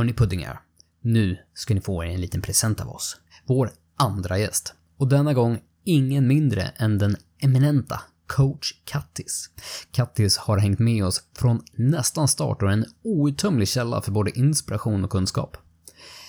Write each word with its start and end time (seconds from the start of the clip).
Hörni 0.00 0.12
puddingar, 0.12 0.60
nu 1.02 1.38
ska 1.54 1.74
ni 1.74 1.80
få 1.80 2.04
er 2.04 2.08
en 2.08 2.20
liten 2.20 2.42
present 2.42 2.80
av 2.80 2.88
oss. 2.88 3.16
Vår 3.46 3.70
andra 3.96 4.38
gäst. 4.38 4.74
Och 4.96 5.08
denna 5.08 5.34
gång 5.34 5.58
ingen 5.84 6.26
mindre 6.26 6.62
än 6.62 6.98
den 6.98 7.16
eminenta 7.38 8.00
coach 8.26 8.72
Kattis. 8.84 9.50
Kattis 9.92 10.36
har 10.36 10.58
hängt 10.58 10.78
med 10.78 11.04
oss 11.04 11.22
från 11.38 11.62
nästan 11.72 12.28
start 12.28 12.62
och 12.62 12.68
är 12.68 12.72
en 12.72 12.84
outtömlig 13.02 13.68
källa 13.68 14.02
för 14.02 14.12
både 14.12 14.38
inspiration 14.38 15.04
och 15.04 15.10
kunskap. 15.10 15.56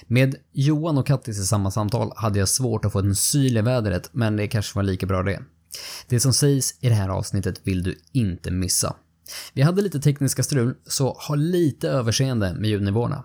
Med 0.08 0.36
Johan 0.52 0.98
och 0.98 1.08
Kattis 1.08 1.40
i 1.40 1.46
samma 1.46 1.72
samtal 1.72 2.12
hade 2.16 2.40
jag 2.40 2.50
svårt 2.50 2.86
att 2.86 2.92
få 2.92 3.00
en 3.00 3.16
syl 3.16 3.58
i 3.58 3.62
vädret, 3.62 4.10
men 4.12 4.36
det 4.36 4.48
kanske 4.48 4.76
var 4.76 4.84
lika 4.84 5.06
bra 5.06 5.24
det. 5.24 5.42
Det 6.08 6.20
som 6.20 6.34
sägs 6.34 6.76
i 6.80 6.90
det 6.90 6.96
här 6.96 7.10
avsnittet 7.10 7.62
vill 7.64 7.84
du 7.84 8.00
inte 8.12 8.52
missa. 8.52 8.96
Vi 9.54 9.62
hade 9.62 9.82
lite 9.82 10.00
tekniska 10.00 10.44
strul, 10.44 10.76
så 10.88 11.14
ha 11.14 11.36
lite 11.36 11.90
överseende 11.90 12.54
med 12.54 12.70
ljudnivåerna. 12.70 13.24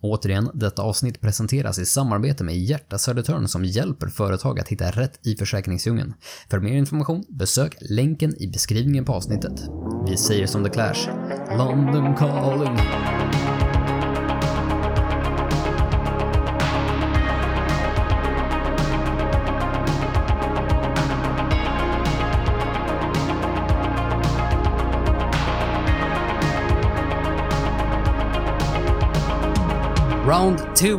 Återigen, 0.00 0.50
detta 0.54 0.82
avsnitt 0.82 1.20
presenteras 1.20 1.78
i 1.78 1.86
samarbete 1.86 2.44
med 2.44 2.58
Hjärta 2.58 2.98
Södertörn 2.98 3.48
som 3.48 3.64
hjälper 3.64 4.06
företag 4.06 4.60
att 4.60 4.68
hitta 4.68 4.90
rätt 4.90 5.26
i 5.26 5.36
försäkringsdjungeln. 5.36 6.14
För 6.50 6.58
mer 6.58 6.74
information, 6.74 7.24
besök 7.28 7.76
länken 7.80 8.42
i 8.42 8.48
beskrivningen 8.48 9.04
på 9.04 9.12
avsnittet. 9.12 9.60
Vi 10.06 10.16
säger 10.16 10.46
som 10.46 10.64
The 10.64 10.70
Clash, 10.70 11.08
London 11.58 12.14
calling. 12.16 12.78
Two 30.80 30.98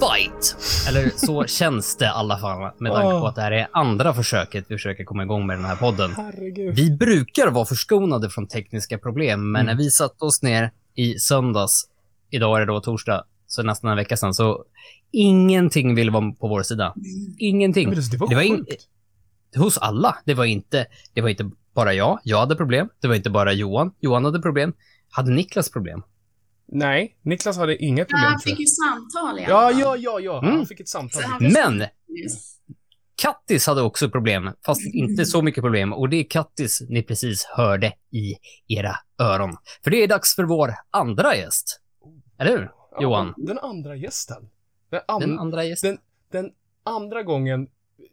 fight! 0.00 0.56
Eller 0.88 1.10
så 1.16 1.46
känns 1.46 1.96
det 1.96 2.04
i 2.04 2.08
alla 2.08 2.38
fall, 2.38 2.72
med 2.78 2.92
tanke 2.92 3.20
på 3.20 3.26
att 3.26 3.34
det 3.34 3.42
här 3.42 3.52
är 3.52 3.68
andra 3.72 4.14
försöket 4.14 4.64
vi 4.68 4.74
försöker 4.74 5.04
komma 5.04 5.22
igång 5.22 5.46
med 5.46 5.56
den 5.58 5.64
här 5.64 5.76
podden. 5.76 6.14
Herregud. 6.16 6.74
Vi 6.76 6.90
brukar 6.90 7.50
vara 7.50 7.64
förskonade 7.64 8.30
från 8.30 8.46
tekniska 8.48 8.98
problem, 8.98 9.52
men 9.52 9.66
när 9.66 9.74
vi 9.74 9.90
satte 9.90 10.24
oss 10.24 10.42
ner 10.42 10.70
i 10.94 11.14
söndags, 11.18 11.84
idag 12.30 12.56
är 12.56 12.60
det 12.60 12.66
då 12.72 12.80
torsdag, 12.80 13.24
så 13.46 13.62
nästan 13.62 13.90
en 13.90 13.96
vecka 13.96 14.16
sedan, 14.16 14.34
så 14.34 14.64
ingenting 15.12 15.94
ville 15.94 16.10
vara 16.10 16.32
på 16.32 16.48
vår 16.48 16.62
sida. 16.62 16.94
Ingenting. 17.38 17.88
Men 17.88 17.98
det, 17.98 18.10
det 18.10 18.16
var, 18.16 18.28
Det 18.28 18.34
var 18.34 18.42
in- 18.42 18.56
sjukt. 18.56 18.86
Hos 19.56 19.78
alla. 19.78 20.16
Det 20.24 20.34
var 20.34 20.44
inte, 20.44 20.86
det 21.14 21.20
var 21.20 21.28
inte 21.28 21.50
bara 21.74 21.94
jag, 21.94 22.18
jag 22.24 22.38
hade 22.38 22.56
problem. 22.56 22.88
Det 23.00 23.08
var 23.08 23.14
inte 23.14 23.30
bara 23.30 23.52
Johan, 23.52 23.92
Johan 24.00 24.24
hade 24.24 24.40
problem. 24.40 24.72
Hade 25.10 25.30
Niklas 25.30 25.70
problem? 25.70 26.02
Nej, 26.72 27.16
Niklas 27.22 27.56
hade 27.56 27.76
inget 27.84 27.98
Ja, 28.10 28.16
problem. 28.16 28.30
han 28.30 28.40
fick 28.40 28.60
ju 28.60 28.66
samtal 28.66 29.38
i 29.38 29.44
alla 29.44 29.50
Ja, 29.52 29.70
fall. 29.70 29.80
ja, 29.80 29.96
ja, 29.96 30.20
ja. 30.20 30.42
Mm. 30.42 30.56
Han 30.56 30.66
fick 30.66 30.80
ett 30.80 30.88
samtal. 30.88 31.22
Men. 31.40 31.84
Kattis 33.22 33.66
hade 33.66 33.82
också 33.82 34.10
problem, 34.10 34.50
fast 34.66 34.80
inte 34.94 35.24
så 35.26 35.42
mycket 35.42 35.62
problem. 35.62 35.92
Och 35.92 36.08
det 36.08 36.16
är 36.16 36.24
Kattis 36.30 36.82
ni 36.88 37.02
precis 37.02 37.44
hörde 37.44 37.92
i 38.12 38.34
era 38.68 38.96
öron. 39.18 39.56
För 39.84 39.90
det 39.90 39.96
är 40.02 40.08
dags 40.08 40.34
för 40.36 40.44
vår 40.44 40.74
andra 40.90 41.36
gäst. 41.36 41.80
Eller 42.38 42.50
hur? 42.50 42.70
Ja, 42.92 43.02
Johan. 43.02 43.34
Den 43.36 43.58
andra 43.58 43.96
gästen. 43.96 44.48
Den, 44.90 45.00
an- 45.08 45.20
Den 45.20 45.38
andra 45.38 45.64
gästen. 45.64 45.98
den 46.32 46.50
andra 46.84 47.22
gången 47.22 47.68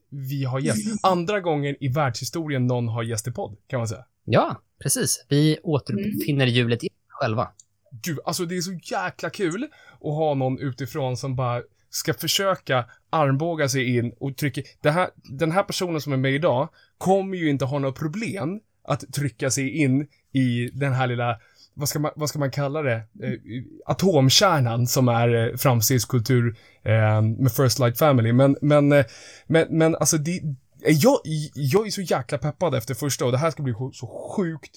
vi 0.09 0.43
har 0.43 0.59
gäst. 0.59 1.05
Andra 1.05 1.39
gången 1.41 1.75
i 1.79 1.87
världshistorien 1.87 2.67
någon 2.67 2.87
har 2.87 3.03
gäst 3.03 3.27
i 3.27 3.31
podd, 3.31 3.57
kan 3.67 3.79
man 3.79 3.87
säga. 3.87 4.05
Ja, 4.25 4.61
precis. 4.81 5.25
Vi 5.29 5.57
återuppfinner 5.63 6.45
hjulet 6.45 6.83
igen 6.83 6.95
själva. 7.07 7.47
Gud, 7.91 8.19
alltså 8.25 8.45
det 8.45 8.57
är 8.57 8.61
så 8.61 8.73
jäkla 8.73 9.29
kul 9.29 9.63
att 9.93 10.15
ha 10.15 10.33
någon 10.33 10.59
utifrån 10.59 11.17
som 11.17 11.35
bara 11.35 11.61
ska 11.89 12.13
försöka 12.13 12.85
armbåga 13.09 13.69
sig 13.69 13.97
in 13.97 14.13
och 14.19 14.37
trycka. 14.37 14.61
Det 14.81 14.91
här, 14.91 15.09
den 15.39 15.51
här 15.51 15.63
personen 15.63 16.01
som 16.01 16.13
är 16.13 16.17
med 16.17 16.33
idag 16.33 16.69
kommer 16.97 17.37
ju 17.37 17.49
inte 17.49 17.65
ha 17.65 17.79
några 17.79 17.93
problem 17.93 18.59
att 18.83 19.13
trycka 19.13 19.51
sig 19.51 19.69
in 19.69 20.07
i 20.33 20.69
den 20.73 20.93
här 20.93 21.07
lilla, 21.07 21.39
vad 21.73 21.89
ska 21.89 21.99
man, 21.99 22.11
vad 22.15 22.29
ska 22.29 22.39
man 22.39 22.51
kalla 22.51 22.81
det, 22.81 22.95
eh, 22.95 23.63
atomkärnan 23.85 24.87
som 24.87 25.07
är 25.07 25.35
eh, 25.35 25.55
framstegskultur 25.55 26.57
eh, 26.83 27.21
med 27.21 27.51
First 27.51 27.79
Light 27.79 27.97
Family. 27.97 28.33
Men, 28.33 28.57
men, 28.61 28.91
eh, 28.91 29.05
men, 29.47 29.67
men 29.77 29.95
alltså 29.95 30.17
det, 30.17 30.41
jag, 30.79 31.19
jag 31.53 31.87
är 31.87 31.91
så 31.91 32.01
jäkla 32.01 32.37
peppad 32.37 32.75
efter 32.75 32.93
första 32.93 33.25
och 33.25 33.31
det 33.31 33.37
här 33.37 33.51
ska 33.51 33.63
bli 33.63 33.73
så 33.93 34.33
sjukt 34.37 34.71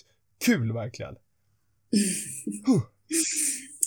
kul 0.45 0.73
verkligen. 0.73 1.15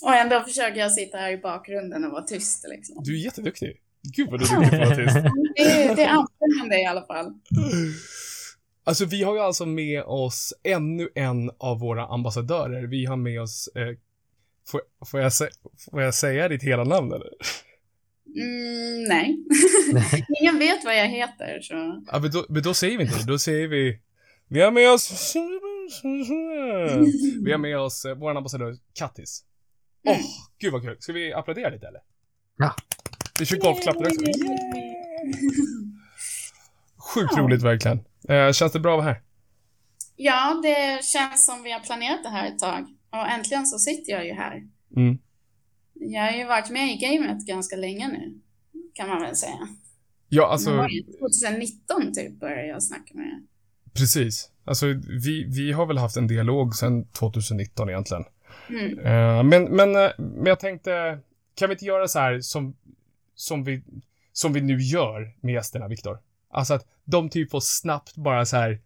Och 0.02 0.16
ändå 0.16 0.42
försöker 0.42 0.80
jag 0.80 0.92
sitta 0.92 1.18
här 1.18 1.32
i 1.32 1.38
bakgrunden 1.38 2.06
och 2.06 2.12
vara 2.12 2.24
tyst 2.24 2.66
liksom. 2.70 2.96
Du 3.04 3.16
är 3.16 3.26
jätteduktig. 3.26 3.82
Gud 4.16 4.30
vad 4.30 4.40
du 4.40 4.46
är 4.46 4.60
duktig 4.60 4.80
på 4.80 4.84
att 4.84 4.90
vara 4.90 5.06
tyst. 5.06 5.16
Det 5.56 5.62
är, 5.62 5.96
det 5.96 6.04
är 6.04 6.10
ansträngande 6.10 6.82
i 6.82 6.86
alla 6.86 7.06
fall. 7.06 7.34
Alltså 8.84 9.06
vi 9.06 9.24
har 9.24 9.34
ju 9.34 9.40
alltså 9.40 9.66
med 9.66 10.04
oss 10.04 10.54
ännu 10.64 11.10
en 11.16 11.52
av 11.58 11.80
våra 11.80 12.06
ambassadörer. 12.06 12.88
Vi 12.88 13.06
har 13.06 13.18
med 13.18 13.42
oss, 13.42 13.70
eh, 13.76 13.88
får, 14.68 14.82
får, 15.06 15.20
jag 15.20 15.32
får 15.92 16.02
jag 16.02 16.14
säga 16.14 16.48
ditt 16.48 16.64
hela 16.64 16.84
namn 16.84 17.14
eller? 17.14 17.30
Mm, 18.36 19.04
nej. 19.04 19.38
Ingen 20.42 20.60
vet 20.60 20.86
vad 20.86 20.98
jag 20.98 21.08
heter 21.08 21.62
så. 21.62 22.04
Ja, 22.12 22.20
men, 22.20 22.32
då, 22.32 22.46
men 22.50 22.64
då 22.64 22.74
säger 22.74 22.98
vi 22.98 23.04
inte 23.04 23.18
det. 23.18 23.26
Då 23.26 23.40
säger 23.40 23.68
vi, 23.68 24.00
vi 24.48 24.62
har 24.62 24.72
med 24.72 24.92
oss, 24.92 25.34
vi 27.46 27.52
har 27.52 27.58
med 27.58 27.80
oss 27.80 28.06
eh, 28.06 28.16
vår 28.16 28.38
ambassadör 28.38 28.78
Kattis. 28.94 29.44
Åh, 30.08 30.18
gud 30.60 30.74
vad 30.74 30.82
kul. 30.82 30.98
Ska 31.00 31.14
vi 31.14 31.34
applådera 31.34 31.70
lite 31.70 31.88
eller? 31.88 32.02
Ja. 32.58 32.76
Vi 33.40 33.46
kör 33.46 33.58
golfklappar 33.58 34.02
också. 34.02 34.26
Sjukt 37.14 37.38
roligt 37.38 37.64
verkligen. 37.64 38.00
Eh, 38.30 38.52
känns 38.52 38.72
det 38.72 38.80
bra 38.80 38.94
att 38.94 39.04
vara 39.04 39.14
här? 39.14 39.22
Ja, 40.16 40.60
det 40.64 41.04
känns 41.04 41.46
som 41.46 41.64
vi 41.64 41.72
har 41.72 41.80
planerat 41.80 42.24
det 42.24 42.30
här 42.30 42.48
ett 42.48 42.60
tag. 42.60 42.88
Och 43.10 43.28
äntligen 43.28 43.66
så 43.66 43.80
sitter 43.80 44.12
jag 44.12 44.26
ju 44.26 44.34
här. 44.34 44.64
Mm. 44.96 45.18
Jag 45.94 46.22
har 46.22 46.38
ju 46.38 46.46
varit 46.46 46.70
med 46.70 46.94
i 46.94 46.98
gamet 46.98 47.46
ganska 47.48 47.76
länge 47.76 48.08
nu. 48.08 48.40
Kan 48.94 49.10
man 49.10 49.22
väl 49.22 49.36
säga. 49.36 49.68
Ja, 50.30 50.48
Alltså... 50.48 50.72
alltså. 50.72 50.98
2019 51.20 52.14
typ 52.14 52.40
började 52.40 52.68
jag 52.68 52.84
snacka 52.84 53.14
med 53.14 53.48
Precis. 53.94 54.50
Alltså, 54.66 54.86
vi, 55.24 55.44
vi 55.44 55.72
har 55.72 55.86
väl 55.86 55.98
haft 55.98 56.18
en 56.18 56.28
dialog 56.28 56.76
sedan 56.76 57.06
2019 57.06 57.90
egentligen. 57.90 58.24
mm. 58.70 59.00
Eh, 59.00 59.44
men, 59.44 59.64
men, 59.64 59.96
eh, 59.96 60.12
men 60.18 60.46
jag 60.46 60.60
tänkte, 60.60 61.20
kan 61.56 61.70
vi 61.70 61.74
inte 61.74 61.86
göra 61.86 62.08
så 62.08 62.20
här 62.20 62.42
som, 62.42 62.76
som, 63.36 63.64
vi, 63.64 63.84
som 64.34 64.54
vi 64.54 64.62
nu 64.62 64.78
gör 64.78 65.36
med 65.42 65.54
gästerna, 65.54 65.88
Viktor? 65.88 66.20
Alltså 66.50 66.74
att 66.74 66.88
de 67.04 67.30
typ 67.30 67.52
får 67.52 67.60
snabbt 67.60 68.16
bara 68.16 68.46
så 68.46 68.58
här, 68.58 68.82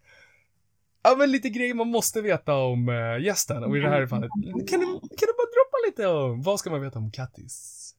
ja 1.02 1.16
men 1.18 1.32
lite 1.32 1.48
grejer 1.48 1.74
man 1.74 1.88
måste 1.88 2.20
veta 2.20 2.54
om 2.54 2.88
uh, 2.88 3.24
gästen. 3.24 3.64
Och 3.64 3.76
i 3.76 3.80
det 3.80 3.88
här 3.88 4.06
fallet, 4.06 4.30
kan 4.42 4.80
du, 4.80 4.86
kan 5.00 5.26
du 5.28 5.34
bara 5.38 5.50
droppa 5.54 5.78
lite 5.86 6.06
om, 6.06 6.42
vad 6.42 6.60
ska 6.60 6.70
man 6.70 6.80
veta 6.80 6.98
om 6.98 7.10
Kattis? 7.10 7.94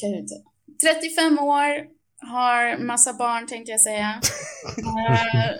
Gud. 0.00 0.28
35 0.82 1.38
år, 1.38 1.86
har 2.22 2.78
massa 2.84 3.12
barn 3.12 3.46
tänkte 3.46 3.70
jag 3.72 3.80
säga. 3.80 4.20
Eh, 4.78 5.50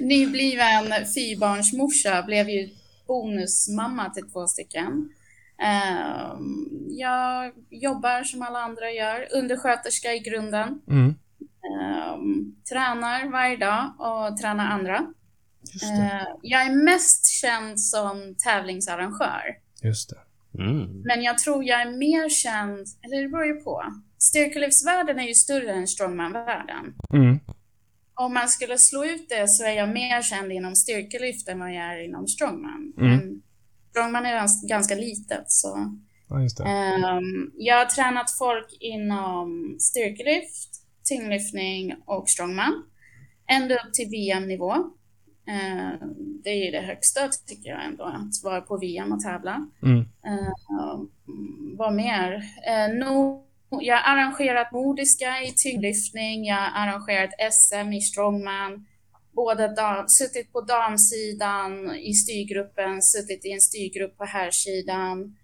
Nybliven 0.06 0.84
fyrbarnsmorsa, 1.14 2.22
blev 2.22 2.48
ju 2.48 2.68
bonusmamma 3.06 4.10
till 4.10 4.30
två 4.32 4.46
stycken. 4.46 5.08
Eh, 5.62 6.36
Jag 6.88 7.52
jobbar 7.70 8.22
som 8.24 8.42
alla 8.42 8.58
andra 8.58 8.90
gör, 8.90 9.28
undersköterska 9.32 10.12
i 10.14 10.18
grunden. 10.18 10.80
Mm. 10.90 11.08
Eh, 11.40 12.16
Tränar 12.72 13.30
varje 13.32 13.56
dag 13.56 13.92
och 13.98 14.36
tränar 14.36 14.66
andra. 14.66 15.06
Jag 16.42 16.62
är 16.62 16.84
mest 16.84 17.26
känd 17.26 17.80
som 17.80 18.34
tävlingsarrangör. 18.44 19.42
Just 19.82 20.10
det. 20.10 20.18
Mm. 20.62 21.02
Men 21.02 21.22
jag 21.22 21.38
tror 21.38 21.64
jag 21.64 21.80
är 21.80 21.90
mer 21.90 22.28
känd, 22.28 22.86
eller 23.02 23.22
det 23.22 23.28
beror 23.28 23.46
ju 23.46 23.54
på. 23.54 23.84
Styrkelyftsvärlden 24.18 25.18
är 25.18 25.28
ju 25.28 25.34
större 25.34 25.72
än 25.72 25.86
strongman-världen. 25.86 26.94
Mm. 27.12 27.38
Om 28.14 28.34
man 28.34 28.48
skulle 28.48 28.78
slå 28.78 29.04
ut 29.04 29.28
det 29.28 29.48
så 29.48 29.64
är 29.64 29.72
jag 29.72 29.88
mer 29.88 30.22
känd 30.22 30.52
inom 30.52 30.76
styrkelyft 30.76 31.48
än 31.48 31.58
vad 31.58 31.68
jag 31.68 31.84
är 31.84 32.04
inom 32.04 32.28
strongman. 32.28 32.92
Mm. 33.00 33.42
Strongman 33.90 34.26
är 34.26 34.34
gans- 34.34 34.68
ganska 34.68 34.94
litet 34.94 35.44
så. 35.50 35.98
Ja. 36.28 36.64
Ehm, 36.66 37.50
jag 37.54 37.76
har 37.78 37.84
tränat 37.84 38.30
folk 38.38 38.76
inom 38.80 39.76
styrkelyft, 39.80 40.70
tyngdlyftning 41.04 41.94
och 42.06 42.28
strongman. 42.28 42.84
Ända 43.48 43.74
upp 43.74 43.94
till 43.94 44.08
VM-nivå. 44.08 44.72
Ehm, 45.46 46.40
det 46.44 46.50
är 46.50 46.64
ju 46.64 46.70
det 46.70 46.80
högsta 46.80 47.28
tycker 47.46 47.70
jag 47.70 47.84
ändå, 47.84 48.04
att 48.04 48.44
vara 48.44 48.60
på 48.60 48.76
VM 48.78 49.12
och 49.12 49.20
tävla. 49.20 49.66
Mm. 49.82 49.98
Uh, 49.98 51.04
vad 51.78 51.94
mer? 51.94 52.34
Uh, 52.34 52.98
no, 52.98 53.44
jag 53.82 53.96
har 53.96 54.16
arrangerat 54.16 54.72
nordiska 54.72 55.42
i 55.42 55.52
tyngdlyftning, 55.56 56.44
jag 56.44 56.56
har 56.56 56.86
arrangerat 56.86 57.30
SM 57.52 57.92
i 57.92 58.00
strongman, 58.00 58.86
både 59.32 59.74
dam, 59.74 60.08
suttit 60.08 60.52
på 60.52 60.60
damsidan 60.60 61.94
i 61.96 62.12
styrgruppen, 62.14 63.02
suttit 63.02 63.44
i 63.44 63.50
en 63.52 63.60
styrgrupp 63.60 64.16
på 64.18 64.24
herrsidan. 64.24 65.36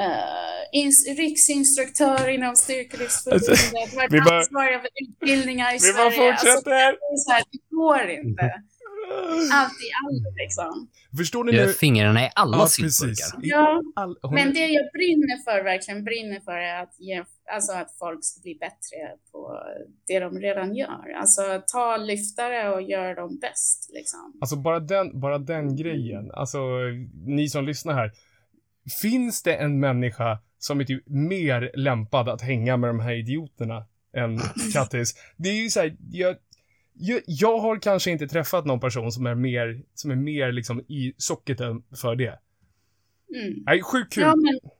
Uh, 0.00 0.80
ins- 0.80 1.16
riksinstruktör 1.16 2.28
inom 2.28 2.56
Styrkelyftsförbundet, 2.56 3.48
Alltså, 3.50 3.96
varit 3.96 4.12
vi 4.12 4.20
bara- 4.20 4.38
ansvarig 4.38 4.80
för 4.80 4.88
utbildningar 5.04 5.70
i 5.70 5.72
Vi 5.72 5.78
Sverige. 5.78 5.96
bara 5.96 6.30
Alltså, 6.32 6.46
fortsätter. 6.46 6.70
det, 6.70 6.82
är 6.82 7.16
så 7.16 7.30
här, 7.32 7.42
det 7.52 7.76
går 7.76 8.10
inte. 8.10 8.42
Allt 9.52 9.72
i 9.72 9.88
allt 10.04 10.36
liksom. 10.42 10.88
Förstår 11.18 11.44
ni 11.44 11.52
nu? 11.52 11.68
fingrarna 11.72 12.24
i 12.26 12.30
alla 12.34 12.56
Ja, 12.56 12.66
syltburkar. 12.66 13.38
Ja, 13.42 13.82
all, 13.96 14.16
men 14.32 14.54
det 14.54 14.66
jag 14.66 14.92
brinner 14.92 15.44
för, 15.44 15.64
verkligen 15.64 16.04
brinner 16.04 16.40
för, 16.40 16.52
är 16.52 16.82
att, 16.82 16.94
ge, 16.98 17.24
alltså 17.50 17.72
att 17.72 17.96
folk 17.98 18.24
ska 18.24 18.40
bli 18.40 18.54
bättre 18.54 19.16
på 19.32 19.62
det 20.06 20.18
de 20.18 20.38
redan 20.38 20.74
gör. 20.74 21.12
Alltså 21.16 21.62
ta 21.66 21.96
lyftare 21.96 22.74
och 22.74 22.82
gör 22.82 23.14
dem 23.14 23.38
bäst 23.38 23.90
liksom. 23.94 24.38
Alltså 24.40 24.56
bara 24.56 24.80
den, 24.80 25.20
bara 25.20 25.38
den 25.38 25.76
grejen. 25.76 26.30
Alltså, 26.30 26.58
ni 27.26 27.48
som 27.48 27.64
lyssnar 27.64 27.94
här. 27.94 28.12
Finns 29.02 29.42
det 29.42 29.54
en 29.54 29.80
människa 29.80 30.38
som 30.58 30.80
är 30.80 30.84
typ 30.84 31.02
mer 31.06 31.70
lämpad 31.74 32.28
att 32.28 32.42
hänga 32.42 32.76
med 32.76 32.90
de 32.90 33.00
här 33.00 33.12
idioterna 33.12 33.86
än 34.16 34.38
Kattis? 34.72 35.14
Det 35.36 35.48
är 35.48 35.62
ju 35.62 35.70
så 35.70 35.80
här, 35.80 35.96
jag, 36.10 36.36
jag, 36.92 37.20
jag 37.26 37.58
har 37.58 37.78
kanske 37.78 38.10
inte 38.10 38.28
träffat 38.28 38.66
någon 38.66 38.80
person 38.80 39.12
som 39.12 39.26
är 39.26 39.34
mer, 39.34 39.82
som 39.94 40.10
är 40.10 40.16
mer 40.16 40.52
liksom 40.52 40.80
i 40.80 41.14
socketen 41.16 41.82
för 42.00 42.16
det. 42.16 42.38
Mm. 43.34 43.62
Nej, 43.66 43.82
sjukt 43.82 44.12
kul. 44.12 44.22
Ja, 44.22 44.34
men 44.36 44.70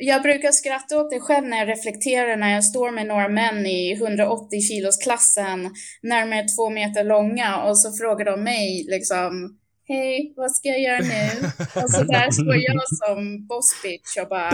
jag 0.00 0.22
brukar 0.22 0.52
skratta 0.52 1.00
åt 1.00 1.10
det 1.10 1.20
själv 1.20 1.46
när 1.46 1.58
jag 1.58 1.68
reflekterar 1.68 2.36
när 2.36 2.54
jag 2.54 2.64
står 2.64 2.90
med 2.90 3.06
några 3.06 3.28
män 3.28 3.66
i 3.66 3.92
180 3.92 4.60
kilos 4.60 4.96
klassen, 4.96 5.70
närmare 6.02 6.44
två 6.48 6.70
meter 6.70 7.04
långa 7.04 7.62
och 7.62 7.78
så 7.78 7.92
frågar 7.92 8.24
de 8.24 8.44
mig 8.44 8.86
liksom 8.88 9.56
Hej, 9.92 10.32
vad 10.36 10.52
ska 10.56 10.68
jag 10.68 10.80
göra 10.80 10.98
nu? 11.00 11.48
Och 11.82 11.90
så 11.90 12.02
där 12.02 12.30
står 12.30 12.56
jag 12.56 12.82
som 12.88 13.46
boss 13.46 13.70
bitch 13.82 14.16
och 14.22 14.28
bara 14.28 14.50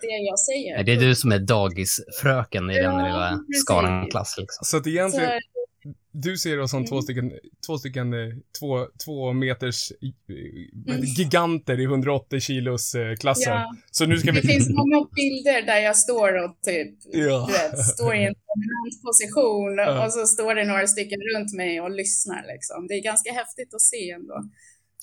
det 0.00 0.16
jag 0.30 0.38
säger. 0.38 0.84
Det 0.84 0.92
är 0.92 0.96
du 0.96 1.14
som 1.14 1.32
är 1.32 1.38
dagisfröken 1.38 2.70
i 2.70 2.74
den 2.74 2.84
Ja, 2.84 3.06
lilla 3.06 3.28
precis. 3.30 3.62
skaran-klass. 3.64 4.34
Liksom. 4.38 4.64
Så 4.64 4.76
att 4.76 4.86
egentligen, 4.86 5.28
Så, 5.28 5.51
du 6.12 6.36
ser 6.38 6.60
oss 6.60 6.70
som 6.70 6.84
två 6.86 6.94
Mm. 6.94 7.02
stycken, 7.02 7.32
två 7.66 7.78
stycken, 7.78 8.12
eh, 8.14 8.34
två, 8.60 8.86
två 9.04 9.32
meters 9.32 9.92
eh, 9.92 10.94
Mm. 10.94 11.04
giganter 11.04 11.80
i 11.80 11.84
180 11.84 12.40
kilos 12.40 12.94
eh, 12.94 13.14
klassen. 13.16 13.52
ja, 13.52 13.74
Så 13.90 14.06
nu 14.06 14.18
ska 14.18 14.32
det 14.32 14.40
vi... 14.40 14.48
finns 14.48 14.68
många 14.70 15.06
bilder 15.16 15.62
där 15.66 15.78
jag 15.78 15.96
står 15.96 16.44
och 16.44 16.58
typ 16.62 16.98
Ja. 17.12 17.48
du 17.48 17.52
vet, 17.52 17.78
står 17.86 18.14
i 18.14 18.18
en 18.24 18.34
dominant 18.50 19.02
position 19.06 19.74
Ja. 19.78 20.06
och 20.06 20.12
så 20.12 20.26
står 20.26 20.54
det 20.54 20.64
några 20.64 20.86
stycken 20.86 21.20
runt 21.34 21.54
mig 21.56 21.80
och 21.80 21.90
lyssnar 21.90 22.44
liksom. 22.52 22.86
Det 22.86 22.94
är 22.94 23.02
ganska 23.02 23.32
häftigt 23.32 23.74
att 23.74 23.80
se 23.80 24.10
ändå. 24.10 24.34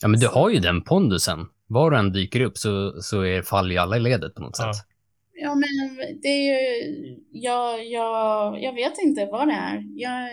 Ja, 0.01 0.07
men 0.07 0.19
du 0.19 0.27
har 0.27 0.49
ju 0.49 0.59
den 0.59 0.81
pondusen. 0.83 1.39
Var 1.67 1.91
du 1.91 1.97
än 1.97 2.11
dyker 2.11 2.41
upp 2.41 2.57
så, 2.57 3.01
så 3.01 3.21
är, 3.21 3.41
faller 3.41 3.71
ju 3.71 3.77
alla 3.77 3.97
i 3.97 3.99
ledet 3.99 4.33
på 4.35 4.41
något 4.41 4.55
Ja. 4.59 4.73
sätt. 4.73 4.85
Ja, 5.41 5.55
men 5.55 5.95
det 6.21 6.27
är 6.27 6.43
ju, 6.51 7.17
jag, 7.31 7.85
jag, 7.85 8.63
jag 8.63 8.73
vet 8.73 8.93
inte 9.05 9.25
vad 9.25 9.47
det 9.47 9.53
är. 9.53 9.83
Jag, 9.95 10.29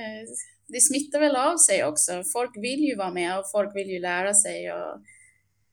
det 0.69 0.81
smittar 0.81 1.21
väl 1.21 1.37
av 1.37 1.57
sig 1.57 1.85
också. 1.85 2.23
Folk 2.33 2.57
vill 2.57 2.81
ju 2.81 2.97
vara 2.97 3.11
med 3.11 3.39
och 3.39 3.51
folk 3.51 3.77
vill 3.77 3.91
ju 3.91 3.99
lära 3.99 4.35
sig. 4.35 4.73
Och 4.73 5.01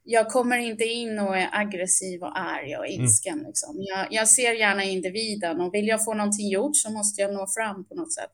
jag 0.03 0.27
kommer 0.29 0.57
inte 0.57 0.83
in 0.83 1.19
och 1.19 1.38
är 1.38 1.50
aggressiv 1.51 2.21
och 2.23 2.39
arg 2.39 2.77
och 2.77 2.88
ilsken. 2.88 3.44
Liksom. 3.47 3.75
Jag, 3.79 4.07
jag 4.11 4.27
ser 4.27 4.53
gärna 4.53 4.83
individen 4.83 5.61
och 5.61 5.73
vill 5.73 5.88
jag 5.88 6.03
få 6.05 6.13
någonting 6.13 6.50
gjort 6.50 6.75
så 6.75 6.91
måste 6.91 7.21
jag 7.21 7.33
nå 7.33 7.47
fram 7.57 7.85
på 7.85 7.95
något 7.95 8.13
sätt. 8.13 8.31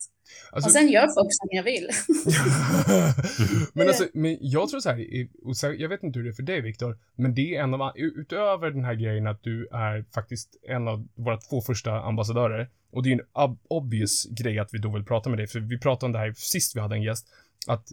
Alltså, 0.51 0.68
och 0.68 0.74
sen 0.74 0.88
gör 0.89 1.01
folk 1.07 1.27
som 1.31 1.48
jag 1.51 1.63
vill. 1.63 1.89
men 3.74 3.88
alltså, 3.88 4.07
men 4.13 4.38
jag 4.42 4.69
tror 4.69 4.80
så 4.80 4.89
här, 4.89 5.00
i- 5.00 5.30
och 5.44 5.57
så, 5.57 5.74
jag 5.77 5.89
vet 5.89 6.04
inte 6.04 6.19
hur 6.19 6.24
det 6.24 6.31
är 6.31 6.33
för 6.33 6.44
dig 6.44 6.62
Viktor, 6.62 6.98
men 7.16 7.36
det 7.36 7.56
är 7.56 7.63
en 7.63 7.74
av, 7.74 7.92
utöver 7.95 8.71
den 8.71 8.83
här 8.86 8.94
grejen 8.94 9.27
att 9.27 9.44
du 9.44 9.68
är 9.71 10.06
faktiskt 10.13 10.50
en 10.69 10.88
av 10.88 11.07
våra 11.16 11.38
två 11.38 11.62
första 11.62 11.92
ambassadörer, 12.01 12.69
och 12.92 13.04
det 13.04 13.10
är 13.10 13.13
en 13.13 13.21
ob- 13.33 13.57
obvious 13.68 14.25
grej 14.25 14.60
att 14.60 14.69
vi 14.74 14.77
då 14.77 14.94
vill 14.94 15.06
prata 15.06 15.30
med 15.30 15.39
dig, 15.39 15.48
för 15.48 15.60
vi 15.60 15.80
pratade 15.80 16.06
om 16.06 16.12
det 16.12 16.19
här 16.19 16.33
sist 16.38 16.75
vi 16.75 16.80
hade 16.80 16.95
en 16.95 17.04
gäst, 17.04 17.27
att 17.68 17.88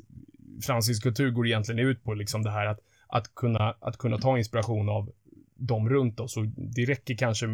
fransisk 0.67 1.03
kultur 1.03 1.31
går 1.31 1.47
egentligen 1.47 1.79
ut 1.79 2.05
på 2.05 2.15
liksom 2.15 2.43
det 2.43 2.51
här 2.51 2.67
att, 2.67 2.79
att 3.09 3.35
kunna, 3.35 3.75
att 3.81 3.99
kunna 3.99 4.19
ta 4.19 4.39
inspiration 4.39 4.89
av 4.89 5.13
de 5.59 5.89
runt 5.89 6.21
oss 6.21 6.37
och 6.37 6.47
det 6.57 6.85
räcker 6.85 7.15
kanske, 7.15 7.47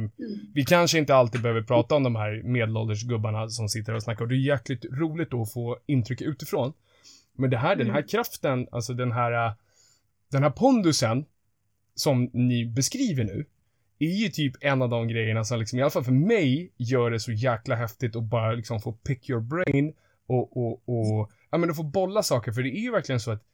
vi 0.54 0.64
kanske 0.64 0.99
inte 0.99 1.14
alltid 1.14 1.43
behöver 1.43 1.62
prata 1.62 1.94
om 1.94 2.02
de 2.02 2.16
här 2.16 2.43
medelålders 2.44 3.02
gubbarna 3.02 3.49
som 3.49 3.69
sitter 3.69 3.94
och 3.94 4.02
snackar. 4.02 4.22
Och 4.22 4.28
det 4.28 4.34
är 4.34 4.46
jäkligt 4.46 4.84
roligt 4.84 5.31
då 5.31 5.43
att 5.43 5.52
få 5.52 5.78
intryck 5.87 6.20
utifrån. 6.20 6.72
Men 7.32 7.50
det 7.50 7.58
här, 7.58 7.76
den 7.76 7.90
här 7.90 8.08
kraften, 8.08 8.69
alltså 8.72 8.94
den 8.94 9.12
här, 9.12 9.46
äh, 9.46 9.52
den 10.31 10.43
här 10.43 10.50
pondusen 10.50 11.25
som 11.94 12.31
ni 12.32 12.66
beskriver 12.66 13.25
nu, 13.25 13.46
är 13.98 14.22
ju 14.22 14.28
typ 14.28 14.55
en 14.60 14.82
av 14.82 14.88
de 14.88 15.08
grejerna 15.08 15.44
som 15.44 15.58
liksom, 15.58 15.78
i 15.78 15.82
alla 15.82 15.90
fall 15.90 16.05
för 16.05 16.12
mig, 16.12 16.72
gör 16.76 17.10
det 17.10 17.20
så 17.20 17.32
jäkla 17.32 17.75
häftigt 17.75 18.16
att 18.16 18.22
bara 18.22 18.52
liksom 18.52 18.81
få 18.81 18.93
pick 18.93 19.31
your 19.31 19.40
brain 19.40 19.94
och, 20.26 20.56
och, 20.56 20.88
och, 20.88 21.31
ja 21.50 21.58
men 21.58 21.70
att 21.70 21.76
få 21.76 21.82
bolla 21.82 22.22
saker, 22.22 22.52
för 22.52 22.62
det 22.62 22.69
är 22.69 22.81
ju 22.81 22.90
verkligen 22.90 23.20
så 23.20 23.31
att 23.31 23.44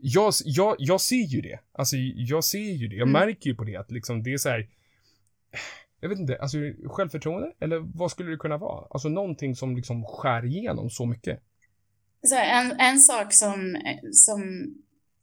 jag, 0.00 0.32
jag, 0.44 0.76
jag 0.78 1.00
ser 1.00 1.16
ju 1.16 1.40
det. 1.40 1.58
Alltså, 1.72 1.96
jag 2.16 2.44
ser 2.44 2.58
ju 2.72 2.88
det. 2.88 2.96
Jag 2.96 3.08
Mm. 3.08 3.20
märker 3.20 3.50
ju 3.50 3.56
på 3.56 3.64
det 3.64 3.76
att 3.76 3.90
liksom 3.90 4.22
det 4.22 4.32
är 4.32 4.38
så 4.38 4.48
här. 4.48 4.68
Jag 6.00 6.08
vet 6.08 6.18
inte, 6.18 6.38
alltså 6.40 6.56
självförtroende? 6.86 7.52
Eller 7.60 7.78
vad 7.98 8.10
skulle 8.10 8.30
det 8.30 8.36
kunna 8.36 8.56
vara? 8.58 8.86
Alltså 8.90 9.08
någonting 9.08 9.56
som 9.56 9.76
liksom 9.76 10.04
skär 10.04 10.44
igenom 10.44 10.90
så 10.90 11.06
mycket. 11.06 11.40
Så 12.26 12.36
en, 12.36 12.72
en 12.80 12.98
sak 12.98 13.32
som, 13.34 13.76
som 14.12 14.66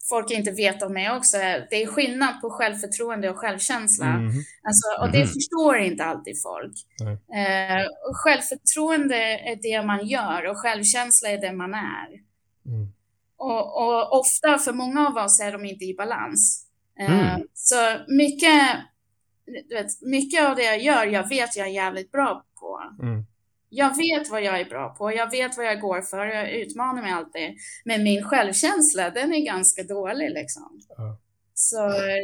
folk 0.09 0.31
inte 0.31 0.51
vet 0.51 0.83
om 0.83 0.93
mig 0.93 1.11
också 1.11 1.37
är 1.37 1.67
det 1.69 1.83
är 1.83 1.87
skillnad 1.87 2.41
på 2.41 2.49
självförtroende 2.49 3.29
och 3.29 3.37
självkänsla. 3.37 4.17
Mhm. 4.17 4.31
Alltså, 4.63 5.01
och 5.03 5.11
det 5.11 5.17
Mhm. 5.19 5.27
förstår 5.27 5.77
inte 5.77 6.03
alltid 6.03 6.35
folk. 6.41 6.73
Eh, 7.35 7.85
självförtroende 8.13 9.15
är 9.39 9.55
det 9.61 9.85
man 9.87 10.07
gör 10.07 10.45
och 10.49 10.57
självkänsla 10.57 11.29
är 11.29 11.37
det 11.41 11.51
man 11.53 11.73
är. 11.73 12.07
Mm. 12.65 12.87
Och, 13.37 13.83
och 13.83 14.19
ofta 14.19 14.57
för 14.57 14.73
många 14.73 15.07
av 15.07 15.17
oss 15.17 15.39
är 15.39 15.51
de 15.51 15.65
inte 15.65 15.85
i 15.85 15.95
balans. 15.97 16.67
Eh, 16.99 17.19
Mm. 17.19 17.41
Så 17.53 17.75
mycket, 18.07 18.61
du 19.69 19.75
vet, 19.75 20.01
mycket 20.01 20.45
av 20.45 20.55
det 20.55 20.63
jag 20.63 20.81
gör, 20.81 21.05
jag 21.05 21.29
vet 21.29 21.55
jag 21.55 21.67
är 21.67 21.71
jävligt 21.71 22.11
bra 22.11 22.45
på. 22.59 22.81
Mm. 23.03 23.25
Jag 23.69 23.97
vet 23.97 24.29
vad 24.29 24.43
jag 24.43 24.59
är 24.59 24.65
bra 24.65 24.95
på, 24.97 25.13
jag 25.13 25.31
vet 25.31 25.57
vad 25.57 25.65
jag 25.65 25.81
går 25.81 26.01
för, 26.01 26.25
jag 26.25 26.51
utmanar 26.51 27.01
mig 27.01 27.11
alltid. 27.11 27.55
Men 27.85 28.03
min 28.03 28.23
självkänsla, 28.23 29.09
den 29.09 29.33
är 29.33 29.45
ganska 29.45 29.83
dålig 29.83 30.29
liksom. 30.31 30.79
Ja. 30.97 31.17
Så 31.57 31.77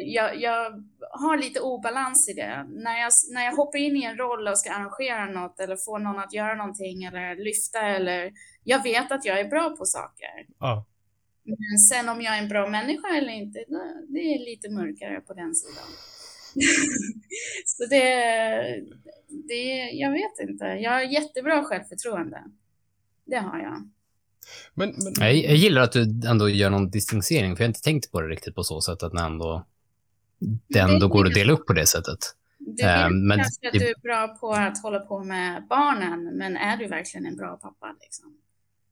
jag, 0.06 0.42
jag 0.42 0.72
har 1.12 1.38
lite 1.38 1.60
obalans 1.60 2.30
i 2.30 2.34
det. 2.34 2.66
När 2.70 3.00
jag, 3.00 3.12
när 3.34 3.46
jag 3.46 3.56
hoppar 3.56 3.80
in 3.80 3.98
i 3.98 4.04
en 4.04 4.18
roll 4.18 4.48
och 4.48 4.60
ska 4.60 4.72
arrangera 4.72 5.26
något 5.26 5.60
eller 5.60 5.76
få 5.86 5.98
någon 5.98 6.20
att 6.20 6.34
göra 6.34 6.56
någonting 6.56 7.04
eller 7.04 7.36
lyfta 7.36 7.80
eller... 7.82 8.32
Jag 8.64 8.84
vet 8.84 9.12
att 9.12 9.26
jag 9.26 9.40
är 9.40 9.50
bra 9.50 9.70
på 9.70 9.86
saker. 9.86 10.46
Ja. 10.60 10.86
Men 11.44 11.78
sen 11.90 12.10
om 12.10 12.22
jag 12.22 12.38
är 12.38 12.42
en 12.42 12.48
bra 12.50 12.70
människa 12.70 13.08
eller 13.18 13.34
inte, 13.34 13.60
det- 14.08 14.20
är 14.20 14.46
lite 14.46 14.70
mörkare 14.70 15.22
på 15.22 15.34
den 15.34 15.56
sidan. 15.56 15.88
Så 17.66 17.86
det, 17.86 18.06
det, 19.48 19.90
jag 19.94 20.12
vet 20.12 20.50
inte. 20.50 20.66
Jag 20.66 20.92
har 20.92 21.02
jättebra 21.02 21.64
självförtroende. 21.64 22.44
Det 23.26 23.38
har 23.38 23.60
jag. 23.60 23.90
Men, 24.74 24.90
men 24.90 25.14
Jag, 25.28 25.36
jag 25.36 25.56
gillar 25.56 25.82
att 25.82 25.92
du 25.92 26.02
ändå 26.28 26.50
gör 26.50 26.70
någon 26.70 26.90
distansering, 26.90 27.56
för 27.56 27.64
jag 27.64 27.68
har 27.68 27.70
inte 27.70 27.82
tänkt 27.82 28.12
på 28.12 28.22
det 28.22 28.28
riktigt 28.28 28.56
på 28.56 28.64
så 28.64 28.82
sätt 28.82 29.04
att 29.04 29.12
den 29.12 29.26
ändå, 29.26 29.66
det 30.68 30.80
ändå 30.80 31.08
går 31.08 31.28
att 31.28 31.34
dela 31.34 31.54
upp 31.54 31.66
på 31.68 31.74
det 31.74 31.86
sättet. 31.86 32.18
Du 32.60 32.84
Eh, 32.84 33.04
vet 33.04 33.12
men 33.12 33.38
kanske 33.38 33.68
att 33.68 33.74
du 33.74 33.90
är 33.90 34.00
bra 34.02 34.28
på 34.28 34.52
att 34.52 34.82
hålla 34.82 35.00
på 35.00 35.24
med 35.24 35.68
barnen, 35.70 36.24
men 36.38 36.58
är 36.58 36.78
du 36.78 36.88
verkligen 36.88 37.26
en 37.26 37.36
bra 37.36 37.58
pappa? 37.58 37.96
Liksom? 38.02 38.38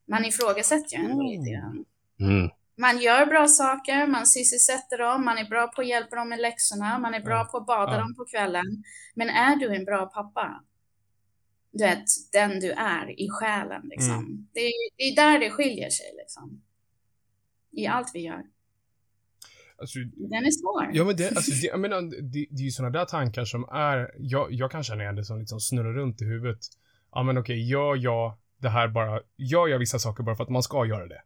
Man 0.08 0.26
ifrågasätter 0.26 0.98
ju 0.98 1.04
ändå 1.04 1.24
lite 1.24 1.50
grann. 1.52 1.86
Mm. 2.20 2.50
Man 2.78 3.00
gör 3.02 3.26
bra 3.26 3.48
saker, 3.48 4.08
man 4.08 4.26
sysselsätter 4.26 4.98
dem, 4.98 5.26
man 5.26 5.38
är 5.38 5.50
bra 5.50 5.68
på 5.68 5.82
att 5.82 5.88
hjälpa 5.88 6.16
dem 6.16 6.30
med 6.30 6.40
läxorna, 6.40 7.00
man 7.00 7.14
är 7.14 7.22
bra 7.22 7.46
på 7.46 7.58
att 7.58 7.66
bada 7.66 7.98
dem 7.98 8.16
på 8.16 8.26
kvällen. 8.26 8.84
Men 9.16 9.30
är 9.30 9.56
du 9.56 9.76
en 9.76 9.86
bra 9.86 10.06
pappa? 10.06 10.64
Du 11.72 11.84
vet, 11.84 12.04
den 12.34 12.60
du 12.60 12.72
är 12.72 13.20
i 13.20 13.30
själen 13.30 13.82
liksom. 13.84 14.20
Mm. 14.20 14.48
Det, 14.54 14.60
är, 14.60 14.98
det 14.98 15.04
är 15.04 15.16
där 15.16 15.40
det 15.40 15.50
skiljer 15.50 15.90
sig 15.90 16.06
liksom. 16.18 16.62
I 17.72 17.88
allt 17.88 18.12
vi 18.14 18.20
gör. 18.20 18.44
alltså, 19.78 20.00
Den 20.16 20.46
är 20.46 20.52
svår. 20.52 20.90
Ja 20.94 21.04
men 21.04 21.16
det, 21.16 21.28
alltså, 21.36 21.52
det, 21.52 21.68
jag 21.68 21.80
menar, 21.80 22.02
det, 22.02 22.48
det 22.50 22.62
är 22.62 22.66
ju 22.66 22.72
sådana 22.72 23.00
där 23.00 23.06
tankar 23.06 23.46
som 23.46 23.64
är, 23.64 24.12
jag, 24.18 24.48
jag 24.52 24.72
kan 24.72 24.84
känna 24.84 25.04
igen 25.04 25.16
det 25.16 25.26
som 25.26 25.40
liksom 25.40 25.60
snurrar 25.60 25.94
runt 25.94 26.22
i 26.22 26.26
huvudet. 26.26 26.60
Ja 27.12 27.24
men 27.24 27.38
okej, 27.38 27.70
gör 27.70 27.96
jag 27.96 28.38
det 28.58 28.70
här 28.70 28.88
bara, 28.88 29.22
gör 29.38 29.68
jag 29.68 29.80
vissa 29.80 30.00
saker 30.00 30.24
bara 30.24 30.36
för 30.36 30.44
att 30.44 30.50
man 30.50 30.64
ska 30.64 30.86
göra 30.86 31.08
det? 31.08 31.22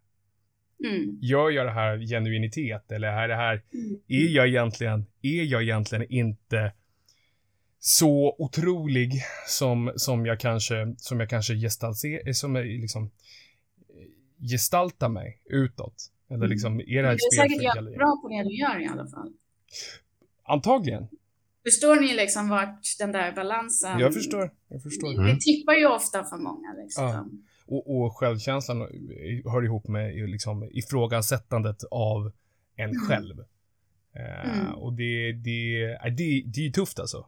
Mm. 0.84 1.18
Gör 1.22 1.50
jag 1.50 1.66
det 1.66 1.72
här 1.72 1.98
genuinitet 1.98 2.92
eller 2.92 3.08
är 3.08 3.28
det 3.28 3.36
här, 3.36 3.62
Mm. 3.74 4.00
är 4.08 4.36
jag 4.36 4.48
egentligen, 4.48 5.06
är 5.22 5.44
jag 5.44 5.64
egentligen 5.64 6.06
inte 6.10 6.74
så 7.80 8.36
otrolig 8.40 9.12
som, 9.48 9.94
som 9.96 10.26
jag 10.26 10.40
kanske, 10.40 10.96
som 10.98 11.20
jag 11.20 11.30
kanske 11.30 11.54
gestaltar, 11.56 12.34
som 12.34 12.56
jag 12.56 12.66
liksom 12.66 13.04
eh, 13.04 13.10
gestaltar 14.52 15.10
mig 15.10 15.42
utåt? 15.46 15.96
Eller 16.30 16.38
Mm. 16.38 16.50
liksom, 16.50 16.80
är 16.80 16.86
det 16.86 16.92
Du 16.92 16.96
här 16.98 17.04
är 17.10 17.14
ett 17.14 17.22
spel 17.34 17.50
säkert 17.50 17.98
bra 17.98 18.20
på 18.22 18.30
det 18.30 18.44
du 18.50 18.56
gör 18.56 18.82
i 18.82 18.88
alla 18.88 19.08
fall. 19.08 19.34
Antagligen. 20.44 21.08
Förstår 21.66 21.96
ni 21.96 22.14
liksom 22.14 22.50
vart 22.50 22.80
den 23.00 23.12
där 23.12 23.32
balansen... 23.32 24.00
Jag 24.00 24.14
förstår, 24.14 24.52
jag 24.68 24.84
förstår. 24.84 25.14
Mm. 25.14 25.26
Det 25.26 25.40
tippar 25.40 25.74
ju 25.74 25.86
ofta 25.88 26.24
för 26.24 26.38
många 26.38 26.74
liksom. 26.84 27.04
Ja. 27.04 27.26
Och, 27.74 27.96
och 28.02 28.18
självkänslan 28.18 28.78
hör 29.46 29.64
ihop 29.66 29.88
med 29.88 30.30
liksom 30.30 30.70
ifrågasättandet 30.72 31.78
av 31.92 32.32
en 32.76 32.90
Mm. 32.90 33.02
själv. 33.08 33.40
Eh, 34.16 34.50
Mm. 34.60 34.74
Och 34.76 34.94
det, 34.94 35.32
det, 35.32 35.88
det, 36.18 36.44
det 36.46 36.60
är 36.62 36.66
ju 36.66 36.72
tufft 36.72 37.00
alltså. 37.00 37.28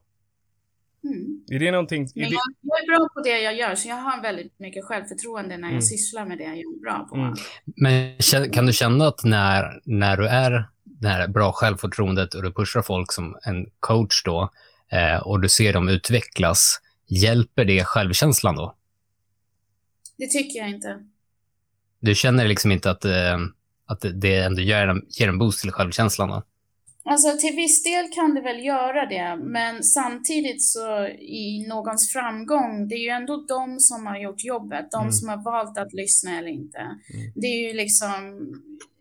Mm. 1.04 1.42
Är 1.52 1.60
det 1.60 1.72
någonting... 1.72 2.02
Är 2.04 2.10
Men 2.16 2.30
det, 2.30 2.36
jag, 2.36 2.42
jag 2.62 2.84
är 2.84 2.98
bra 2.98 3.10
på 3.14 3.22
det 3.22 3.42
jag 3.42 3.56
gör, 3.56 3.76
så 3.76 3.88
jag 3.90 3.96
har 3.96 4.22
väldigt 4.22 4.60
mycket 4.60 4.86
självförtroende 4.86 5.58
när 5.58 5.68
jag 5.68 5.70
Mm. 5.72 5.82
sysslar 5.82 6.26
med 6.26 6.38
det 6.38 6.44
jag 6.44 6.58
är 6.58 6.82
bra 6.82 7.08
på. 7.10 7.16
Mm. 7.16 7.34
Men 7.66 8.50
kan 8.52 8.66
du 8.66 8.74
känna 8.74 9.08
att 9.08 9.24
när, 9.24 9.82
när 9.86 10.18
du 10.18 10.28
är 10.28 10.70
det 10.84 11.08
här 11.08 11.28
bra 11.28 11.52
självförtroendet 11.52 12.34
och 12.34 12.44
du 12.44 12.54
pushar 12.54 12.82
folk 12.82 13.12
som 13.12 13.38
en 13.44 13.66
coach 13.80 14.24
då 14.24 14.50
eh, 14.92 15.18
och 15.28 15.42
du 15.42 15.50
ser 15.50 15.74
dem 15.74 15.90
utvecklas, 15.90 16.82
hjälper 17.08 17.66
det 17.66 17.84
självkänslan 17.84 18.56
då? 18.56 18.76
Det 20.18 20.28
tycker 20.28 20.60
jag 20.60 20.70
inte. 20.70 21.00
Du 22.00 22.16
känner 22.16 22.48
liksom 22.48 22.72
inte 22.72 22.92
att, 22.92 23.06
eh, 23.06 23.38
att 23.86 24.06
det 24.14 24.40
ändå 24.40 24.62
ger 24.62 24.88
en, 24.88 25.06
ger 25.10 25.28
en 25.28 25.38
boost 25.38 25.62
till 25.62 25.72
självkänslan 25.72 26.30
då? 26.30 26.44
Alltså 27.08 27.38
till 27.38 27.56
viss 27.56 27.84
del 27.84 28.06
kan 28.16 28.36
det 28.36 28.42
väl 28.42 28.66
göra 28.66 29.06
det, 29.06 29.44
men 29.44 29.84
samtidigt 29.84 30.64
så 30.64 31.08
i 31.08 31.66
någons 31.68 32.14
framgång, 32.14 32.88
det 32.88 32.96
är 32.96 33.00
ju 33.00 33.10
ändå 33.10 33.46
de 33.48 33.80
som 33.80 34.06
har 34.06 34.18
gjort 34.18 34.44
jobbet, 34.44 34.92
de 34.92 35.02
Mm. 35.02 35.12
som 35.12 35.30
har 35.30 35.44
valt 35.44 35.78
att 35.78 35.94
lyssna 35.94 36.38
eller 36.40 36.48
inte. 36.50 36.80
Det 37.36 37.48
är 37.48 37.68
ju 37.68 37.74
liksom, 37.74 38.12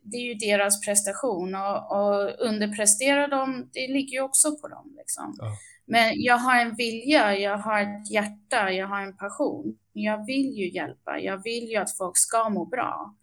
det 0.03 0.17
är 0.17 0.23
ju 0.23 0.35
deras 0.35 0.81
prestation 0.81 1.55
och, 1.55 1.77
och 1.97 2.47
underpresterar 2.49 3.29
de, 3.29 3.69
det 3.73 3.89
ligger 3.93 4.13
ju 4.13 4.21
också 4.21 4.57
på 4.57 4.69
dem 4.69 4.95
liksom. 4.99 5.35
Ja. 5.39 5.57
Men 5.87 6.13
jag 6.15 6.39
har 6.39 6.61
en 6.61 6.75
vilja, 6.77 7.39
jag 7.39 7.59
har 7.59 7.81
ett 7.83 8.11
hjärta, 8.11 8.71
jag 8.73 8.87
har 8.87 9.03
en 9.03 9.17
passion. 9.17 9.77
Jag 9.97 10.27
vill 10.27 10.51
ju 10.59 10.71
hjälpa, 10.71 11.19
jag 11.19 11.43
vill 11.43 11.69
ju 11.71 11.77
att 11.77 11.97
folk 11.97 12.17
ska 12.19 12.49
må 12.49 12.65
bra. 12.65 13.15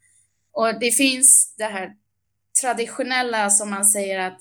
Och 0.51 0.79
det 0.79 0.91
finns 0.91 1.55
det 1.57 1.63
här 1.63 1.95
traditionella 2.61 3.49
som 3.49 3.69
man 3.69 3.85
säger 3.85 4.19
att 4.19 4.39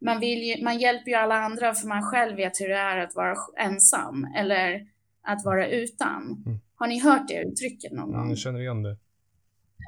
man, 0.00 0.20
vill 0.20 0.42
ju, 0.42 0.64
man 0.64 0.78
hjälper 0.78 1.10
ju 1.10 1.16
alla 1.16 1.34
andra 1.34 1.74
för 1.74 1.88
man 1.88 2.02
själv 2.02 2.36
vet 2.36 2.60
hur 2.60 2.68
det 2.68 2.78
är 2.78 2.96
att 2.96 3.14
vara 3.14 3.36
ensam 3.58 4.24
eller 4.36 4.86
att 5.22 5.44
vara 5.44 5.68
utan. 5.68 6.42
Mm. 6.46 6.60
Har 6.74 6.86
ni 6.86 7.00
hört 7.00 7.28
det 7.28 7.42
uttrycket 7.42 7.92
någon 7.92 8.06
gång? 8.06 8.16
mm, 8.16 8.28
jag 8.28 8.38
känner 8.38 8.60
igen 8.60 8.82
det. 8.82 8.96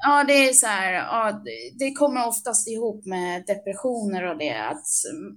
Ja, 0.05 0.23
det 0.27 0.33
är 0.49 0.53
så 0.53 0.67
här, 0.67 0.93
ja, 0.93 1.41
det- 1.79 1.91
kommer 1.93 2.27
oftast 2.27 2.67
ihop 2.67 3.05
med 3.05 3.43
depressioner 3.47 4.23
och 4.31 4.37
det, 4.37 4.53
att 4.67 4.85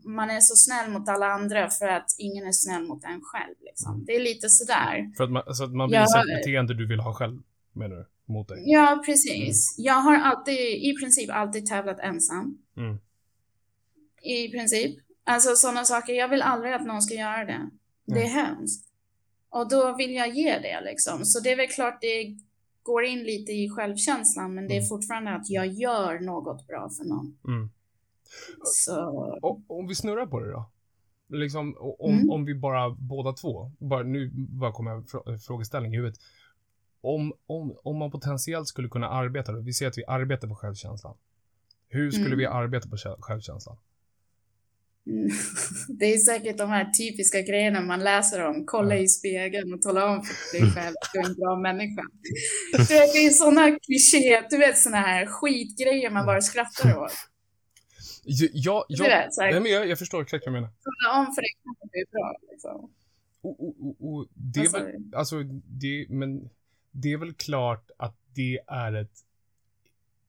man 0.04 0.30
är 0.30 0.40
så 0.40 0.54
snäll 0.56 0.90
mot 0.90 1.08
alla 1.08 1.26
andra 1.26 1.70
för 1.70 1.87
att 1.88 2.06
ingen 2.18 2.46
är 2.46 2.52
snäll 2.52 2.82
mot 2.82 3.04
en 3.04 3.20
själv. 3.23 3.54
Liksom. 3.61 4.04
Det 4.06 4.12
är 4.16 4.20
lite 4.20 4.49
sådär. 4.49 5.16
För 5.16 5.25
att 5.25 5.30
man, 5.30 5.54
så 5.54 5.64
att 5.64 5.73
man 5.73 5.90
Ja. 5.90 6.00
visar 6.00 6.18
ett 6.20 6.37
beteende 6.44 6.75
du 6.75 6.87
vill 6.88 7.00
ha 7.00 7.14
själv, 7.14 7.38
menar 7.73 7.96
du? 7.96 8.06
Mot 8.32 8.49
dig? 8.49 8.62
Ja, 8.66 9.02
precis. 9.06 9.75
Jag 9.78 9.94
har 9.94 10.16
alltid, 10.16 10.58
i 10.61 10.94
princip 11.00 11.30
alltid 11.32 11.66
tävlat 11.66 12.00
ensam. 12.00 12.58
Mm. 12.76 12.99
I 14.23 14.49
princip. 14.49 14.96
Alltså 15.25 15.56
sådana 15.56 15.85
saker, 15.85 16.12
jag 16.12 16.28
vill 16.28 16.42
aldrig 16.42 16.73
att 16.73 16.87
någon 16.87 17.02
ska 17.02 17.14
göra 17.14 17.44
det. 17.44 17.70
Det 18.06 18.23
är 18.23 18.28
hemskt. 18.28 18.85
Och 19.50 19.68
då 19.70 19.96
vill 19.96 20.14
jag 20.14 20.28
ge 20.37 20.58
det 20.58 20.80
liksom. 20.85 21.25
Så 21.25 21.40
det 21.40 21.52
är 21.52 21.56
väl 21.56 21.66
klart 21.68 21.99
det 22.00 22.37
går 22.86 23.04
in 23.04 23.18
lite 23.24 23.52
i 23.52 23.70
självkänslan, 23.70 24.54
men 24.54 24.68
det 24.68 24.74
är 24.74 24.78
Mm. 24.78 24.88
fortfarande 24.88 25.30
att 25.34 25.50
jag 25.50 25.66
gör 25.66 26.20
något 26.20 26.66
bra 26.66 26.88
för 26.98 27.04
någon. 27.04 27.38
Mm. 27.48 27.70
Så, 28.64 29.00
Och, 29.42 29.60
om 29.66 29.86
vi 29.88 29.94
snurrar 29.94 30.26
på 30.26 30.40
det 30.40 30.50
då? 30.52 30.70
Liksom, 31.28 31.76
om, 31.98 32.14
Mm. 32.14 32.30
om 32.30 32.44
vi 32.44 32.54
bara 32.54 32.90
båda 32.90 33.32
två, 33.32 33.70
bara, 33.78 34.02
nu 34.02 34.30
bara 34.34 34.72
kommer 34.72 34.90
jag 34.90 35.04
frå- 35.04 35.38
frågeställning 35.38 35.92
i 35.94 35.96
huvudet. 35.96 36.18
Om, 37.00 37.32
om, 37.46 37.76
om 37.82 37.96
man 37.98 38.10
potentiellt 38.10 38.68
skulle 38.68 38.88
kunna 38.88 39.08
arbeta, 39.08 39.52
då, 39.52 39.60
vi 39.60 39.72
ser 39.72 39.86
att 39.86 39.98
vi 39.98 40.04
arbetar 40.06 40.48
på 40.48 40.54
självkänslan. 40.54 41.16
Hur 41.88 42.10
skulle 42.10 42.26
Mm. 42.26 42.38
vi 42.38 42.46
arbeta 42.46 42.88
på 42.88 42.96
själv- 42.96 43.16
självkänslan? 43.20 43.76
Mm, 45.06 45.30
det 45.88 46.14
är 46.14 46.18
säkert 46.18 46.58
de 46.58 46.70
här 46.70 46.90
typiska 46.90 47.40
grejerna 47.40 47.80
man 47.80 48.04
läser 48.04 48.46
om. 48.46 48.64
Kolla 48.66 48.96
i 48.96 49.08
spegeln 49.08 49.75
och 49.75 49.82
tala 49.82 50.10
om 50.10 50.22
för 50.22 50.58
dig 50.58 50.70
själv 50.75 50.94
att 51.02 51.10
du 51.12 51.18
är 51.18 51.26
en 51.26 51.34
bra 51.34 51.56
människa. 51.56 52.02
Du 52.72 52.94
vet, 52.94 53.12
det 53.12 53.26
är 53.26 53.30
sådana 53.30 53.78
klichéer, 53.78 54.46
du 54.50 54.56
vet 54.56 54.78
sådana 54.78 55.06
här 55.06 55.26
skitgrejer 55.26 56.10
man 56.10 56.26
bara 56.26 56.40
skrattar 56.40 56.98
åt. 56.98 57.12
Ja, 58.25 58.48
ja, 58.52 58.86
Du 58.88 59.04
ja, 59.04 59.08
vet, 59.08 59.34
så 59.34 59.42
här, 59.42 59.50
nej, 59.50 59.60
men 59.60 59.72
jag, 59.72 59.88
jag 59.88 59.98
förstår 59.98 60.22
exakt 60.22 60.46
vad 60.46 60.54
jag 60.54 60.60
menar. 60.62 60.68
tala 60.68 61.18
om 61.20 61.34
för 61.34 61.42
dig 61.42 61.50
själv 61.62 61.76
att 61.82 61.90
du 61.92 62.00
är 62.00 62.06
bra. 62.10 62.36
Liksom. 62.50 62.90
Och, 63.40 63.60
och, 63.60 64.14
och, 64.14 64.26
det 64.34 64.60
är 64.60 64.64
sa 64.64 64.78
väl, 64.78 64.94
alltså, 65.14 65.42
det, 65.64 66.06
men 66.08 66.50
det 66.90 67.12
är 67.12 67.16
väl 67.16 67.32
klart 67.32 67.90
att 67.98 68.16
det 68.34 68.58
är 68.66 68.92
ett, 68.92 69.18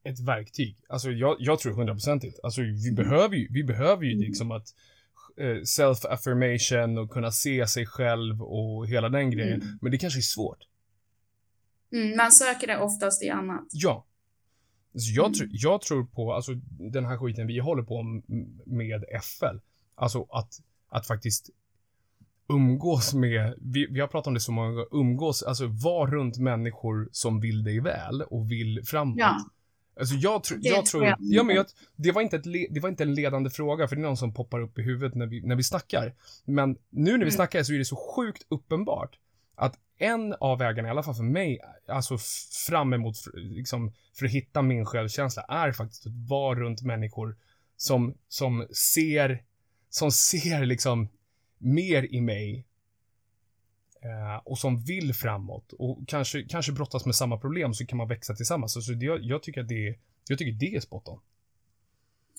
ett 0.08 0.20
verktyg. 0.20 0.76
Alltså, 0.88 1.10
jag, 1.10 1.36
jag 1.38 1.58
tror 1.58 1.72
hundraprocentigt. 1.72 2.38
Alltså, 2.42 2.60
vi 2.62 2.92
behöver 2.92 3.36
ju, 3.36 3.48
vi 3.50 3.64
behöver 3.64 4.04
ju 4.04 4.12
Mm. 4.12 4.22
liksom 4.28 4.50
att 4.50 4.66
eh, 5.36 5.44
self-affirmation 5.64 6.98
och 6.98 7.10
kunna 7.10 7.30
se 7.30 7.66
sig 7.66 7.86
själv 7.86 8.42
och 8.42 8.86
hela 8.88 9.08
den 9.08 9.30
grejen. 9.30 9.62
Mm. 9.62 9.78
Men 9.82 9.92
det 9.92 9.98
kanske 9.98 10.20
är 10.20 10.22
svårt. 10.22 10.58
Mm, 11.92 12.16
man 12.16 12.32
söker 12.32 12.66
det 12.66 12.78
oftast 12.78 13.22
i 13.22 13.30
annat. 13.30 13.66
Ja. 13.70 14.04
Så 14.94 15.12
jag, 15.12 15.26
Mm. 15.26 15.34
tror 15.34 15.48
jag 15.52 15.80
tror 15.80 16.04
på, 16.06 16.32
alltså 16.32 16.52
den 16.68 17.04
här 17.04 17.18
skiten 17.18 17.46
vi 17.46 17.58
håller 17.58 17.82
på 17.82 18.22
med 18.66 19.04
FL. 19.22 19.56
Alltså 19.94 20.26
att, 20.30 20.52
att 20.88 21.06
faktiskt 21.06 21.50
umgås 22.48 23.14
med, 23.14 23.54
vi, 23.60 23.86
vi 23.90 24.00
har 24.00 24.08
pratat 24.08 24.26
om 24.26 24.34
det 24.34 24.40
så 24.40 24.52
många 24.52 24.68
gånger, 24.70 24.86
umgås, 24.92 25.42
alltså 25.42 25.66
var 25.66 26.06
runt 26.06 26.38
människor 26.38 27.08
som 27.12 27.40
vill 27.40 27.64
dig 27.64 27.80
väl 27.80 28.22
och 28.22 28.50
vill 28.50 28.82
framåt. 28.84 29.16
Ja. 29.18 29.36
Alltså 29.98 30.14
jag, 30.14 30.40
tr- 30.42 30.58
jag 30.60 30.86
tror 30.86 31.04
jag. 31.04 31.16
ja 31.20 31.42
men 31.42 31.56
jag, 31.56 31.66
det 31.96 32.12
var 32.12 32.22
inte 32.22 32.36
ett, 32.36 32.44
det 32.70 32.80
var 32.80 32.88
inte 32.88 33.02
en 33.02 33.14
ledande 33.14 33.50
fråga, 33.50 33.88
för 33.88 33.96
det 33.96 34.00
är 34.02 34.06
någon 34.06 34.16
som 34.16 34.34
poppar 34.34 34.60
upp 34.60 34.78
i 34.78 34.82
huvudet 34.82 35.14
när 35.14 35.26
vi, 35.26 35.40
när 35.42 35.56
vi 35.56 35.62
snackar. 35.62 36.14
Men 36.44 36.70
nu 36.90 37.10
när 37.10 37.18
vi 37.18 37.22
Mm. 37.22 37.30
snackar 37.30 37.62
så 37.62 37.72
är 37.72 37.78
det 37.78 37.84
så 37.84 37.96
sjukt 38.16 38.46
uppenbart 38.48 39.18
att 39.54 39.74
en 39.98 40.34
av 40.40 40.58
vägarna, 40.58 40.88
i 40.88 40.90
alla 40.90 41.02
fall 41.02 41.14
för 41.14 41.22
mig, 41.22 41.58
alltså 41.88 42.18
fram 42.68 42.92
emot, 42.92 43.16
liksom, 43.34 43.92
för 44.18 44.26
att 44.26 44.32
hitta 44.32 44.62
min 44.62 44.84
självkänsla, 44.86 45.42
är 45.42 45.72
faktiskt 45.72 46.06
att 46.06 46.12
vara 46.28 46.58
runt 46.58 46.82
människor 46.82 47.36
som, 47.76 48.14
som 48.28 48.66
ser, 48.94 49.42
som 49.90 50.12
ser 50.12 50.66
liksom 50.66 51.08
mer 51.58 52.14
i 52.14 52.20
mig 52.20 52.64
och 54.44 54.58
som 54.58 54.84
vill 54.84 55.14
framåt 55.14 55.72
och 55.72 55.98
kanske, 56.06 56.42
kanske 56.42 56.72
brottas 56.72 57.06
med 57.06 57.14
samma 57.14 57.38
problem 57.38 57.74
så 57.74 57.86
kan 57.86 57.98
man 57.98 58.08
växa 58.08 58.34
tillsammans. 58.34 58.72
Så, 58.72 58.80
så 58.80 58.92
det, 58.92 59.06
jag, 59.06 59.42
tycker 59.42 59.60
att 59.60 59.68
det 59.68 59.88
är, 59.88 59.98
jag 60.28 60.38
tycker 60.38 60.52
det 60.52 60.76
är 60.76 60.80
spot 60.80 61.08
on. 61.08 61.20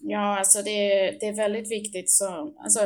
Ja, 0.01 0.39
alltså 0.39 0.61
det, 0.61 0.79
det 1.19 1.27
är 1.27 1.35
väldigt 1.35 1.71
viktigt. 1.71 2.11
Så, 2.11 2.53
alltså, 2.59 2.79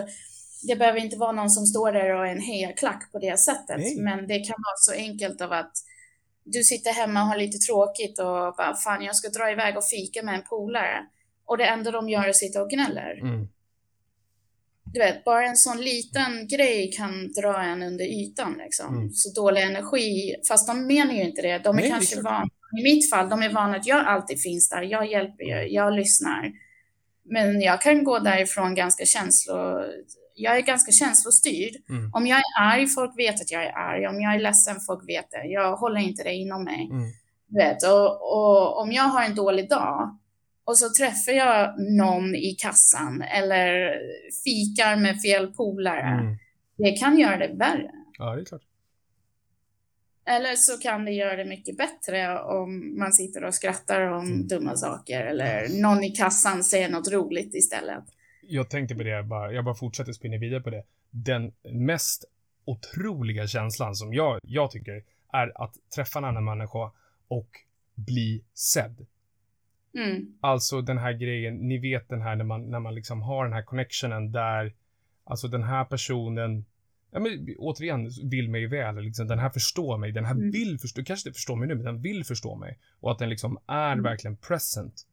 det 0.68 0.76
behöver 0.76 1.00
inte 1.00 1.18
vara 1.18 1.32
någon 1.32 1.50
som 1.50 1.66
står 1.66 1.92
där 1.92 2.16
och 2.16 2.28
är 2.28 2.32
en 2.32 2.42
hejaklack 2.42 3.12
på 3.12 3.20
det 3.20 3.40
sättet, 3.40 3.78
Nej. 3.78 3.98
men 4.00 4.28
det 4.28 4.40
kan 4.40 4.56
vara 4.58 4.76
så 4.78 4.94
enkelt 4.94 5.42
av 5.42 5.52
att 5.52 5.74
du 6.44 6.64
sitter 6.64 6.94
hemma 6.94 7.22
och 7.22 7.28
har 7.28 7.38
lite 7.38 7.58
tråkigt 7.58 8.20
och 8.20 8.56
bara 8.58 8.76
fan, 8.76 9.04
jag 9.04 9.16
ska 9.16 9.30
dra 9.30 9.52
iväg 9.52 9.78
och 9.78 9.86
fika 9.86 10.24
med 10.24 10.36
en 10.36 10.44
polare. 10.50 11.06
Och 11.46 11.58
det 11.58 11.66
enda 11.66 11.92
de 11.92 12.10
gör 12.10 12.24
är 12.24 12.30
att 12.30 12.36
sitta 12.36 12.62
och 12.62 12.70
gnäller. 12.70 13.20
Mm. 13.22 13.48
Du 14.94 15.00
vet, 15.00 15.24
bara 15.24 15.46
en 15.46 15.58
sån 15.58 15.82
liten 15.82 16.48
grej 16.48 16.92
kan 16.92 17.32
dra 17.32 17.64
en 17.64 17.84
under 17.84 18.06
ytan 18.06 18.56
liksom. 18.58 18.98
Mm. 18.98 19.10
Så 19.10 19.42
dålig 19.42 19.62
energi, 19.62 20.36
fast 20.48 20.68
de 20.68 20.88
menar 20.88 21.14
ju 21.14 21.24
inte 21.24 21.42
det. 21.42 21.58
De 21.58 21.78
är 21.78 21.82
Nej, 21.82 21.90
kanske 21.90 22.22
vana, 22.22 22.46
i 22.80 22.84
mitt 22.84 23.10
fall, 23.10 23.30
de 23.30 23.42
är 23.44 23.54
vana 23.54 23.78
att 23.78 23.88
jag 23.88 24.06
alltid 24.06 24.42
finns 24.42 24.70
där. 24.70 24.82
Jag 24.82 25.12
hjälper 25.12 25.44
ju, 25.44 25.74
jag 25.74 25.94
lyssnar. 25.94 26.52
Men 27.26 27.62
jag 27.62 27.82
kan 27.82 28.04
gå 28.04 28.20
därifrån 28.20 28.76
ganska 28.76 29.06
känslo... 29.06 29.54
Jag 30.36 30.58
är 30.58 30.62
ganska 30.62 30.92
känslostyrd. 30.92 31.76
Mm. 31.90 32.12
Om 32.14 32.28
jag 32.28 32.38
är 32.38 32.62
arg, 32.62 32.88
folk 32.88 33.18
vet 33.18 33.42
att 33.42 33.52
jag 33.52 33.64
är 33.64 33.78
arg. 33.78 34.08
Om 34.08 34.22
jag 34.22 34.36
är 34.36 34.40
ledsen, 34.40 34.76
folk 34.88 35.10
vet 35.10 35.32
det. 35.32 35.48
Jag 35.48 35.76
håller 35.76 36.02
inte 36.02 36.24
det 36.24 36.34
inom 36.34 36.64
mig. 36.64 36.90
Mm. 36.92 37.12
Vet, 37.48 37.84
och, 37.84 38.34
och 38.34 38.82
om 38.82 38.92
jag 38.92 39.04
har 39.04 39.24
en 39.24 39.36
dålig 39.36 39.70
dag 39.70 40.18
och 40.66 40.78
så 40.78 40.90
träffar 41.00 41.32
jag 41.32 41.76
någon 41.98 42.36
i 42.36 42.56
kassan 42.60 43.22
eller 43.22 43.94
fikar 44.44 44.96
med 44.96 45.22
fel 45.22 45.54
polare, 45.54 46.02
Mm. 46.20 46.38
det 46.78 46.92
kan 46.92 47.20
göra 47.20 47.38
det 47.38 47.54
värre. 47.54 47.92
Ja, 48.18 48.36
det 48.36 48.42
är 48.42 48.46
klart. 48.46 48.62
Eller 50.26 50.56
så 50.56 50.78
kan 50.78 51.06
det 51.06 51.12
göra 51.12 51.36
det 51.36 51.46
mycket 51.46 51.78
bättre 51.78 52.40
om 52.40 53.00
man 53.00 53.14
sitter 53.14 53.44
och 53.44 53.54
skrattar 53.56 54.02
om 54.02 54.26
Mm. 54.28 54.48
dumma 54.48 54.76
saker 54.76 55.22
eller 55.22 55.82
någon 55.82 56.04
i 56.04 56.10
kassan 56.12 56.64
säger 56.64 56.90
något 56.90 57.12
roligt 57.12 57.56
istället. 57.56 58.04
Jag 58.42 58.70
tänkte 58.70 58.96
på 58.96 59.04
det, 59.04 59.10
jag 59.10 59.28
bara, 59.28 59.52
jag 59.52 59.66
bara 59.66 59.76
fortsätter 59.76 60.14
spinna 60.14 60.38
vidare 60.38 60.62
på 60.62 60.70
det. 60.70 60.84
Den 61.12 61.52
mest 61.72 62.26
otroliga 62.66 63.48
känslan 63.48 63.96
som 63.96 64.14
jag, 64.14 64.40
jag 64.44 64.72
tycker 64.72 65.04
är 65.34 65.62
att 65.64 65.74
träffa 65.96 66.20
en 66.20 66.26
annan 66.26 66.44
människa 66.46 66.92
och 67.28 67.50
bli 67.96 68.44
sedd. 68.54 69.06
Mm. 69.98 70.34
Alltså 70.42 70.82
den 70.82 70.98
här 70.98 71.14
grejen, 71.14 71.56
ni 71.68 71.78
vet 71.78 72.10
den 72.10 72.22
här 72.22 72.36
när 72.36 72.44
man, 72.46 72.70
när 72.70 72.80
man 72.80 72.96
liksom 72.96 73.22
har 73.22 73.44
den 73.44 73.54
här 73.54 73.64
connectionen 73.64 74.32
där 74.32 74.74
alltså 75.24 75.48
den 75.48 75.64
här 75.64 75.86
personen, 75.86 76.66
ja 77.12 77.20
men 77.20 77.56
återigen, 77.58 78.10
vill 78.24 78.50
mig 78.50 78.68
väl, 78.68 78.96
liksom, 78.96 79.28
den 79.28 79.40
här 79.40 79.50
förstår 79.50 79.98
mig, 79.98 80.12
den 80.12 80.26
här 80.26 80.36
Mm. 80.36 80.52
vill 80.52 80.80
förstå, 80.80 81.04
kanske 81.04 81.30
inte 81.30 81.38
förstår 81.38 81.56
mig 81.56 81.68
nu, 81.68 81.76
men 81.76 81.86
den 81.86 82.02
vill 82.02 82.24
förstå 82.26 82.56
mig. 82.56 82.80
Och 83.00 83.12
att 83.12 83.20
den 83.20 83.30
liksom 83.30 83.58
är 83.68 83.92
Mm. 83.92 84.04
verkligen 84.04 84.38
present. 84.38 85.08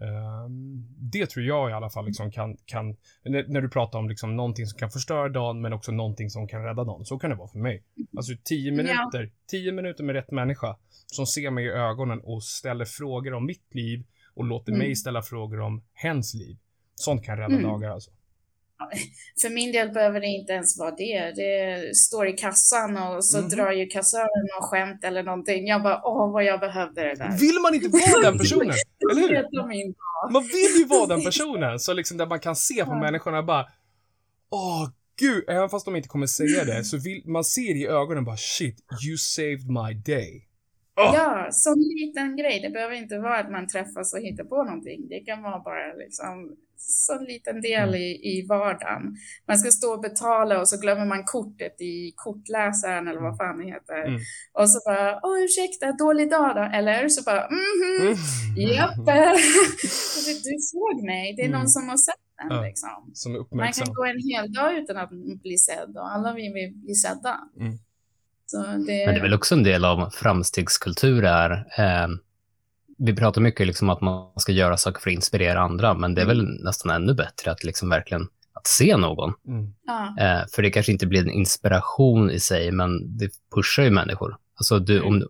Ehm, 0.00 0.86
det 0.98 1.26
tror 1.26 1.44
jag 1.46 1.70
i 1.70 1.72
alla 1.72 1.90
fall 1.90 2.06
liksom 2.06 2.30
kan, 2.30 2.56
kan 2.64 2.96
när, 3.24 3.44
när 3.48 3.60
du 3.60 3.68
pratar 3.68 3.98
om 3.98 4.08
liksom 4.08 4.36
någonting 4.36 4.66
som 4.66 4.78
kan 4.78 4.90
förstöra 4.90 5.28
dagen, 5.28 5.60
men 5.60 5.72
också 5.72 5.92
någonting 5.92 6.30
som 6.30 6.48
kan 6.48 6.62
rädda 6.64 6.84
dagen. 6.84 7.04
Så 7.04 7.18
kan 7.18 7.30
det 7.30 7.36
vara 7.36 7.48
för 7.48 7.58
mig. 7.58 7.82
Alltså 8.16 8.32
tio 8.44 8.70
Ja. 8.70 8.76
minuter, 8.76 9.30
tio 9.46 9.72
minuter 9.72 10.04
med 10.04 10.14
rätt 10.14 10.30
människa 10.30 10.76
som 11.06 11.26
ser 11.26 11.50
mig 11.50 11.64
i 11.64 11.68
ögonen 11.68 12.20
och 12.20 12.42
ställer 12.44 12.84
frågor 12.84 13.34
om 13.34 13.46
mitt 13.46 13.74
liv 13.74 14.04
och 14.34 14.44
låter 14.44 14.72
Mm. 14.72 14.86
mig 14.86 14.96
ställa 14.96 15.22
frågor 15.22 15.60
om 15.60 15.82
hens 15.94 16.34
liv. 16.34 16.56
Sånt 16.94 17.24
kan 17.24 17.36
rädda 17.36 17.54
Mm. 17.54 17.62
dagar 17.62 17.90
alltså. 17.90 18.10
För 19.42 19.50
min 19.50 19.72
del 19.72 19.90
behöver 19.90 20.20
det 20.20 20.26
inte 20.26 20.52
ens 20.52 20.78
vara 20.78 20.90
det. 20.90 21.32
Det 21.36 21.96
står 21.96 22.28
i 22.28 22.32
kassan 22.32 22.96
och 22.96 23.24
så 23.24 23.38
Mhm. 23.40 23.48
drar 23.48 23.72
ju 23.72 23.86
kassören 23.86 24.46
något 24.56 24.64
skämt 24.70 25.04
eller 25.04 25.22
någonting. 25.22 25.66
Jag 25.66 25.82
bara, 25.82 26.00
åh 26.04 26.32
vad 26.32 26.44
jag 26.44 26.60
behövde 26.60 27.00
det 27.02 27.14
där. 27.14 27.38
Vill 27.38 27.58
man 27.62 27.74
inte 27.74 27.88
vara 27.88 28.30
den 28.30 28.38
personen? 28.42 28.74
Eller 29.12 29.20
hur? 29.22 29.94
Man 30.32 30.42
vill 30.42 30.78
ju 30.80 30.84
vara 30.86 31.06
den 31.06 31.24
personen. 31.24 31.78
Så 31.78 31.92
liksom 31.94 32.16
där 32.16 32.26
man 32.26 32.40
kan 32.40 32.56
se 32.56 32.84
på 32.84 32.90
Ja. 32.90 33.00
människorna 33.00 33.42
bara, 33.42 33.66
åh 34.50 34.88
gud, 35.20 35.44
även 35.48 35.68
fast 35.68 35.84
de 35.84 35.96
inte 35.96 36.08
kommer 36.08 36.26
säga 36.26 36.64
det, 36.64 36.84
så 36.84 36.96
vill, 36.98 37.22
man 37.26 37.44
ser 37.44 37.76
i 37.76 37.86
ögonen 37.86 38.24
bara 38.24 38.36
shit, 38.36 38.76
you 39.08 39.16
saved 39.16 39.68
my 39.70 39.94
day. 39.94 40.48
Åh! 41.00 41.12
Ja, 41.14 41.48
sån 41.50 41.78
liten 41.78 42.36
grej. 42.36 42.60
Det 42.60 42.70
behöver 42.70 42.94
inte 42.94 43.18
vara 43.18 43.38
att 43.38 43.50
man 43.50 43.68
träffas 43.68 44.14
och 44.14 44.20
hittar 44.20 44.44
på 44.44 44.64
någonting. 44.64 45.08
Det 45.08 45.20
kan 45.20 45.42
vara 45.42 45.58
bara 45.60 45.92
liksom 45.94 46.56
sån 46.76 47.24
liten 47.24 47.60
del 47.60 47.88
Mm. 47.88 47.94
i, 48.00 48.10
i 48.32 48.46
vardagen. 48.48 49.02
Man 49.48 49.58
ska 49.58 49.70
stå 49.70 49.92
och 49.94 50.00
betala 50.00 50.60
och 50.60 50.68
så 50.68 50.80
glömmer 50.80 51.06
man 51.06 51.24
kortet 51.24 51.80
i 51.80 52.12
kortläsaren 52.16 53.08
eller 53.08 53.20
vad 53.20 53.36
fan 53.36 53.58
det 53.58 53.64
heter. 53.64 54.02
Mm. 54.06 54.20
Och 54.52 54.70
så 54.70 54.78
bara, 54.88 55.20
åh 55.22 55.44
ursäkta, 55.44 55.92
dålig 55.92 56.30
dag 56.30 56.56
då? 56.56 56.62
Eller? 56.78 57.08
Så 57.08 57.22
bara, 57.22 57.48
mhm, 57.50 58.06
Mm. 58.06 58.68
japp. 58.76 58.96
du 60.44 60.58
såg 60.72 61.04
mig. 61.04 61.34
Det 61.36 61.42
är 61.42 61.46
Mm. 61.48 61.58
någon 61.58 61.68
som 61.68 61.88
har 61.88 61.96
sett 61.96 62.22
den 62.38 62.56
Ja. 62.56 62.62
liksom. 62.64 63.10
Som 63.14 63.32
Man 63.50 63.72
kan 63.72 63.94
gå 63.94 64.04
en 64.04 64.20
hel 64.30 64.52
dag 64.52 64.78
utan 64.78 64.96
att 64.96 65.10
bli 65.42 65.58
sedd 65.58 65.96
och 65.96 66.12
alla 66.14 66.34
vill 66.34 66.52
vi 66.54 66.72
bli 66.84 66.94
sedda. 66.94 67.40
Mm. 67.60 67.72
Det, 68.58 68.66
Men 68.76 68.86
det 68.86 69.02
är 69.18 69.22
väl 69.22 69.34
också 69.34 69.54
en 69.54 69.62
del 69.62 69.84
av 69.84 70.10
framstegskultur 70.10 71.24
är, 71.24 71.50
eh, 71.78 72.08
vi 72.98 73.16
pratar 73.16 73.40
mycket 73.40 73.66
liksom 73.66 73.90
att 73.90 74.00
man 74.00 74.32
ska 74.36 74.52
göra 74.52 74.76
saker 74.76 75.00
för 75.00 75.10
att 75.10 75.14
inspirera 75.14 75.60
andra, 75.60 75.94
men 75.94 76.14
det 76.14 76.22
är 76.22 76.26
väl 76.26 76.44
nästan 76.64 76.90
ännu 76.90 77.14
bättre 77.14 77.50
att 77.50 77.64
liksom 77.64 77.88
verkligen 77.88 78.22
att 78.54 78.66
se 78.66 78.96
någon. 78.96 79.32
Mm. 79.48 79.72
ja, 79.86 80.14
Eh, 80.20 80.42
för 80.54 80.62
det 80.62 80.70
kanske 80.70 80.92
inte 80.92 81.06
blir 81.06 81.20
en 81.20 81.30
inspiration 81.30 82.30
i 82.30 82.40
sig, 82.40 82.72
men 82.72 83.18
det 83.18 83.30
pushar 83.54 83.82
ju 83.82 83.90
människor. 83.90 84.36
Alltså 84.58 84.78
du, 84.78 84.96
Mm. 84.96 85.08
om, 85.08 85.20
du- 85.20 85.28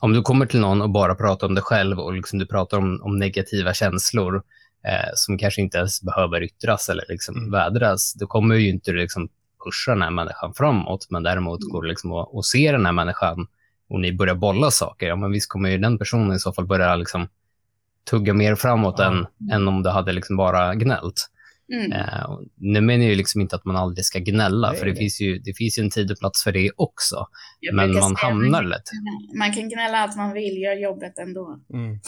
om 0.00 0.12
du 0.12 0.22
kommer 0.22 0.46
till 0.46 0.60
någon 0.60 0.82
och 0.82 0.90
bara 0.90 1.14
pratar 1.14 1.46
om 1.46 1.54
dig 1.54 1.64
själv 1.64 1.98
och 2.00 2.12
liksom 2.12 2.38
du 2.38 2.46
pratar 2.46 2.78
om, 2.78 3.00
om 3.02 3.18
negativa 3.18 3.74
känslor 3.74 4.42
eh, 4.86 5.10
som 5.14 5.38
kanske 5.38 5.60
inte 5.60 5.78
ens 5.78 6.02
behöver 6.02 6.42
yttras 6.42 6.88
eller 6.88 7.04
liksom 7.08 7.36
Mm. 7.36 7.50
vädras, 7.50 8.14
då 8.14 8.26
kommer 8.26 8.54
ju 8.54 8.68
inte 8.68 8.90
du 8.92 8.96
liksom 8.98 9.28
pusha 9.64 9.92
den 9.92 10.02
här 10.02 10.10
människan 10.10 10.54
framåt, 10.54 11.06
men 11.10 11.22
däremot 11.22 11.60
Mm. 11.62 11.72
går 11.72 11.82
det 11.82 11.88
liksom 11.88 12.12
att, 12.12 12.34
att 12.34 12.44
se 12.44 12.72
den 12.72 12.86
här 12.86 12.92
människan 12.92 13.46
och 13.90 14.00
ni 14.00 14.12
börjar 14.12 14.34
bolla 14.34 14.70
saker, 14.70 15.06
ja 15.06 15.16
men 15.16 15.30
visst 15.32 15.48
kommer 15.48 15.70
ju 15.70 15.78
den 15.78 15.98
personen 15.98 16.32
i 16.36 16.38
så 16.38 16.52
fall 16.52 16.66
börja 16.66 16.96
liksom 16.96 17.28
tugga 18.10 18.34
mer 18.34 18.54
framåt 18.54 18.94
Ja. 18.98 19.04
än, 19.04 19.26
än 19.52 19.68
om 19.68 19.82
du 19.82 19.90
hade 19.90 20.12
liksom 20.12 20.36
bara 20.36 20.74
gnällt. 20.74 21.28
mm. 21.72 21.92
Eh, 21.92 22.22
och 22.22 22.42
nu 22.56 22.80
menar 22.80 23.04
jag 23.04 23.10
ju 23.10 23.16
liksom 23.16 23.40
inte 23.40 23.56
att 23.56 23.64
man 23.64 23.76
aldrig 23.76 24.04
ska 24.04 24.18
gnälla, 24.18 24.70
Nej, 24.70 24.78
för 24.78 24.86
det 24.86 24.94
finns, 24.94 25.20
ju, 25.20 25.38
det 25.38 25.54
finns 25.56 25.78
ju 25.78 25.82
en 25.82 25.90
tid 25.90 26.10
och 26.12 26.18
plats 26.18 26.44
för 26.44 26.52
det 26.52 26.70
också. 26.76 27.26
Jag 27.60 27.74
Men 27.74 27.92
man 27.94 28.16
hamnar 28.16 28.62
lätt. 28.62 28.82
Man 29.38 29.52
kan 29.52 29.68
gnälla 29.68 30.04
att 30.04 30.16
man 30.16 30.32
vill, 30.32 30.62
gör 30.62 30.74
jobbet 30.82 31.18
ändå. 31.18 31.60
Mm. 31.74 31.84
Mm. 31.86 31.98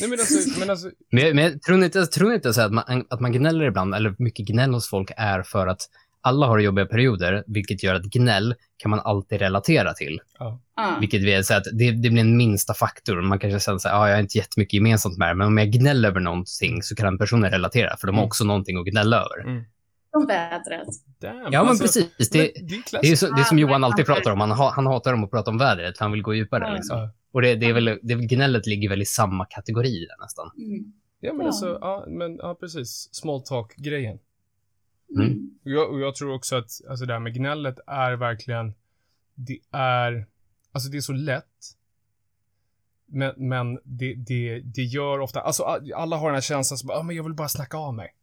Nej 0.00 0.08
men 0.10 0.18
alltså, 0.18 0.60
men 0.60 0.70
alltså 0.70 0.90
Men, 1.12 1.24
jag- 1.24 1.36
men 1.36 1.60
tror 1.60 1.84
inte, 1.84 1.98
jag 1.98 2.12
tror 2.12 2.34
inte 2.34 2.52
så 2.54 2.60
att, 2.62 2.72
man, 2.72 3.04
att 3.10 3.20
man 3.20 3.32
gnäller 3.32 3.64
ibland, 3.64 3.94
eller 3.94 4.14
mycket 4.18 4.46
gnäll 4.46 4.74
hos 4.74 4.88
folk 4.90 5.10
är 5.16 5.42
för 5.42 5.66
att 5.66 5.80
alla 6.20 6.46
har 6.46 6.58
jobbiga 6.58 6.86
perioder, 6.86 7.44
vilket 7.46 7.82
gör 7.82 7.94
att 7.94 8.02
gnäll 8.04 8.54
kan 8.76 8.90
man 8.90 9.00
alltid 9.00 9.38
relatera 9.40 9.92
till. 9.94 10.20
ja. 10.38 10.60
Ja. 10.76 10.96
Vilket 11.00 11.22
vill 11.22 11.44
säga 11.44 11.56
att 11.58 11.64
det, 11.78 11.90
det 11.90 12.10
blir 12.10 12.20
en 12.20 12.36
minsta 12.36 12.74
faktor. 12.74 13.20
Man 13.22 13.38
kanske 13.38 13.60
känner 13.60 13.78
så 13.78 13.88
här, 13.88 13.96
ah, 14.02 14.08
jag 14.08 14.14
har 14.16 14.20
inte 14.22 14.38
jättemycket 14.38 14.72
gemensamt 14.74 15.18
med 15.18 15.28
det, 15.28 15.34
men 15.34 15.46
om 15.46 15.58
jag 15.58 15.70
gnäller 15.72 16.08
över 16.08 16.20
någonting 16.20 16.82
så 16.82 16.94
kan 16.94 17.04
den 17.06 17.18
personen 17.18 17.50
relatera, 17.50 17.96
för 17.96 18.06
de 18.06 18.16
har 18.16 18.22
Mm. 18.22 18.26
också 18.26 18.44
någonting 18.44 18.76
att 18.78 18.84
gnälla 18.86 19.16
över. 19.16 19.40
Mm. 19.50 19.64
Som 20.12 20.26
vädret. 20.26 20.88
Damn, 21.20 21.36
Ja, 21.52 21.60
men 21.62 21.68
alltså, 21.68 21.84
precis. 21.84 22.30
Det, 22.30 22.38
men 22.38 22.66
det 22.68 22.74
är 22.74 23.02
det, 23.02 23.08
är 23.12 23.16
så, 23.16 23.26
det 23.34 23.40
är 23.40 23.44
som 23.44 23.56
Ah, 23.58 23.60
Johan 23.60 23.84
alltid 23.84 24.06
pratar 24.06 24.30
om. 24.30 24.40
Han, 24.40 24.50
ha, 24.50 24.72
han 24.74 24.86
hatar 24.86 25.14
om 25.14 25.24
att 25.24 25.30
prata 25.30 25.50
om 25.50 25.58
vädret, 25.58 25.98
för 25.98 26.04
han 26.04 26.12
vill 26.12 26.22
gå 26.22 26.34
djupare. 26.34 26.64
Ja. 26.68 26.74
Liksom. 26.74 27.08
Och 27.32 27.42
det, 27.42 27.54
det 27.54 27.66
är 27.66 27.72
väl, 27.72 27.98
det, 28.02 28.14
gnället 28.14 28.66
ligger 28.66 28.88
väl 28.88 29.02
i 29.02 29.06
samma 29.06 29.44
kategori 29.44 30.06
där, 30.06 30.24
nästan. 30.24 30.50
Mm. 30.58 30.92
Ja 31.20 31.32
men 31.32 31.40
Ja. 31.40 31.46
alltså, 31.46 31.78
ja 31.80 32.04
men 32.08 32.36
ja 32.36 32.56
precis. 32.60 33.08
Small 33.12 33.42
talk-grejen. 33.42 34.18
Mm. 35.16 35.26
Mm. 35.26 35.50
Och 35.64 35.70
jag, 35.70 35.90
och 35.90 36.00
jag 36.00 36.14
tror 36.14 36.34
också 36.34 36.56
att, 36.56 36.70
alltså 36.88 37.06
det 37.06 37.12
här 37.12 37.20
med 37.20 37.34
gnället 37.34 37.78
är 37.86 38.12
verkligen, 38.12 38.74
det 39.34 39.58
är, 39.70 40.26
alltså 40.72 40.88
det 40.90 40.96
är 40.96 41.00
så 41.00 41.12
lätt. 41.12 41.74
Men, 43.06 43.34
men 43.36 43.78
det, 43.84 44.14
det, 44.14 44.60
det 44.60 44.82
gör 44.82 45.20
ofta, 45.20 45.40
alltså 45.40 45.62
alla 45.94 46.16
har 46.16 46.26
den 46.26 46.34
här 46.34 46.40
känslan 46.40 46.78
som, 46.78 46.88
ja 46.90 47.02
men 47.02 47.16
jag 47.16 47.24
vill 47.24 47.34
bara 47.34 47.48
snacka 47.48 47.76
av 47.76 47.94
mig. 47.94 48.14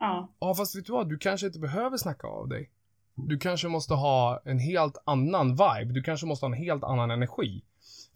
Ja. 0.00 0.28
Ja 0.38 0.54
fast 0.54 0.76
vet 0.76 0.86
du 0.86 0.92
vad, 0.92 1.08
du 1.08 1.18
kanske 1.18 1.46
inte 1.46 1.58
behöver 1.58 1.96
snacka 1.96 2.26
av 2.26 2.48
dig. 2.48 2.70
Du 3.14 3.38
kanske 3.38 3.68
måste 3.68 3.94
ha 3.94 4.42
en 4.44 4.58
helt 4.58 4.98
annan 5.04 5.50
vibe, 5.50 5.92
du 5.94 6.02
kanske 6.02 6.26
måste 6.26 6.46
ha 6.46 6.52
en 6.52 6.58
helt 6.58 6.84
annan 6.84 7.10
energi. 7.10 7.62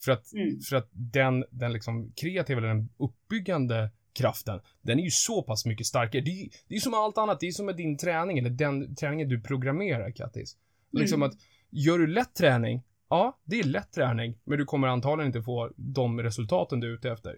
För 0.04 0.12
att, 0.12 0.32
Mm. 0.32 0.60
för 0.60 0.76
att 0.76 0.88
den, 0.92 1.44
den 1.50 1.72
liksom 1.72 2.12
kreativa 2.16 2.58
eller 2.58 2.68
den 2.68 2.88
uppbyggande 2.96 3.90
kraften, 4.18 4.60
den 4.82 4.98
är 4.98 5.02
ju 5.02 5.10
så 5.10 5.42
pass 5.42 5.66
mycket 5.66 5.86
starkare. 5.86 6.22
Det 6.22 6.30
är 6.30 6.34
ju 6.44 6.48
det 6.68 6.74
är 6.76 6.80
som 6.80 6.94
allt 6.94 7.18
annat, 7.18 7.40
det 7.40 7.46
är 7.48 7.52
som 7.52 7.66
med 7.66 7.76
din 7.76 7.96
träning 7.98 8.38
eller 8.38 8.50
den 8.50 8.94
träningen 8.94 9.28
du 9.28 9.40
programmerar, 9.40 10.10
Kattis. 10.10 10.56
Liksom 10.92 11.22
Mm. 11.22 11.28
att, 11.30 11.36
gör 11.70 11.98
du 11.98 12.06
lätt 12.06 12.34
träning, 12.34 12.82
ja, 13.10 13.38
det 13.44 13.58
är 13.60 13.64
lätt 13.64 13.92
träning, 13.92 14.38
men 14.44 14.58
du 14.58 14.64
kommer 14.64 14.88
antagligen 14.88 15.26
inte 15.28 15.42
få 15.42 15.70
de 15.76 16.20
resultaten 16.22 16.80
du 16.80 16.86
är 16.90 16.94
ute 16.94 17.10
efter. 17.10 17.36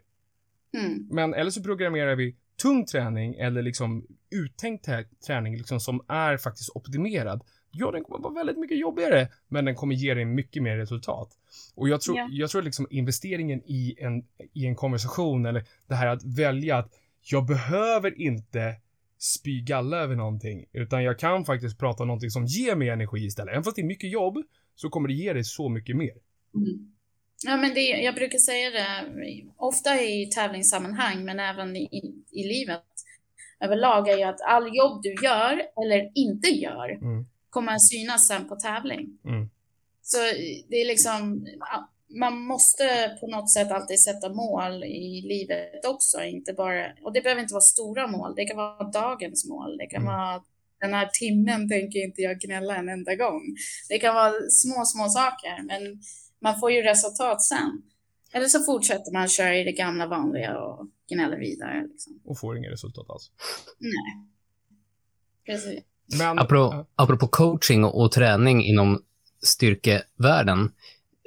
Mm. 0.79 1.09
Men 1.11 1.35
eller 1.35 1.51
så 1.51 1.63
programmerar 1.63 2.17
vi 2.17 2.37
tung 2.63 2.87
träning 2.87 3.35
eller 3.35 3.63
liksom 3.63 4.07
uttänkt 4.31 4.89
tä- 4.89 5.07
träning 5.27 5.57
liksom 5.57 5.81
som 5.81 6.05
är 6.09 6.37
faktiskt 6.37 6.71
optimerad. 6.75 7.45
Ja, 7.73 7.91
den 7.91 8.05
kommer 8.05 8.23
vara 8.23 8.35
väldigt 8.35 8.59
mycket 8.59 8.79
jobbigare, 8.79 9.29
men 9.49 9.65
den 9.65 9.75
kommer 9.75 9.95
ge 9.95 10.15
dig 10.15 10.25
mycket 10.25 10.63
mer 10.63 10.77
resultat. 10.77 11.29
Och 11.75 11.89
jag 11.89 12.01
tror, 12.01 12.17
Ja. 12.19 12.29
jag 12.31 12.51
tror 12.51 12.63
liksom 12.63 12.87
investeringen 12.91 13.63
i 13.67 13.97
en, 13.99 14.25
i 14.53 14.67
en 14.67 14.75
konversation 14.77 15.47
eller 15.47 15.65
det 15.89 15.95
här 15.95 16.07
att 16.07 16.25
välja 16.25 16.77
att 16.77 16.93
jag 17.23 17.47
behöver 17.47 18.21
inte 18.21 18.75
spy 19.19 19.61
galla 19.61 19.97
över 19.97 20.17
någonting, 20.17 20.65
utan 20.73 21.05
jag 21.05 21.19
kan 21.19 21.45
faktiskt 21.45 21.79
prata 21.79 22.03
om 22.03 22.07
någonting 22.07 22.31
som 22.31 22.47
ger 22.47 22.75
mig 22.75 22.89
energi 22.89 23.25
istället. 23.25 23.53
Även 23.53 23.65
fast 23.65 23.77
det 23.77 23.83
är 23.83 23.87
mycket 23.87 24.11
jobb, 24.11 24.43
så 24.75 24.89
kommer 24.91 25.09
det 25.09 25.15
ge 25.15 25.33
dig 25.33 25.45
så 25.45 25.69
mycket 25.69 25.97
mer. 25.97 26.15
Mm. 26.55 26.93
Ja, 27.47 27.57
men 27.57 27.75
det, 27.75 27.81
jag 27.81 28.15
brukar 28.15 28.39
säga 28.39 28.71
det 28.71 29.11
ofta 29.57 30.01
i 30.03 30.27
tävlingssammanhang, 30.27 31.25
men 31.25 31.41
även 31.41 31.77
i, 31.77 32.23
i 32.31 32.43
livet 32.45 32.85
överlag, 33.61 34.09
är 34.09 34.17
ju 34.17 34.23
att 34.23 34.41
all 34.49 34.77
jobb 34.77 35.03
du 35.03 35.15
gör 35.25 35.63
eller 35.83 36.11
inte 36.15 36.49
gör 36.49 36.91
Mm. 36.91 37.27
Kommer 37.51 37.73
att 37.73 37.89
synas 37.89 38.29
sen 38.29 38.49
på 38.49 38.57
tävling. 38.57 39.19
Mm. 39.25 39.51
Så 40.03 40.17
det 40.69 40.77
är 40.77 40.87
liksom, 40.87 41.47
man 42.21 42.39
måste 42.41 43.17
på 43.21 43.27
något 43.27 43.53
sätt 43.53 43.71
alltid 43.71 44.01
sätta 44.03 44.29
mål 44.29 44.85
i 44.85 45.23
livet 45.23 45.85
också, 45.85 46.23
inte 46.25 46.53
bara, 46.53 46.93
och 47.03 47.13
det 47.13 47.21
behöver 47.21 47.43
inte 47.43 47.55
vara 47.55 47.61
stora 47.61 48.07
mål, 48.07 48.35
det 48.37 48.45
kan 48.45 48.57
vara 48.57 48.91
dagens 48.91 49.49
mål, 49.49 49.77
det 49.77 49.87
kan 49.87 50.03
Mm. 50.03 50.15
vara 50.15 50.43
den 50.81 50.95
här 50.95 51.07
timmen 51.13 51.69
tänker 51.69 51.99
inte 51.99 52.23
jag 52.23 52.41
gnälla 52.41 52.77
en 52.77 52.89
enda 52.89 53.15
gång. 53.15 53.43
Det 53.89 53.99
kan 53.99 54.15
vara 54.15 54.33
små, 54.33 54.85
små 54.85 55.09
saker, 55.09 55.63
men 55.63 56.03
man 56.41 56.61
får 56.61 56.73
ju 56.73 56.83
resultat 56.83 57.43
sen. 57.43 57.83
Eller 58.33 58.49
så 58.49 58.63
fortsätter 58.63 59.13
man 59.13 59.29
köra 59.29 59.57
i 59.59 59.65
det 59.65 59.73
gamla 59.73 60.07
vanliga 60.07 60.59
och 60.61 60.87
gnäller 61.09 61.39
vidare. 61.39 61.87
Liksom. 61.87 62.21
Och 62.25 62.39
får 62.39 62.59
inga 62.59 62.71
resultat 62.71 63.11
alls. 63.11 63.31
Nej. 63.79 64.27
Precis. 65.47 65.85
Men... 66.19 66.39
Apropå, 66.39 66.87
apropå 66.97 67.27
coaching 67.27 67.85
och, 67.85 68.01
och 68.01 68.13
träning 68.13 68.65
inom 68.65 69.03
styrkevärlden, 69.43 70.73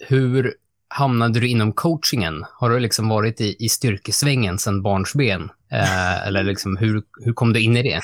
hur 0.07 0.53
hamnade 0.87 1.39
du 1.39 1.47
inom 1.47 1.73
coachingen? 1.73 2.45
Har 2.49 2.69
du 2.69 2.79
liksom 2.79 3.09
varit 3.09 3.41
i, 3.41 3.55
i 3.59 3.69
styrkesvängen 3.69 4.57
sedan 4.57 4.81
barnsben? 4.81 5.49
Eh, 5.71 6.27
eller 6.27 6.43
liksom, 6.43 6.77
hur, 6.77 7.03
hur 7.25 7.33
kom 7.33 7.53
du 7.53 7.61
in 7.61 7.77
i 7.77 7.83
det? 7.83 8.01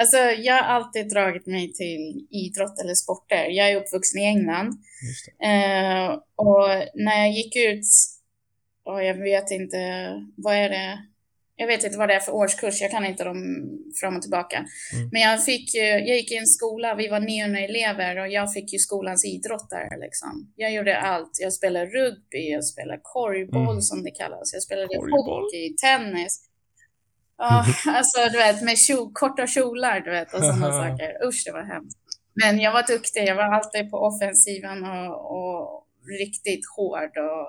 Alltså, 0.00 0.16
jag 0.16 0.54
har 0.54 0.62
alltid 0.62 1.08
dragit 1.08 1.46
mig 1.46 1.72
till 1.72 2.26
idrott 2.30 2.80
eller 2.80 2.94
sporter. 2.94 3.44
Jag 3.44 3.70
är 3.70 3.76
uppvuxen 3.76 4.20
i 4.20 4.24
England. 4.24 4.78
Eh, 5.42 6.18
och 6.36 6.68
när 6.94 7.18
jag 7.18 7.32
gick 7.32 7.56
ut, 7.56 7.86
och 8.84 9.04
jag 9.04 9.14
vet 9.14 9.50
inte, 9.50 9.78
vad 10.36 10.54
är 10.54 10.68
det? 10.68 10.98
Jag 11.58 11.66
vet 11.66 11.84
inte 11.84 11.98
vad 11.98 12.08
det 12.08 12.14
är 12.14 12.20
för 12.20 12.34
årskurs, 12.34 12.80
jag 12.80 12.90
kan 12.90 13.06
inte 13.06 13.24
dem 13.24 13.68
fram 14.00 14.16
och 14.16 14.22
tillbaka. 14.22 14.56
Mm. 14.56 15.08
Men 15.12 15.22
jag 15.22 15.44
fick 15.44 15.74
jag 15.74 16.16
gick 16.16 16.32
i 16.32 16.36
en 16.36 16.46
skola, 16.46 16.94
vi 16.94 17.08
var 17.08 17.20
900 17.20 17.60
elever 17.60 18.18
och 18.20 18.28
jag 18.28 18.52
fick 18.52 18.72
ju 18.72 18.78
skolans 18.78 19.24
idrott 19.24 19.70
där 19.70 20.00
liksom. 20.00 20.52
Jag 20.56 20.72
gjorde 20.72 20.98
allt. 20.98 21.30
Jag 21.40 21.52
spelade 21.52 21.86
rugby, 21.86 22.50
jag 22.52 22.64
spelade 22.64 23.00
korgboll 23.02 23.68
Mm. 23.70 23.80
som 23.82 24.02
det 24.02 24.10
kallas. 24.10 24.52
Jag 24.52 24.62
spelade 24.62 24.86
Korgboll? 24.96 25.42
hockey, 25.44 25.76
tennis. 25.76 26.40
Ja, 27.38 27.64
alltså 27.86 28.18
du 28.32 28.38
vet 28.38 28.62
med 28.62 28.78
kjol, 28.78 29.10
korta 29.12 29.46
kjolar 29.46 30.00
du 30.00 30.10
vet 30.10 30.34
och 30.34 30.40
sådana 30.40 30.70
saker. 30.82 31.26
Usch, 31.26 31.42
det 31.46 31.52
var 31.52 31.64
hemskt. 31.74 31.98
Men 32.44 32.58
jag 32.60 32.72
var 32.72 32.82
duktig, 32.86 33.24
jag 33.26 33.34
var 33.34 33.54
alltid 33.56 33.90
på 33.90 33.96
offensiven 33.98 34.84
och, 34.84 35.14
och 35.36 35.86
riktigt 36.20 36.64
hård 36.76 37.14
och 37.28 37.46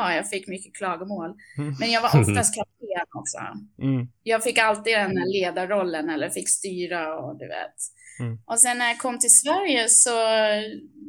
ja, 0.00 0.14
jag 0.14 0.28
fick 0.28 0.48
mycket 0.48 0.76
klagomål. 0.76 1.34
Mm. 1.58 1.74
Men 1.80 1.90
jag 1.90 2.00
var 2.00 2.08
oftast 2.20 2.54
kapten 2.54 3.06
också. 3.14 3.38
Mm. 3.82 4.08
Jag 4.22 4.42
fick 4.42 4.58
alltid 4.58 4.92
den 4.92 5.16
här 5.16 5.32
ledarrollen 5.32 6.10
eller 6.10 6.30
fick 6.30 6.48
styra 6.48 7.18
och 7.18 7.38
du 7.38 7.48
vet. 7.48 7.76
Mm. 8.20 8.38
Och 8.44 8.60
sen 8.60 8.78
när 8.78 8.88
jag 8.88 8.98
kom 8.98 9.18
till 9.18 9.34
Sverige 9.34 9.88
så 9.88 10.10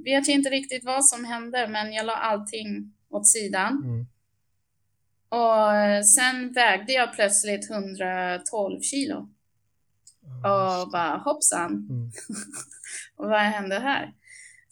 vet 0.06 0.28
jag 0.28 0.36
inte 0.38 0.50
riktigt 0.50 0.86
vad 0.86 1.06
som 1.06 1.26
hände, 1.26 1.68
men 1.68 1.94
jag 1.94 2.06
la 2.06 2.14
allting 2.16 2.94
åt 3.10 3.28
sidan. 3.28 3.84
Mm. 3.84 4.08
Och 5.30 6.06
sen 6.06 6.54
vägde 6.54 6.94
jag 6.94 7.14
plötsligt 7.14 7.72
112 7.72 8.82
kilo. 8.82 9.30
Och 10.44 10.92
bara 10.92 11.18
hoppsan, 11.18 11.72
Mm. 11.72 12.12
vad 13.16 13.40
hände 13.40 13.80
här? 13.80 14.14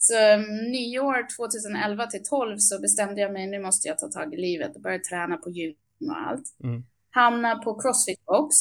Så 0.02 0.34
um, 0.34 0.42
nyår 0.72 1.26
2011 1.36 2.06
till 2.06 2.22
12 2.24 2.56
så 2.58 2.80
bestämde 2.80 3.20
jag 3.20 3.32
mig, 3.32 3.46
nu 3.46 3.58
måste 3.62 3.88
jag 3.88 3.98
ta 3.98 4.08
tag 4.08 4.34
i 4.34 4.36
livet 4.36 4.76
och 4.76 4.82
börja 4.82 4.98
träna 4.98 5.36
på 5.36 5.50
gym 5.50 5.74
och 6.10 6.18
allt. 6.28 6.44
Mm. 6.64 6.82
Hamna 7.10 7.56
på 7.56 7.80
Crossfit 7.80 8.24
box. 8.26 8.56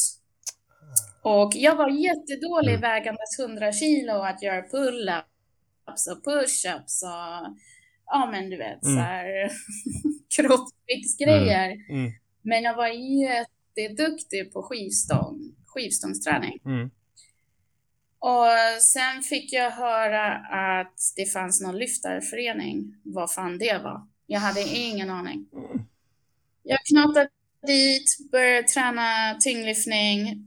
Och 1.22 1.52
jag 1.56 1.76
var 1.76 1.90
jättedålig 1.90 2.70
Mm. 2.76 2.82
vägandes 2.82 3.40
100 3.40 3.72
kilo 3.72 4.14
att 4.14 4.42
göra 4.44 4.62
pull-ups 4.62 6.04
och 6.12 6.24
push-ups 6.26 7.04
och 7.04 7.58
ja 8.06 8.30
men 8.32 8.50
du 8.50 8.58
vet 8.58 8.84
Mm. 8.84 8.96
så 8.96 9.02
här 9.02 9.26
kroppsviktsgrejer. 10.36 11.70
Mm. 11.90 12.12
Men 12.42 12.64
jag 12.64 12.76
var 12.76 12.88
jätteduktig 13.28 14.54
på 14.54 14.64
skivstång, 14.64 15.40
skivstångsträning. 15.66 16.60
Mm. 16.66 16.90
Och 18.20 18.82
sen 18.82 19.22
fick 19.24 19.54
jag 19.54 19.72
höra 19.72 20.34
att 20.36 21.14
det 21.16 21.26
fanns 21.26 21.62
någon 21.62 21.78
lyftarförening. 21.80 22.96
Vad 23.04 23.34
fan 23.34 23.58
det 23.58 23.78
var. 23.84 24.08
Jag 24.28 24.40
hade 24.40 24.62
ingen 24.62 25.10
aning. 25.10 25.46
Jag 26.64 26.80
knatade 26.86 27.30
dit, 27.68 28.18
började 28.32 28.68
träna 28.68 29.38
tyngdlyftning. 29.40 30.46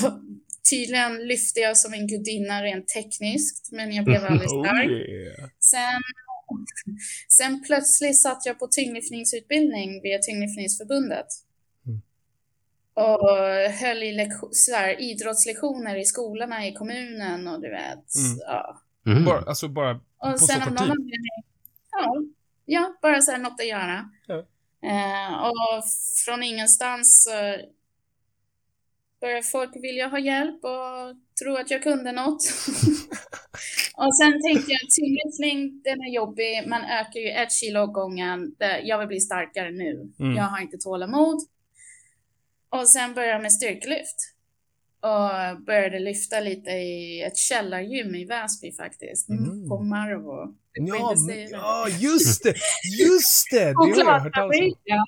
Tydligen 0.70 1.28
lyfte 1.28 1.60
jag 1.60 1.76
som 1.76 1.92
en 1.94 2.06
gudinna 2.06 2.62
rent 2.62 2.88
tekniskt, 2.88 3.72
men 3.72 3.92
jag 3.92 4.04
blev 4.04 4.24
aldrig 4.24 4.48
Oh 4.52 4.64
stark. 4.64 4.90
yeah. 4.90 5.48
Sen, 5.60 6.00
sen 7.28 7.62
plötsligt 7.62 8.20
satt 8.20 8.46
jag 8.46 8.58
på 8.58 8.66
tyngdlyftningsutbildning 8.66 10.02
via 10.02 10.18
Tyngdlyftningsförbundet. 10.18 11.26
Och 12.94 13.28
höll 13.80 14.02
i 14.02 14.12
lektion, 14.12 14.48
så 14.52 14.74
här, 14.74 15.00
idrottslektioner 15.00 15.96
i 15.96 16.04
skolorna 16.04 16.66
i 16.66 16.72
kommunen 16.72 17.48
och 17.48 17.60
du 17.60 17.70
vet. 17.70 18.14
Mm. 18.16 18.38
Ja. 18.46 18.80
Mm. 19.06 19.24
Bara, 19.24 19.40
alltså 19.40 19.68
bara, 19.68 19.94
Och 19.94 20.32
På 20.32 20.38
sen 20.38 20.62
så 20.62 20.68
kort 20.68 20.78
tid? 20.78 21.26
ja, 21.90 22.22
ja, 22.64 22.94
bara 23.02 23.20
så 23.20 23.30
här 23.30 23.38
något 23.38 23.60
att 23.60 23.66
göra. 23.66 24.10
Ja. 24.26 24.34
Eh, 24.88 25.34
och 25.42 25.84
från 26.24 26.42
ingenstans 26.42 27.24
så 27.24 27.56
började 29.20 29.42
folk 29.42 29.70
vilja 29.82 30.08
ha 30.08 30.18
hjälp 30.18 30.64
och 30.64 31.16
tro 31.42 31.56
att 31.56 31.70
jag 31.70 31.82
kunde 31.82 32.12
något. 32.12 32.42
och 33.96 34.16
sen 34.16 34.42
tänkte 34.42 34.72
jag, 34.72 34.80
tyngdlyftning, 34.90 35.82
den 35.84 36.00
är 36.00 36.14
jobbig, 36.14 36.64
man 36.66 36.84
ökar 36.84 37.20
ju 37.20 37.30
ett 37.30 37.52
kilo 37.52 37.80
åt 37.80 37.92
gången. 37.92 38.54
Jag 38.82 38.98
vill 38.98 39.08
bli 39.08 39.20
starkare 39.20 39.70
nu. 39.70 40.12
Mm. 40.20 40.36
Jag 40.36 40.44
har 40.44 40.60
inte 40.60 40.78
tålamod. 40.78 41.38
Och 42.74 42.88
sen 42.88 43.14
började 43.14 43.32
jag 43.32 43.42
med 43.42 43.52
styrkelyft. 43.52 44.16
Och 45.00 45.62
började 45.66 45.98
lyfta 45.98 46.40
lite 46.40 46.70
i 46.70 47.22
ett 47.22 47.36
källargym 47.36 48.14
i 48.14 48.24
Väsby 48.24 48.72
faktiskt. 48.72 49.28
Mm. 49.28 49.68
På 49.68 49.82
Marvo. 49.82 50.54
Ja, 50.72 51.14
ja, 51.50 51.88
just 51.88 52.42
det! 52.42 52.54
Just 53.00 53.50
det! 53.50 53.64
Det 53.64 53.74
har 53.74 53.88
jag 53.88 54.20
hört 54.20 54.34
talas 54.34 54.56
om. 54.60 54.74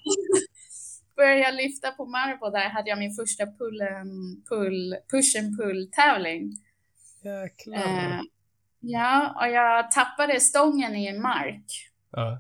Började 1.17 1.41
jag 1.41 1.55
lyfta 1.55 1.91
på 1.91 2.07
Marvo. 2.07 2.51
Där 2.51 2.69
hade 2.69 2.91
jag 2.91 2.99
min 2.99 3.15
första 3.15 3.47
pullen, 3.47 4.09
pull, 4.49 4.97
push 5.11 5.39
and 5.39 5.59
pull 5.59 5.91
tävling. 5.93 6.53
Jäklar. 7.25 7.77
Eh, 7.77 8.21
ja, 8.81 9.37
och 9.41 9.53
jag 9.53 9.91
tappade 9.91 10.41
stången 10.41 10.97
i 10.97 11.07
en 11.07 11.23
mark. 11.23 11.91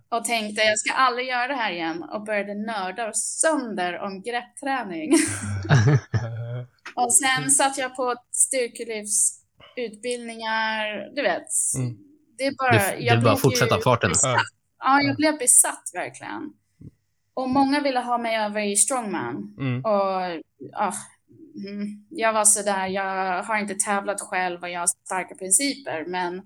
Och 0.09 0.25
tänkte 0.25 0.63
jag 0.63 0.79
ska 0.79 0.93
aldrig 0.93 1.29
göra 1.29 1.47
det 1.47 1.55
här 1.55 1.73
igen. 1.73 2.03
Och 2.03 2.25
började 2.25 2.55
nörda 2.55 3.13
sönder 3.13 3.99
om 3.99 4.23
greppträning. 4.23 5.13
Och 6.95 7.15
sen 7.15 7.51
satt 7.51 7.79
jag 7.79 7.97
på 7.97 8.15
styrkelyftsutbildningar, 8.31 11.15
du 11.15 11.23
vet. 11.23 11.47
Mm. 11.79 11.97
Det 12.39 12.47
är 12.47 12.55
bara... 12.59 12.97
Du, 12.97 13.05
jag 13.05 13.19
du 13.19 13.25
bara 13.25 13.37
fortsätta 13.37 13.81
farten. 13.81 14.11
besatt. 14.11 14.41
Ja, 14.79 15.01
jag 15.01 15.17
blev 15.17 15.39
besatt 15.39 15.91
verkligen. 15.95 16.53
Och 17.35 17.49
många 17.49 17.81
ville 17.81 18.01
ha 18.01 18.19
mig 18.19 18.37
över 18.37 18.61
i 18.61 18.77
strongman. 18.77 19.55
Mm. 19.59 19.85
Och 19.85 20.43
ja, 20.73 20.93
mm, 21.69 22.07
jag 22.11 22.33
var 22.33 22.45
sådär, 22.45 22.87
jag 22.87 23.43
har 23.43 23.59
inte 23.59 23.75
tävlat 23.75 24.21
själv 24.21 24.63
och 24.63 24.71
jag 24.71 24.81
har 24.81 24.87
starka 24.87 25.35
principer, 25.35 26.05
men 26.07 26.43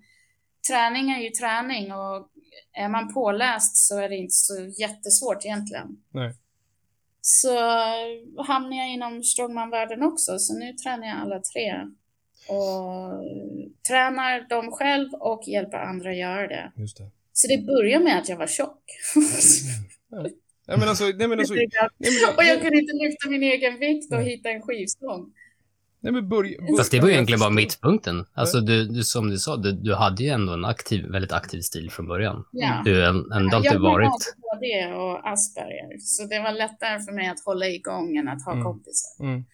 träning 0.68 1.10
är 1.10 1.20
ju 1.20 1.30
träning 1.30 1.92
och 1.92 2.29
är 2.72 2.88
man 2.88 3.14
påläst 3.14 3.76
så 3.76 3.98
är 3.98 4.08
det 4.08 4.16
inte 4.16 4.34
så 4.34 4.54
jättesvårt 4.78 5.44
egentligen. 5.44 5.86
Nej. 6.10 6.34
Så 7.20 7.54
hamnar 8.42 8.76
jag 8.76 8.88
inom 8.88 9.22
strongman-världen 9.22 10.02
också, 10.02 10.38
så 10.38 10.58
nu 10.58 10.72
tränar 10.72 11.06
jag 11.06 11.18
alla 11.18 11.40
tre. 11.40 11.72
Och 12.48 13.24
tränar 13.88 14.48
dem 14.48 14.70
själv 14.70 15.14
och 15.14 15.42
hjälper 15.46 15.78
andra 15.78 16.14
göra 16.14 16.48
det. 16.48 16.72
Just 16.76 16.96
det. 16.96 17.10
Så 17.32 17.48
det 17.48 17.66
börjar 17.66 18.00
med 18.00 18.18
att 18.18 18.28
jag 18.28 18.36
var 18.36 18.46
tjock. 18.46 18.82
Nej 20.68 20.78
men 20.78 20.88
alltså, 20.88 21.04
nej 21.04 21.28
men 21.28 21.38
alltså, 21.38 21.54
nej 21.54 21.68
men, 21.98 22.36
och 22.36 22.44
jag 22.44 22.60
kunde 22.60 22.78
inte 22.78 22.92
lyfta 22.92 23.30
min 23.30 23.42
egen 23.42 23.78
vikt 23.78 24.12
och 24.12 24.22
hitta 24.22 24.50
en 24.50 24.62
skivstång. 24.62 25.32
Nej 26.00 26.12
men 26.12 26.28
börja, 26.28 26.58
börja 26.60 26.76
Fast 26.76 26.90
det 26.90 27.00
var 27.00 27.06
ju 27.06 27.12
jag 27.12 27.16
egentligen 27.16 27.40
bara 27.40 27.50
mittpunkten. 27.50 28.24
Alltså 28.34 28.60
du, 28.60 28.84
du 28.88 29.02
som 29.02 29.30
du 29.30 29.38
sa, 29.38 29.56
du, 29.56 29.72
du 29.72 29.94
hade 29.94 30.22
ju 30.22 30.28
ändå 30.28 30.52
en 30.52 30.64
aktiv, 30.64 31.06
väldigt 31.06 31.32
aktiv 31.32 31.60
stil 31.60 31.90
från 31.90 32.08
början. 32.08 32.44
Ja. 32.52 32.82
Du 32.84 33.00
har 33.00 33.08
ändå 33.08 33.56
alltid 33.56 33.72
jag 33.72 33.80
har 33.80 33.90
varit... 33.92 34.06
ADHD 34.08 34.94
och 34.94 35.28
Asperger, 35.32 35.98
så 35.98 36.24
det 36.26 36.38
var 36.38 36.52
lättare 36.52 37.00
för 37.00 37.12
mig 37.12 37.28
att 37.28 37.44
hålla 37.44 37.66
igång 37.68 38.16
än 38.16 38.28
att 38.28 38.44
ha 38.44 38.52
Mm. 38.52 38.64
kompisar. 38.64 39.24
Mm. 39.24 39.44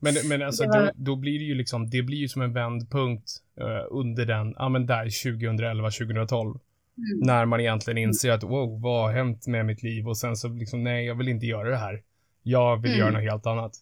Men, 0.00 0.14
men 0.28 0.42
alltså, 0.42 0.62
Det 0.62 0.68
var- 0.68 0.86
då, 0.86 0.92
då 0.96 1.16
blir 1.16 1.38
det 1.38 1.44
ju 1.44 1.54
liksom, 1.54 1.90
det 1.90 2.02
blir 2.02 2.18
ju 2.18 2.28
som 2.28 2.42
en 2.42 2.52
vändpunkt 2.52 3.28
eh, 3.60 3.86
under 3.90 4.26
den, 4.26 4.54
ja 4.56 4.68
men 4.68 4.86
där 4.86 5.04
2011, 5.34 5.90
2012. 5.90 6.48
Mm. 6.50 7.26
När 7.26 7.44
man 7.46 7.60
egentligen 7.60 7.98
inser 7.98 8.30
att 8.30 8.42
wow, 8.42 8.80
vad 8.82 9.02
har 9.02 9.12
hänt 9.12 9.46
med 9.46 9.66
mitt 9.66 9.82
liv? 9.82 10.08
Och 10.08 10.18
sen 10.18 10.36
så 10.36 10.48
liksom, 10.48 10.82
nej, 10.84 11.06
jag 11.06 11.14
vill 11.14 11.28
inte 11.28 11.46
göra 11.46 11.70
det 11.70 11.76
här. 11.76 12.02
Jag 12.42 12.82
vill 12.82 12.90
Mm. 12.90 13.00
göra 13.00 13.10
något 13.10 13.30
helt 13.30 13.46
annat. 13.46 13.72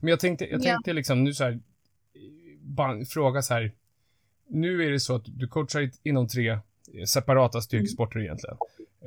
Men 0.00 0.08
jag 0.10 0.20
tänkte, 0.20 0.44
jag 0.50 0.60
Ja. 0.64 0.72
tänkte 0.72 0.92
liksom 0.92 1.24
nu 1.24 1.34
så 1.34 1.44
här, 1.44 1.60
bara 2.60 3.04
fråga 3.04 3.42
så 3.42 3.54
här. 3.54 3.72
Nu 4.48 4.82
är 4.86 4.90
det 4.90 5.00
så 5.00 5.14
att 5.14 5.24
du 5.26 5.48
coachar 5.48 5.90
inom 6.02 6.28
tre 6.28 6.48
eh, 6.50 6.58
separata 7.08 7.60
styrkesporter 7.60 8.20
egentligen. 8.20 8.56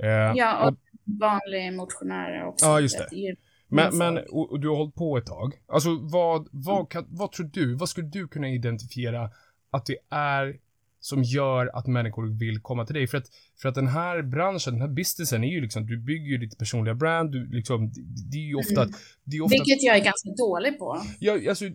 Eh, 0.04 0.08
Ja, 0.36 0.64
och- 0.68 0.68
och 0.74 0.78
vanlig 1.06 1.74
motionär 1.74 2.46
också. 2.46 2.66
Ja, 2.66 2.80
just 2.80 2.98
det. 2.98 3.36
Men, 3.68 3.86
Mm. 3.94 3.98
men 4.16 4.26
och, 4.30 4.52
och 4.52 4.60
du 4.60 4.70
har 4.70 4.76
hållit 4.76 4.96
på 4.96 5.18
ett 5.18 5.26
tag. 5.26 5.54
Alltså 5.68 5.98
vad, 6.02 6.48
vad, 6.52 6.90
kan, 6.90 7.06
vad 7.10 7.32
tror 7.32 7.50
du, 7.54 7.74
vad 7.76 7.90
skulle 7.90 8.08
du 8.08 8.28
kunna 8.28 8.50
identifiera 8.50 9.30
att 9.70 9.86
det 9.86 9.98
är 10.10 10.58
som 11.08 11.24
gör 11.24 11.70
att 11.78 11.88
människor 11.88 12.40
vill 12.40 12.60
komma 12.62 12.86
till 12.86 12.96
dig? 12.96 13.08
För 13.08 13.18
att, 13.18 13.28
för 13.62 13.70
att 13.70 13.76
den 13.76 13.88
här 13.88 14.22
branschen, 14.22 14.74
den 14.74 14.82
här 14.82 14.90
businessen 14.90 15.44
är 15.44 15.48
ju 15.48 15.62
liksom, 15.62 15.86
du 15.88 15.98
bygger 15.98 16.26
ju 16.28 16.38
ditt 16.38 16.58
personliga 16.58 16.96
brand, 16.96 17.32
du 17.32 17.48
liksom, 17.52 17.92
det, 18.32 18.38
är 18.38 18.42
ju 18.42 18.56
ofta, 18.56 18.82
Mm. 18.84 18.94
det 19.24 19.38
är 19.38 19.42
ofta, 19.42 19.54
Vilket 19.54 19.84
jag 19.84 19.96
är 19.98 20.04
ganska 20.04 20.30
dålig 20.38 20.80
på. 20.80 21.02
jag, 21.20 21.48
alltså, 21.48 21.66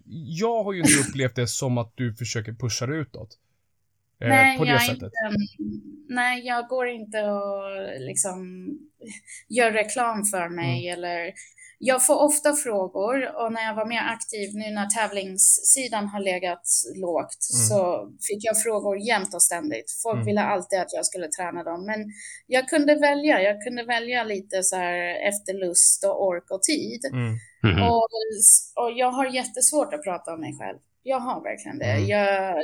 jag 0.42 0.64
har 0.64 0.72
ju 0.72 0.78
inte 0.80 0.98
upplevt 1.08 1.34
det 1.34 1.46
som 1.46 1.78
att 1.78 1.92
du 1.94 2.14
försöker 2.14 2.52
pusha 2.52 2.86
det 2.86 2.96
utåt. 2.96 3.38
Eh, 4.20 4.28
nej, 4.28 4.58
på 4.58 4.64
det 4.64 4.70
jag 4.70 4.82
sättet. 4.82 5.02
Inte, 5.02 5.12
nej, 6.08 6.46
jag 6.46 6.68
går 6.68 6.88
inte 6.88 7.18
och 7.22 8.00
liksom 8.00 8.68
gör 9.48 9.72
reklam 9.72 10.24
för 10.24 10.48
mig 10.48 10.88
Mm. 10.88 10.98
eller 10.98 11.32
jag 11.84 12.06
får 12.06 12.18
ofta 12.28 12.52
frågor 12.64 13.16
och 13.40 13.52
när 13.52 13.62
jag 13.68 13.74
var 13.74 13.86
mer 13.86 14.04
aktiv 14.14 14.48
nu 14.54 14.70
när 14.70 14.86
tävlingssidan 14.86 16.06
har 16.08 16.20
legat 16.20 16.64
lågt 16.94 17.42
Mm. 17.54 17.66
så 17.68 17.78
fick 18.28 18.44
jag 18.44 18.62
frågor 18.62 18.98
jämt 18.98 19.34
och 19.34 19.42
ständigt. 19.42 19.88
Folk 20.02 20.14
Mm. 20.14 20.26
ville 20.26 20.40
alltid 20.42 20.78
att 20.80 20.92
jag 20.92 21.06
skulle 21.06 21.28
träna 21.28 21.62
dem, 21.64 21.86
men 21.86 22.00
jag 22.46 22.68
kunde 22.68 22.94
välja. 22.94 23.42
Jag 23.42 23.62
kunde 23.64 23.84
välja 23.84 24.24
lite 24.24 24.62
så 24.62 24.76
här 24.76 24.98
efter 25.28 25.52
lust 25.66 26.04
och 26.04 26.26
ork 26.26 26.50
och 26.50 26.62
tid. 26.62 27.00
Mm. 27.12 27.32
Mhm. 27.62 27.82
Och, 27.88 28.08
och 28.80 28.90
jag 28.96 29.10
har 29.10 29.26
jättesvårt 29.26 29.94
att 29.94 30.02
prata 30.04 30.32
om 30.34 30.40
mig 30.40 30.52
själv. 30.60 30.78
Jag 31.02 31.20
har 31.20 31.42
verkligen 31.42 31.78
det. 31.78 31.92
Mm. 31.92 32.06
Jag, 32.08 32.56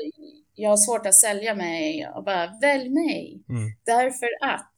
jag 0.55 0.71
har 0.71 0.77
svårt 0.77 1.07
att 1.07 1.15
sälja 1.15 1.55
mig 1.55 2.09
och 2.15 2.25
bara 2.25 2.47
välj 2.61 2.89
mig. 2.89 3.45
Mm. 3.49 3.67
Därför 3.87 4.29
att 4.55 4.75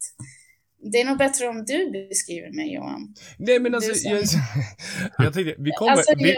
det 0.92 1.00
är 1.00 1.04
nog 1.04 1.18
bättre 1.18 1.48
om 1.48 1.64
du 1.64 1.78
beskriver 2.08 2.50
mig 2.58 2.74
Johan. 2.74 3.14
Nej 3.38 3.58
men 3.60 3.74
alltså, 3.74 3.94
som- 3.94 4.10
jag, 4.12 4.22
jag 5.24 5.32
tänkte, 5.34 5.54
vi 5.58 5.70
kommer... 5.78 5.92
Alltså 5.92 6.12
vi, 6.16 6.30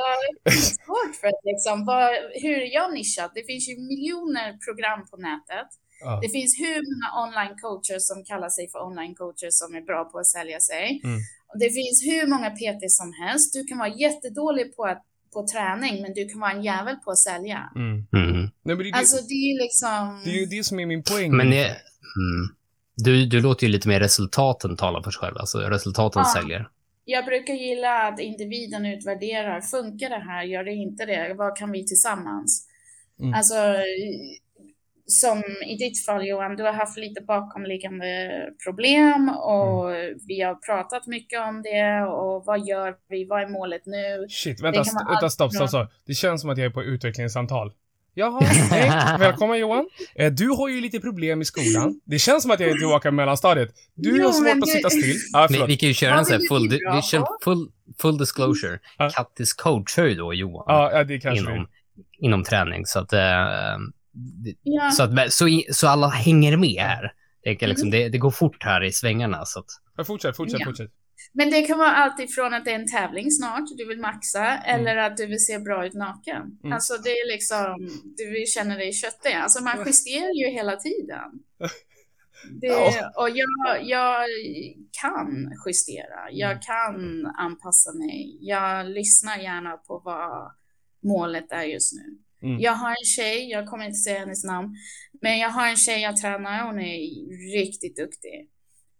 är 0.44 0.50
svårt 0.50 1.14
för 1.20 1.26
att 1.26 1.40
liksom, 1.44 1.84
vad, 1.86 2.08
hur 2.42 2.56
är 2.66 2.74
jag 2.74 2.88
nischad? 2.94 3.30
Det 3.34 3.44
finns 3.50 3.68
ju 3.68 3.74
miljoner 3.90 4.48
program 4.66 5.00
på 5.10 5.16
nätet. 5.16 5.68
ja. 6.04 6.20
Det 6.22 6.28
finns 6.36 6.52
hur 6.64 6.78
många 6.90 7.08
online 7.24 7.56
coacher 7.64 7.98
som 8.08 8.24
kallar 8.30 8.48
sig 8.56 8.64
för 8.72 8.78
online 8.88 9.14
coacher 9.14 9.50
som 9.60 9.74
är 9.74 9.80
bra 9.90 10.00
på 10.10 10.18
att 10.18 10.26
sälja 10.36 10.60
sig. 10.70 11.00
Mm. 11.04 11.20
Det 11.62 11.70
finns 11.78 11.96
hur 12.10 12.26
många 12.32 12.50
PT 12.50 12.82
som 13.00 13.10
helst. 13.22 13.46
Du 13.56 13.60
kan 13.68 13.78
vara 13.78 13.92
jättedålig 14.04 14.76
på, 14.76 14.82
att, 14.84 15.02
på 15.34 15.40
träning, 15.52 15.94
men 16.02 16.12
du 16.18 16.22
kan 16.30 16.40
vara 16.40 16.52
en 16.52 16.62
jävel 16.62 16.96
på 17.04 17.10
att 17.10 17.18
sälja. 17.18 17.60
mm. 17.76 17.96
Mhm. 18.20 18.40
Nej 18.64 18.76
men 18.76 18.78
det, 18.78 18.88
är 18.88 18.92
det, 18.92 18.98
Alltså 18.98 19.16
det 19.28 19.34
är 19.34 19.46
ju 19.52 19.56
liksom... 19.66 20.20
det 20.24 20.30
är 20.30 20.40
ju 20.44 20.46
det 20.46 20.64
som 20.64 20.80
är 20.80 20.86
min 20.86 21.02
poäng. 21.02 21.36
Men 21.36 21.50
det, 21.50 21.64
mm. 21.66 22.42
Du, 22.96 23.26
du 23.26 23.40
låter 23.40 23.66
ju 23.66 23.72
lite 23.72 23.88
mer 23.88 24.00
resultaten 24.00 24.76
tala 24.76 25.02
för 25.02 25.10
sig 25.10 25.20
själv. 25.20 25.36
Alltså 25.38 25.58
resultaten 25.58 26.22
Ja. 26.26 26.40
säljer. 26.40 26.68
Jag 27.04 27.24
brukar 27.24 27.54
gilla 27.54 28.02
att 28.02 28.20
individen 28.20 28.86
utvärderar. 28.86 29.60
Funkar 29.60 30.08
det 30.10 30.24
här? 30.30 30.42
Gör 30.44 30.64
det 30.64 30.72
inte 30.72 31.06
det? 31.06 31.34
Vad 31.38 31.56
kan 31.56 31.70
vi 31.72 31.86
tillsammans? 31.86 32.68
Mm. 33.20 33.34
Alltså, 33.34 33.54
som 35.06 35.38
i 35.66 35.76
ditt 35.76 36.06
fall 36.06 36.26
Johan, 36.26 36.56
du 36.56 36.62
har 36.64 36.72
haft 36.72 36.98
lite 36.98 37.20
bakomliggande 37.20 38.30
problem 38.66 39.28
och 39.28 39.92
Mm. 39.94 40.18
vi 40.28 40.40
har 40.40 40.54
pratat 40.54 41.06
mycket 41.06 41.40
om 41.40 41.62
det 41.62 42.02
och 42.02 42.44
vad 42.44 42.66
gör 42.66 42.94
vi? 43.08 43.24
Vad 43.24 43.42
är 43.42 43.48
målet 43.48 43.82
nu? 43.86 44.26
Shit, 44.28 44.62
vänta, 44.62 44.82
vänta 45.08 45.30
stopp, 45.30 45.52
stopp, 45.52 45.68
stopp. 45.68 45.88
Det 46.06 46.14
känns 46.14 46.40
som 46.40 46.50
att 46.50 46.58
jag 46.58 46.66
är 46.66 46.70
på 46.70 46.82
utvecklingssamtal. 46.82 47.72
Jaha, 48.14 48.40
hej, 48.44 49.18
välkommen 49.18 49.58
Johan. 49.58 49.88
Eh, 50.14 50.32
Du 50.32 50.48
har 50.48 50.68
ju 50.68 50.80
lite 50.80 51.00
problem 51.00 51.42
i 51.42 51.44
skolan. 51.44 52.00
Det 52.04 52.18
känns 52.18 52.42
som 52.42 52.50
att 52.52 52.60
jag 52.60 52.70
är 52.70 52.74
tillbaka 52.74 53.08
i 53.08 53.12
mellanstadiet. 53.12 53.68
Du 53.94 54.16
Jo, 54.18 54.24
har 54.26 54.32
svårt 54.32 54.42
men 54.44 54.58
att 54.58 54.60
du- 54.66 54.72
sitta 54.72 54.90
still. 54.90 55.16
Ah, 55.34 55.46
Vi, 55.50 55.64
vi 55.66 55.76
kan 55.76 55.88
ju 55.88 55.94
köra 55.94 56.18
en 56.18 56.24
sån 56.24 56.32
här 56.40 56.48
full, 56.48 56.68
vi 56.68 57.02
kör 57.02 57.26
full, 57.44 57.68
full 58.02 58.18
disclosure. 58.18 58.78
Ja. 58.98 59.10
Kattis 59.10 59.52
coachar 59.54 60.04
ju 60.04 60.14
då 60.14 60.34
Johan 60.34 60.64
Ja, 60.66 60.90
ja, 60.92 61.04
det 61.04 61.20
kanske 61.20 61.40
inom, 61.52 61.66
vi... 62.18 62.26
inom 62.26 62.44
träning. 62.44 62.86
Så 62.86 62.98
att, 62.98 63.12
eh, 63.12 63.18
det- 64.12 64.54
Ja, 64.62 64.90
så, 64.90 65.02
att 65.02 65.32
så, 65.32 65.48
i- 65.48 65.66
så 65.72 65.88
alla 65.88 66.08
hänger 66.08 66.56
med 66.56 66.82
här. 66.82 67.12
Det, 67.44 67.54
kan 67.54 67.68
liksom, 67.68 67.88
Mm. 67.88 68.00
det, 68.00 68.08
det 68.08 68.18
går 68.18 68.30
fort 68.30 68.64
här 68.64 68.84
i 68.84 68.92
svängarna. 68.92 69.44
Så 69.44 69.58
att, 69.60 69.66
Ja, 69.96 70.04
fortsätt, 70.04 70.36
fortsätt, 70.36 70.60
Ja. 70.60 70.66
fortsätt. 70.66 70.90
Men 71.32 71.50
det 71.50 71.62
kan 71.62 71.78
vara 71.78 71.90
allt 71.92 72.20
ifrån 72.20 72.54
att 72.54 72.64
det 72.64 72.70
är 72.70 72.74
en 72.78 72.90
tävling 72.90 73.30
snart, 73.30 73.64
du 73.76 73.88
vill 73.88 73.98
maxa, 74.00 74.58
eller 74.58 74.96
att 74.96 75.16
du 75.16 75.26
vill 75.26 75.44
se 75.46 75.58
bra 75.58 75.86
ut 75.86 75.94
naken. 75.94 76.58
Mm. 76.62 76.72
Alltså 76.72 76.94
det 77.04 77.10
är 77.10 77.32
liksom, 77.32 77.88
du 78.16 78.30
vill 78.30 78.46
känna 78.46 78.76
dig 78.76 78.92
köttig. 78.92 79.32
Alltså 79.32 79.62
man 79.64 79.86
justerar 79.86 80.34
ju 80.34 80.46
hela 80.54 80.76
tiden. 80.76 81.30
Det, 82.60 82.66
Ja. 82.66 83.12
och 83.16 83.30
jag, 83.30 83.82
jag 83.88 84.20
kan 85.02 85.52
justera, 85.66 86.30
jag 86.30 86.50
Mm. 86.50 86.62
kan 86.62 87.26
anpassa 87.26 87.92
mig. 87.92 88.38
Jag 88.40 88.86
lyssnar 88.86 89.36
gärna 89.38 89.76
på 89.76 90.02
vad 90.04 90.52
målet 91.02 91.52
är 91.52 91.62
just 91.62 91.92
nu. 91.92 92.18
Mm. 92.48 92.60
Jag 92.60 92.72
har 92.72 92.90
en 92.90 93.04
tjej, 93.16 93.50
jag 93.50 93.66
kommer 93.68 93.84
inte 93.84 93.98
säga 93.98 94.18
hennes 94.18 94.44
namn, 94.44 94.74
men 95.20 95.38
jag 95.38 95.48
har 95.48 95.66
en 95.68 95.76
tjej 95.76 96.00
jag 96.02 96.16
tränar, 96.16 96.66
hon 96.66 96.80
är 96.80 96.98
riktigt 97.62 97.96
duktig. 97.96 98.48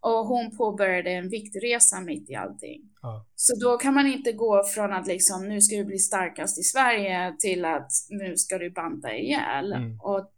Och 0.04 0.26
hon 0.26 0.56
påbörjade 0.56 1.10
en 1.10 1.28
viktresa 1.28 2.00
mitt 2.00 2.30
i 2.30 2.34
allting. 2.34 2.80
Ja. 3.02 3.26
Så 3.34 3.54
då 3.56 3.76
kan 3.76 3.94
man 3.94 4.06
inte 4.06 4.32
gå 4.32 4.64
från 4.74 4.92
att 4.92 5.06
liksom, 5.06 5.48
nu 5.48 5.60
ska 5.60 5.76
du 5.76 5.84
bli 5.84 5.98
starkast 5.98 6.58
i 6.58 6.62
Sverige 6.62 7.36
till 7.38 7.64
att 7.64 7.90
nu 8.10 8.36
ska 8.36 8.58
du 8.58 8.70
banta 8.70 9.12
ihjäl 9.14 9.72
Mm. 9.72 10.00
och 10.00 10.30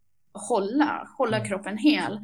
hålla, 0.48 1.08
hålla 1.18 1.36
Mm. 1.36 1.48
kroppen 1.48 1.78
hel. 1.78 2.12
Mm. 2.12 2.22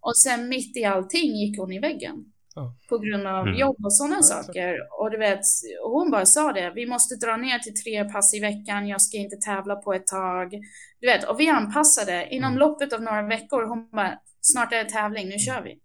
Och 0.00 0.16
sen 0.16 0.48
mitt 0.48 0.76
i 0.76 0.84
allting 0.84 1.30
gick 1.36 1.58
hon 1.58 1.72
i 1.72 1.78
väggen. 1.80 2.24
Ja. 2.54 2.74
På 2.88 2.98
grund 2.98 3.26
av 3.26 3.46
Mm. 3.46 3.58
jobb 3.60 3.76
och 3.84 3.94
sådana 3.94 4.16
Ja, 4.16 4.22
saker. 4.22 4.76
Och 5.00 5.10
du 5.10 5.18
vet, 5.18 5.40
och 5.84 5.90
hon 5.90 6.10
bara 6.10 6.26
sa 6.26 6.52
det, 6.52 6.72
vi 6.74 6.86
måste 6.86 7.14
dra 7.26 7.36
ner 7.36 7.58
till 7.58 7.74
tre 7.82 8.04
pass 8.04 8.34
i 8.34 8.40
veckan, 8.40 8.88
jag 8.88 9.00
ska 9.00 9.16
inte 9.16 9.36
tävla 9.36 9.76
på 9.76 9.94
ett 9.94 10.06
tag. 10.06 10.50
Du 11.00 11.06
vet, 11.06 11.24
och 11.24 11.40
vi 11.40 11.48
anpassade 11.48 12.28
inom 12.30 12.52
Mm. 12.52 12.58
loppet 12.58 12.92
av 12.92 13.02
några 13.02 13.22
veckor. 13.22 13.66
Hon 13.68 13.90
bara, 13.90 14.18
snart 14.40 14.72
är 14.72 14.84
det 14.84 14.90
tävling, 14.90 15.28
nu 15.28 15.38
kör 15.38 15.62
vi. 15.62 15.80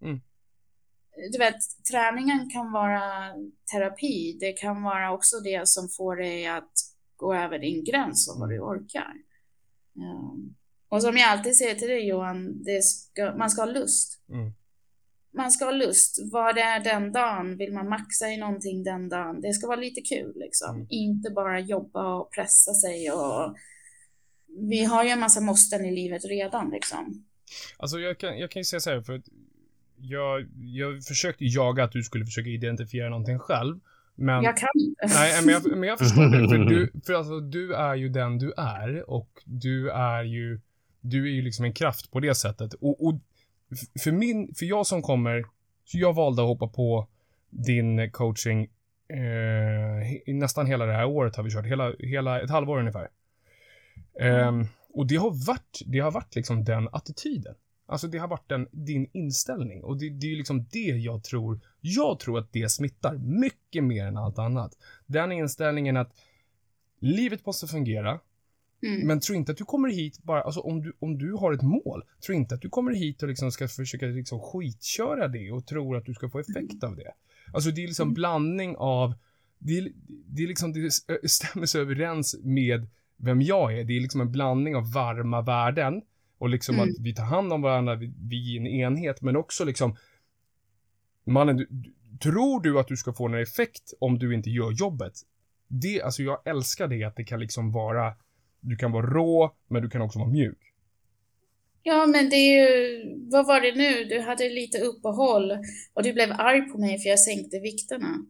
Mm. 1.18 1.32
Du 1.32 1.38
vet, 1.38 1.56
träningen 1.92 2.50
kan 2.50 2.72
vara 2.72 3.34
terapi. 3.74 4.38
Det 4.40 4.54
kan 4.54 4.84
vara 4.84 5.14
också 5.14 5.40
det 5.40 5.68
som 5.68 5.90
får 5.98 6.16
dig 6.16 6.48
att 6.48 6.72
gå 7.16 7.36
över 7.36 7.60
din 7.60 7.84
gräns 7.84 8.30
och 8.30 8.40
vad 8.40 8.50
du 8.50 8.60
orkar. 8.60 9.14
Um, 9.96 10.56
och 10.90 11.02
som 11.02 11.18
jag 11.18 11.30
alltid 11.30 11.56
säger 11.56 11.76
till 11.76 11.88
dig 11.88 12.08
Johan, 12.08 12.64
det 12.64 12.84
ska, 12.84 13.36
man 13.38 13.50
ska 13.50 13.62
ha 13.62 13.72
lust. 13.72 14.22
Mm. 14.30 14.52
Man 15.34 15.52
ska 15.52 15.66
ha 15.66 15.72
lust. 15.72 16.20
Vad 16.32 16.56
det 16.56 16.62
är 16.62 16.84
den 16.84 17.12
dagen, 17.12 17.58
vill 17.58 17.74
man 17.74 17.90
maxa 17.90 18.30
i 18.30 18.38
någonting 18.38 18.84
den 18.84 19.10
dagen. 19.10 19.42
Det 19.42 19.54
ska 19.54 19.68
vara 19.68 19.80
lite 19.80 20.02
kul 20.02 20.34
liksom. 20.36 20.76
Mm. 20.76 20.88
Inte 20.90 21.30
bara 21.30 21.60
jobba 21.60 22.16
och 22.16 22.32
pressa 22.32 22.74
sig 22.74 23.12
och 23.12 23.56
vi 24.70 24.84
har 24.84 25.04
ju 25.04 25.10
en 25.10 25.20
massa 25.20 25.42
måsten 25.42 25.86
i 25.86 25.96
livet 25.96 26.26
redan 26.26 26.70
liksom. 26.70 27.26
Alltså 27.78 28.00
jag 28.00 28.18
kan, 28.18 28.40
jag 28.40 28.52
kan 28.52 28.60
ju 28.60 28.64
säga 28.64 28.80
så 28.80 28.90
här, 28.90 29.02
för 29.02 29.22
jag, 29.98 30.48
jag 30.56 31.04
försökte 31.04 31.46
jaga 31.46 31.84
att 31.84 31.92
du 31.92 32.04
skulle 32.04 32.26
försöka 32.26 32.50
identifiera 32.50 33.10
någonting 33.10 33.40
själv. 33.40 33.80
Men, 34.16 34.44
Jag 34.44 34.58
kan 34.58 34.70
inte. 34.80 35.08
nej, 35.08 35.46
men 35.46 35.54
jag, 35.54 35.78
men 35.78 35.90
jag 35.90 36.00
förstår 36.00 36.24
det. 36.24 36.50
För, 36.50 36.58
du, 36.58 36.92
för 37.06 37.14
alltså, 37.14 37.40
du 37.40 37.76
är 37.76 37.96
ju 37.96 38.10
den 38.10 38.38
du 38.38 38.54
är 38.58 39.10
och 39.10 39.30
du 39.46 39.90
är 39.90 40.24
ju, 40.24 40.60
du 41.02 41.24
är 41.24 41.32
ju 41.32 41.42
liksom 41.42 41.66
en 41.66 41.74
kraft 41.74 42.12
på 42.12 42.20
det 42.20 42.36
sättet. 42.36 42.74
Och, 42.74 43.06
och 43.08 43.20
för 44.04 44.12
min, 44.12 44.54
för 44.56 44.66
jag 44.66 44.88
som 44.88 45.02
kommer, 45.02 45.46
så 45.86 45.98
jag 45.98 46.14
valde 46.14 46.42
att 46.42 46.48
hoppa 46.48 46.68
på 46.68 47.08
din 47.50 48.12
coaching 48.12 48.70
eh, 49.08 50.34
nästan 50.34 50.66
hela 50.66 50.86
det 50.86 50.94
här 50.94 51.06
året 51.06 51.36
har 51.36 51.44
vi 51.44 51.52
kört, 51.52 51.66
hela, 51.66 51.94
hela 52.00 52.42
ett 52.42 52.50
halvår 52.50 52.80
ungefär. 52.80 53.10
Ehm, 54.20 54.66
och 54.94 55.08
det 55.08 55.16
har 55.16 55.48
varit, 55.48 55.82
det 55.86 56.00
har 56.00 56.12
varit 56.12 56.36
liksom 56.36 56.64
den 56.64 56.90
attityden. 56.92 57.56
Alltså 57.90 58.08
det 58.08 58.18
har 58.18 58.28
varit 58.28 58.50
den, 58.50 58.68
din 58.72 59.10
inställning 59.14 59.84
och 59.84 59.98
det, 59.98 60.10
det 60.10 60.28
är 60.28 60.32
ju 60.32 60.36
liksom 60.38 60.66
det 60.72 60.80
jag 60.80 61.24
tror, 61.24 61.60
jag 61.82 62.20
tror 62.20 62.40
att 62.40 62.54
det 62.54 62.70
smittar 62.72 63.16
mycket 63.18 63.84
mer 63.84 64.06
än 64.06 64.18
allt 64.18 64.40
annat. 64.40 64.72
Den 65.06 65.32
inställningen 65.32 65.98
att 65.98 66.14
livet 67.00 67.46
måste 67.46 67.68
fungera, 67.68 68.20
Mm. 68.84 69.08
men 69.08 69.20
tro 69.20 69.36
inte 69.36 69.52
att 69.52 69.58
du 69.58 69.64
kommer 69.66 69.90
hit 69.90 70.24
bara, 70.24 70.42
alltså 70.42 70.60
om 70.60 70.82
du, 70.82 70.94
om 71.00 71.18
du 71.18 71.34
har 71.34 71.54
ett 71.54 71.62
mål, 71.62 72.04
tro 72.26 72.36
inte 72.36 72.56
att 72.56 72.62
du 72.62 72.70
kommer 72.70 72.94
hit 72.94 73.24
och 73.24 73.30
liksom 73.30 73.52
ska 73.52 73.68
försöka 73.68 74.06
liksom 74.06 74.40
skitköra 74.40 75.28
det 75.28 75.52
och 75.52 75.66
tror 75.66 75.98
att 75.98 76.06
du 76.06 76.14
ska 76.14 76.30
få 76.30 76.40
effekt 76.40 76.84
av 76.84 76.96
det. 76.96 77.12
Alltså 77.54 77.72
det 77.72 77.84
är 77.84 77.88
liksom 77.88 78.08
Mm. 78.08 78.14
blandning 78.14 78.76
av, 78.78 79.14
det 79.60 79.78
är, 79.78 79.92
det 80.08 80.44
är 80.44 80.48
liksom, 80.48 80.74
det 80.74 80.92
stämmer 81.30 81.66
så 81.66 81.80
överens 81.80 82.40
med 82.44 82.88
vem 83.18 83.42
jag 83.42 83.80
är. 83.80 83.84
Det 83.84 83.98
är 83.98 84.02
liksom 84.02 84.22
en 84.22 84.32
blandning 84.32 84.76
av 84.76 84.94
varma 84.94 85.42
värden 85.42 86.02
och 86.38 86.50
liksom 86.50 86.76
Mm. 86.76 86.90
att 86.90 86.96
vi 87.00 87.16
tar 87.16 87.24
hand 87.24 87.54
om 87.54 87.62
varandra, 87.62 87.96
vi, 87.96 88.14
vi 88.30 88.56
är 88.56 88.62
en 88.62 88.68
enhet, 88.68 89.22
men 89.22 89.36
också 89.36 89.66
liksom 89.66 89.96
Mannen, 91.26 91.58
du, 91.58 91.68
tror 92.22 92.62
du 92.62 92.80
att 92.80 92.88
du 92.88 92.98
ska 92.98 93.14
få 93.14 93.28
en 93.28 93.34
effekt 93.34 93.94
om 94.00 94.20
du 94.20 94.34
inte 94.34 94.50
gör 94.50 94.72
jobbet? 94.72 95.14
Det, 95.68 96.02
alltså 96.02 96.24
jag 96.24 96.48
älskar 96.48 96.88
det 96.88 97.04
att 97.04 97.16
det 97.16 97.24
kan 97.24 97.40
liksom 97.40 97.72
vara 97.72 98.14
du 98.60 98.76
kan 98.76 98.92
vara 98.92 99.06
rå, 99.06 99.56
men 99.68 99.82
du 99.82 99.90
kan 99.90 100.02
också 100.02 100.20
vara 100.20 100.30
mjuk. 100.30 100.58
Ja, 101.84 102.06
men 102.06 102.30
det 102.30 102.36
är 102.36 102.68
ju, 102.68 103.04
vad 103.32 103.48
var 103.48 103.62
det 103.62 103.76
nu? 103.76 104.04
Du 104.06 104.20
hade 104.20 104.50
lite 104.50 104.78
uppehåll 104.80 105.52
och 105.94 106.04
du 106.04 106.14
blev 106.14 106.32
arg 106.32 106.62
på 106.62 106.78
mig 106.78 107.00
för 107.00 107.10
jag 107.10 107.20
sänkte 107.20 107.60
vikterna. 107.60 108.08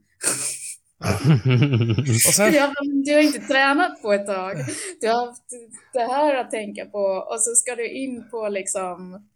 Och 2.27 2.33
sen, 2.33 2.53
Ja, 2.53 2.73
du 3.05 3.13
har 3.13 3.21
inte 3.21 3.39
tränat 3.39 4.01
på 4.01 4.13
ett 4.13 4.25
tag. 4.25 4.55
Du 5.01 5.07
har 5.07 5.27
haft 5.27 5.43
det 5.93 5.99
här 6.13 6.35
att 6.35 6.51
tänka 6.51 6.85
på 6.85 6.97
och 7.31 7.41
så 7.41 7.51
ska 7.55 7.75
du 7.75 7.89
in 7.89 8.29
på 8.31 8.49
liksom, 8.49 9.27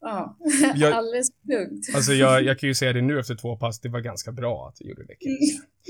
ja, 0.00 0.36
Jag- 0.74 0.92
alldeles 0.92 1.28
lugnt. 1.42 1.84
alltså 1.94 2.12
jag, 2.12 2.42
jag 2.42 2.58
kan 2.58 2.68
ju 2.68 2.74
säga 2.74 2.92
det 2.92 3.02
nu 3.02 3.18
efter 3.20 3.34
två 3.34 3.56
pass, 3.56 3.80
det 3.80 3.88
var 3.88 4.00
ganska 4.00 4.32
bra 4.32 4.68
att 4.68 4.80
jag 4.80 4.88
gjorde 4.88 5.04
det. 5.04 5.16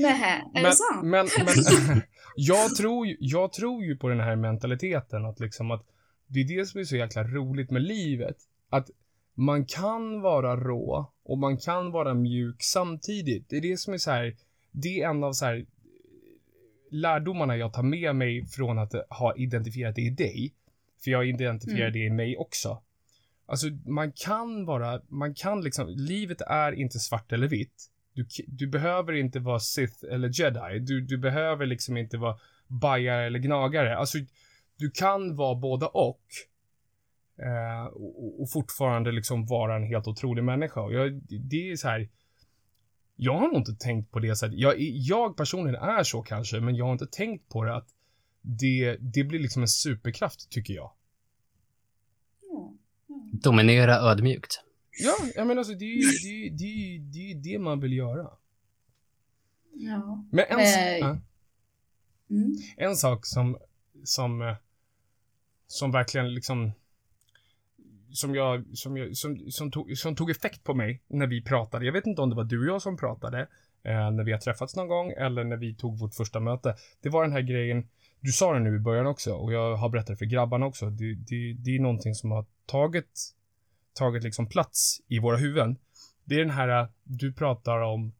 Nähä, 0.02 0.26
är 0.37 0.42
Men, 0.54 0.62
det 0.64 0.72
sant? 0.72 1.02
men, 1.04 1.28
men 1.44 2.02
jag, 2.37 2.74
tror, 2.76 3.06
jag 3.18 3.52
tror 3.52 3.84
ju 3.84 3.96
på 3.96 4.08
den 4.08 4.20
här 4.20 4.37
mentaliteten 4.37 5.24
att 5.24 5.40
liksom 5.40 5.70
att 5.70 5.87
det 6.26 6.40
är 6.40 6.58
det 6.58 6.66
som 6.66 6.80
är 6.80 6.84
så 6.84 6.96
jäkla 6.96 7.22
roligt 7.24 7.70
med 7.70 7.82
livet. 7.82 8.37
Att 8.70 8.90
man 9.37 9.66
kan 9.66 10.20
vara 10.20 10.56
rå 10.56 11.12
och 11.24 11.38
man 11.38 11.58
kan 11.58 11.90
vara 11.92 12.14
mjuk 12.14 12.56
samtidigt. 12.62 13.46
Det 13.48 13.56
är 13.56 13.60
det 13.60 13.76
som 13.80 13.94
är 13.94 13.98
så 13.98 14.10
här, 14.10 14.34
det 14.74 15.00
är 15.02 15.08
en 15.08 15.24
av 15.24 15.32
så 15.32 15.44
här 15.44 15.66
lärdomarna 16.90 17.56
jag 17.56 17.72
tar 17.72 17.82
med 17.82 18.16
mig 18.16 18.46
från 18.46 18.78
att 18.78 18.92
ha 19.10 19.37
identifierat 19.37 19.94
det 19.94 20.02
i 20.02 20.10
dig, 20.10 20.54
för 21.04 21.10
jag 21.10 21.28
identifierar 21.28 21.80
Mm. 21.80 21.92
det 21.92 21.98
i 21.98 22.10
mig 22.10 22.37
också. 22.37 22.82
Alltså, 23.46 23.66
man 23.87 24.12
kan 24.12 24.64
vara, 24.64 25.00
man 25.08 25.34
kan 25.34 25.62
liksom, 25.62 25.88
livet 25.88 26.40
är 26.40 26.72
inte 26.72 26.98
svart 26.98 27.32
eller 27.32 27.48
vitt. 27.48 27.90
Du, 28.12 28.26
du 28.46 28.66
behöver 28.66 29.12
inte 29.12 29.38
vara 29.40 29.60
Sith 29.60 30.04
eller 30.10 30.40
Jedi. 30.40 30.78
Du, 30.78 31.00
du 31.00 31.18
behöver 31.18 31.66
liksom 31.66 31.96
inte 31.96 32.16
vara 32.16 32.38
bajare 32.66 33.26
eller 33.26 33.38
gnagare. 33.38 33.96
Alltså, 33.96 34.18
du 34.78 34.90
kan 34.90 35.37
vara 35.37 35.54
båda 35.54 35.87
och. 35.87 36.22
Eh, 37.38 37.87
och, 37.87 38.42
och 38.42 38.50
fortfarande 38.50 39.12
liksom 39.12 39.46
vara 39.46 39.76
en 39.76 39.82
helt 39.82 40.06
otrolig 40.06 40.44
människa. 40.44 40.90
Jag, 40.90 41.12
det 41.28 41.70
är 41.70 41.76
så 41.76 41.88
här. 41.88 42.08
Jag 43.16 43.33
har 43.38 43.48
nog 43.48 43.57
inte 43.57 43.74
tänkt 43.74 44.11
på 44.11 44.18
det 44.18 44.37
sättet. 44.37 44.59
Jag, 44.59 44.74
jag 44.79 45.37
personligen 45.37 45.83
är 45.83 46.03
så 46.03 46.22
kanske, 46.22 46.61
men 46.61 46.74
jag 46.77 46.85
har 46.85 46.92
inte 46.92 47.07
tänkt 47.07 47.48
på 47.48 47.64
det 47.64 47.77
att 47.77 47.88
det, 48.42 48.96
det 49.00 49.24
blir 49.24 49.38
liksom 49.40 49.62
en 49.62 49.68
superkraft, 49.68 50.50
tycker 50.50 50.74
jag. 50.74 50.92
Ja. 52.50 52.72
Dominera 53.33 53.94
ödmjukt. 53.96 54.61
Ja, 55.03 55.14
jag 55.35 55.46
menar 55.46 55.59
alltså 55.59 55.74
det 55.74 55.85
är 55.85 55.96
ju 55.96 56.03
det, 56.50 56.57
det, 56.57 56.98
det, 56.98 57.50
det 57.50 57.59
man 57.59 57.81
vill 57.81 57.92
göra. 57.92 58.31
Ja. 59.72 60.24
Men 60.31 60.44
en, 60.48 60.98
ja, 61.00 61.18
Mm. 62.31 62.53
en 62.77 62.96
sak 62.96 63.27
som, 63.27 63.59
som, 64.05 64.42
eh, 64.42 64.57
som 65.66 65.92
verkligen 65.92 66.35
liksom, 66.35 66.72
som 68.14 68.35
jag, 68.35 68.64
som 68.72 68.96
jag, 68.96 69.16
som, 69.16 69.50
som, 69.50 69.70
tog, 69.70 69.98
som 69.98 70.16
tog 70.16 70.31
effekt 70.31 70.64
på 70.64 70.74
mig 70.74 71.03
när 71.09 71.27
vi 71.27 71.42
pratade. 71.42 71.85
Jag 71.85 71.92
vet 71.92 72.07
inte 72.07 72.22
om 72.22 72.31
det 72.31 72.37
var 72.37 72.44
du 72.44 72.61
och 72.61 72.74
jag 72.74 72.83
som 72.83 72.96
pratade, 72.96 73.40
eh, 73.83 74.11
när 74.11 74.24
vi 74.24 74.33
har 74.33 74.38
träffats 74.38 74.77
någon 74.77 74.88
gång, 74.88 75.11
eller 75.11 75.44
när 75.44 75.57
vi 75.57 75.74
tog 75.74 75.98
vårt 75.98 76.14
första 76.14 76.40
möte. 76.40 76.74
Det 77.03 77.09
var 77.09 77.22
den 77.22 77.33
här 77.33 77.40
grejen, 77.40 77.88
du 78.20 78.33
sa 78.33 78.53
det 78.53 78.61
nu 78.61 78.77
i 78.77 78.79
början 78.79 79.07
också, 79.07 79.33
och 79.33 79.53
jag 79.53 79.77
har 79.77 79.88
berättat 79.88 80.07
det 80.07 80.16
för 80.16 80.24
grabbarna 80.24 80.66
också. 80.66 80.90
Det, 80.90 81.14
det, 81.14 81.53
det 81.53 81.77
är 81.77 81.81
någonting 81.81 82.14
som 82.14 82.31
har 82.31 82.46
tagit, 82.66 83.35
tagit 83.94 84.22
liksom 84.22 84.48
plats 84.48 85.00
i 85.09 85.18
våra 85.18 85.37
huvuden. 85.37 85.77
Det 86.24 86.35
är 86.35 86.38
den 86.38 86.50
här, 86.50 86.88
du 87.03 87.33
pratar 87.33 87.81
om 87.81 88.12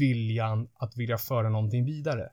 viljan 0.00 0.68
att 0.74 0.96
vilja 0.96 1.18
föra 1.18 1.48
någonting 1.48 1.84
vidare. 1.84 2.28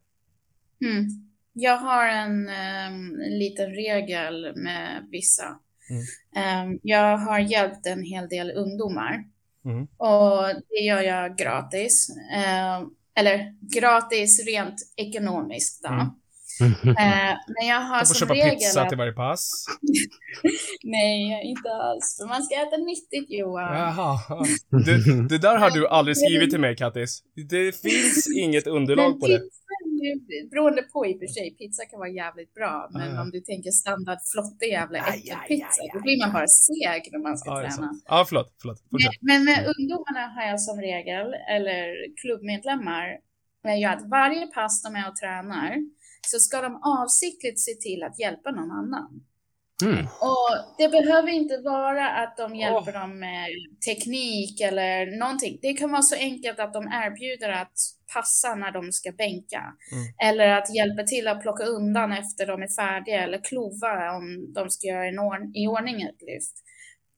Mm. 0.82 1.30
Jag 1.54 1.78
har 1.78 2.08
en, 2.08 2.50
eh, 2.50 2.86
en 3.28 3.40
liten 3.40 3.70
regel 3.70 4.54
med 4.56 5.08
vissa. 5.12 5.60
Mm. 5.90 6.04
Ehm, 6.36 6.80
jag 6.84 7.18
har 7.18 7.40
hjälpt 7.40 7.86
en 7.86 8.04
hel 8.04 8.30
del 8.30 8.52
ungdomar 8.52 9.24
Mm. 9.66 9.84
och 9.98 10.62
det 10.70 10.84
gör 10.86 11.02
jag 11.02 11.38
gratis. 11.38 12.08
Ehm, 12.36 12.86
eller 13.16 13.54
gratis 13.80 14.46
rent 14.46 14.76
ekonomiskt 14.96 15.84
då. 15.84 15.90
Mm. 15.90 16.08
Ehm, 16.98 17.36
men 17.48 17.68
jag 17.68 17.76
har 17.82 17.90
Man 17.90 18.00
får 18.00 18.06
som 18.06 18.16
köpa 18.28 18.34
regel 18.34 18.50
pizza 18.50 18.82
att, 18.82 18.90
till 18.90 18.98
varje 18.98 19.12
pass. 19.14 19.66
nej, 20.84 21.42
inte 21.50 21.70
alls. 21.70 22.18
För 22.20 22.28
man 22.28 22.44
ska 22.44 22.56
äta 22.56 22.78
nyttigt 22.78 23.26
Johan. 23.30 23.78
Jaha. 23.78 24.20
Det, 24.86 25.28
det 25.30 25.38
där 25.38 25.58
har 25.58 25.70
du 25.70 25.88
aldrig 25.88 26.18
skrivit 26.18 26.50
till 26.50 26.60
mig, 26.60 26.76
Kattis. 26.76 27.24
Det 27.50 27.82
finns 27.82 28.28
inget 28.38 28.68
underlag 28.68 29.20
på 29.20 29.28
det. 29.28 29.42
Beroende 30.52 30.82
på 30.82 31.06
i 31.06 31.14
och 31.14 31.20
för 31.20 31.28
sig, 31.28 31.56
pizza 31.60 31.86
kan 31.86 32.00
vara 32.00 32.10
jävligt 32.24 32.54
bra, 32.54 32.90
men 32.92 33.10
ja. 33.16 33.22
om 33.22 33.30
du 33.36 33.40
tänker 33.40 33.72
standard 33.72 34.20
flottig 34.34 34.70
jävla 34.80 34.98
äckelpizza, 35.14 35.82
då 35.94 36.00
blir 36.06 36.18
man 36.24 36.32
bara 36.38 36.48
seg 36.48 37.02
när 37.14 37.22
man 37.28 37.38
ska 37.38 37.50
Ja, 37.50 37.60
träna. 37.62 37.90
Ja, 38.06 38.26
förlåt. 38.30 38.50
Förlåt. 38.62 38.80
Fortsätt. 38.92 39.22
Men, 39.22 39.44
med 39.50 39.60
ungdomarna 39.74 40.24
har 40.36 40.44
jag 40.52 40.60
som 40.62 40.78
regel, 40.90 41.28
eller 41.56 41.86
klubbmedlemmar, 42.22 43.06
är 43.64 43.90
att 43.94 44.10
varje 44.10 44.48
pass 44.48 44.84
de 44.84 44.96
är 44.96 45.10
och 45.10 45.16
tränar 45.16 45.72
så 46.28 46.40
ska 46.40 46.62
de 46.62 46.74
avsiktligt 47.02 47.60
se 47.60 47.74
till 47.74 48.04
att 48.04 48.20
hjälpa 48.20 48.52
någon 48.52 48.72
annan. 48.72 49.12
Mm. 49.84 50.06
Och 50.06 50.50
det 50.78 50.90
behöver 50.90 51.30
inte 51.30 51.58
vara 51.58 52.10
att 52.10 52.38
de 52.38 52.56
hjälper 52.56 52.94
dem 52.94 53.20
med 53.20 53.48
teknik 53.88 54.62
eller 54.62 55.20
någonting. 55.20 55.60
Det 55.62 55.74
kan 55.74 55.92
vara 55.92 56.02
så 56.02 56.16
enkelt 56.16 56.60
att 56.60 56.74
de 56.74 56.88
erbjuder 56.88 57.50
att 57.50 57.74
passa 58.14 58.56
när 58.56 58.72
de 58.72 58.92
ska 58.92 59.12
bänka. 59.12 59.64
Mm. 59.92 60.30
Eller 60.30 60.48
att 60.48 60.76
hjälpa 60.76 61.04
till 61.04 61.28
att 61.28 61.42
plocka 61.42 61.64
undan 61.64 62.12
efter 62.12 62.48
de 62.48 62.62
är 62.62 62.76
färdiga 62.76 63.24
eller 63.24 63.44
klova 63.44 64.12
om 64.16 64.54
de 64.54 64.70
ska 64.70 64.88
göra 64.88 65.08
en 65.08 65.20
ord- 65.20 65.52
i 65.56 65.68
ordning 65.68 66.02
ett 66.02 66.22
lyft. 66.22 66.54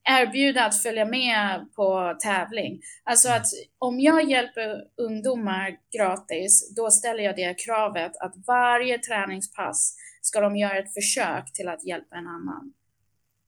Erbjuda 0.10 0.66
att 0.66 0.82
följa 0.82 1.06
med 1.06 1.66
på 1.76 2.16
tävling. 2.24 2.82
Alltså 3.04 3.30
att 3.30 3.46
om 3.80 4.00
jag 4.00 4.30
hjälper 4.30 4.84
ungdomar 4.98 5.78
gratis, 5.98 6.76
då 6.76 6.92
ställer 6.92 7.24
jag 7.24 7.36
det 7.36 7.66
kravet 7.66 8.12
att 8.18 8.34
varje 8.48 8.98
träningspass 8.98 9.96
ska 10.22 10.42
de 10.42 10.58
göra 10.58 10.78
ett 10.78 10.94
försök 10.94 11.54
till 11.54 11.68
att 11.68 11.86
hjälpa 11.88 12.16
en 12.16 12.28
annan. 12.28 12.74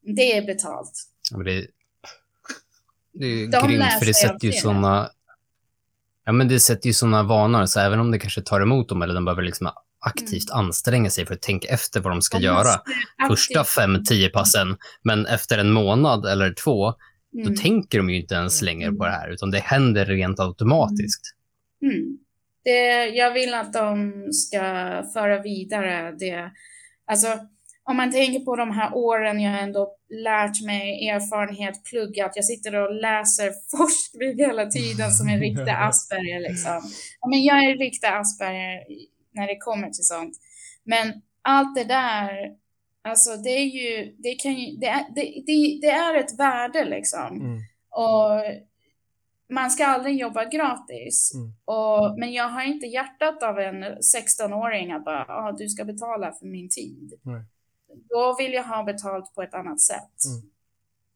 Det 0.01 0.38
är 0.38 0.45
betalt. 0.45 0.91
Ja, 1.31 1.38
men 1.38 1.45
det, 1.45 1.67
det 3.13 3.25
är 3.25 3.47
De 3.47 3.67
grymt, 3.67 3.86
för 3.99 4.05
det 4.05 4.13
sätter 4.13 4.47
ju 4.47 4.51
såna... 4.53 5.09
Ja, 6.25 6.31
men 6.31 6.47
det 6.47 6.59
sätter 6.59 6.88
ju 6.88 6.93
såna 6.93 7.23
vanor, 7.23 7.65
så 7.65 7.79
även 7.79 7.99
om 7.99 8.12
det 8.12 8.19
kanske 8.19 8.41
tar 8.41 8.62
emot 8.62 8.89
dem, 8.89 9.01
eller 9.01 9.13
de 9.13 9.25
behöver 9.25 9.41
liksom 9.41 9.69
aktivt 9.99 10.51
anstränga 10.51 11.09
sig 11.09 11.25
för 11.25 11.33
att 11.33 11.41
tänka 11.41 11.67
efter 11.67 11.99
vad 11.99 12.12
de 12.12 12.21
ska 12.21 12.38
De 12.38 12.43
göra 12.43 12.81
första 13.27 13.63
fem, 13.63 14.03
tio 14.03 14.29
passen, 14.29 14.77
men 15.01 15.25
efter 15.25 15.57
en 15.57 15.71
månad 15.71 16.25
eller 16.25 16.53
två, 16.53 16.93
Mm. 17.36 17.47
då 17.53 17.62
tänker 17.62 17.97
de 17.97 18.09
ju 18.09 18.21
inte 18.21 18.36
ens 18.36 18.62
längre 18.62 18.91
på 18.91 19.05
det 19.05 19.12
här, 19.12 19.29
utan 19.29 19.51
det 19.51 19.59
händer 19.59 20.05
rent 20.05 20.39
automatiskt. 20.39 21.21
Mm. 21.81 22.17
Det, 22.63 23.08
jag 23.08 23.34
vill 23.34 23.54
att 23.54 23.73
de 23.73 24.13
ska 24.32 24.62
föra 25.13 25.41
vidare 25.41 26.12
det. 26.12 26.52
Alltså, 27.06 27.28
om 27.86 27.97
man 27.97 28.12
tänker 28.12 28.39
på 28.39 28.56
de 28.56 28.71
här 28.71 28.95
åren 28.95 29.39
jag 29.39 29.63
ändå 29.63 29.95
lärt 30.10 30.65
mig, 30.65 31.10
erfarenhet, 31.10 31.84
pluggat. 31.84 32.32
Jag 32.36 32.45
sitter 32.45 32.76
och 32.76 32.95
läser 32.95 33.52
forskning 33.78 34.38
hela 34.38 34.65
tiden 34.65 35.12
som 35.12 35.28
en 35.28 35.39
riktig 35.39 35.69
Asperger. 35.89 36.39
Liksom. 36.39 36.82
Men 37.30 37.43
jag 37.43 37.63
är 37.63 37.71
en 37.71 37.78
riktig 37.78 38.08
Asperger 38.08 38.84
när 39.34 39.47
det 39.47 39.58
kommer 39.58 39.89
till 39.89 40.04
sånt. 40.04 40.34
Men 40.84 41.13
allt 41.41 41.76
det 41.76 41.84
där, 41.84 42.32
alltså 43.04 43.38
det 43.38 43.49
är 43.49 43.65
ju, 43.65 44.15
det 44.23 44.36
kan 44.36 44.54
ju, 44.54 44.78
det 44.78 44.88
är, 44.88 45.06
det, 45.15 45.21
det, 45.21 45.80
det 45.82 45.91
är 45.91 46.15
ett 46.15 46.39
värde 46.39 46.86
liksom. 46.86 47.41
Mm. 47.41 47.58
Och 47.89 48.43
man 49.53 49.71
ska 49.71 49.85
aldrig 49.85 50.17
jobba 50.19 50.45
gratis. 50.45 51.31
Mm. 51.35 51.53
Och, 51.65 52.19
men 52.19 52.33
jag 52.33 52.49
har 52.49 52.63
inte 52.63 52.85
hjärtat 52.85 53.43
av 53.43 53.59
en 53.59 53.83
16-åring 53.83 54.91
att 54.91 55.05
bara, 55.05 55.25
ah, 55.27 55.51
du 55.51 55.69
ska 55.69 55.85
betala 55.85 56.31
för 56.31 56.45
min 56.45 56.69
tid. 56.69 57.13
Nej. 57.21 57.41
Då 58.09 58.35
vill 58.39 58.53
jag 58.53 58.63
ha 58.63 58.83
betalt 58.83 59.35
på 59.35 59.41
ett 59.43 59.53
annat 59.53 59.81
sätt. 59.81 60.17
Mm. 60.27 60.49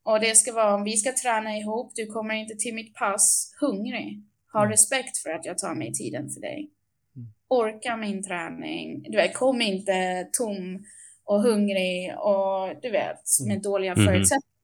Och 0.03 0.19
det 0.19 0.35
ska 0.37 0.53
vara, 0.53 0.75
om 0.75 0.83
vi 0.83 0.97
ska 0.97 1.11
träna 1.11 1.57
ihop, 1.57 1.91
du 1.95 2.05
kommer 2.05 2.35
inte 2.35 2.55
till 2.55 2.75
mitt 2.75 2.93
pass 2.93 3.55
hungrig. 3.61 4.23
Ha 4.53 4.59
Mm. 4.59 4.71
respekt 4.71 5.17
för 5.17 5.29
att 5.29 5.45
jag 5.45 5.57
tar 5.57 5.75
mig 5.75 5.93
tiden 5.93 6.29
för 6.29 6.41
dig. 6.41 6.69
Mm. 7.15 7.27
Orka 7.47 7.97
min 7.97 8.23
träning. 8.23 9.03
Du 9.09 9.17
vet, 9.17 9.33
kom 9.35 9.61
inte 9.61 10.27
tom 10.31 10.85
och 11.25 11.41
hungrig 11.41 12.13
och 12.17 12.81
du 12.81 12.89
vet, 12.91 13.21
med 13.47 13.61
dåliga 13.61 13.95
Mhm. 13.95 14.05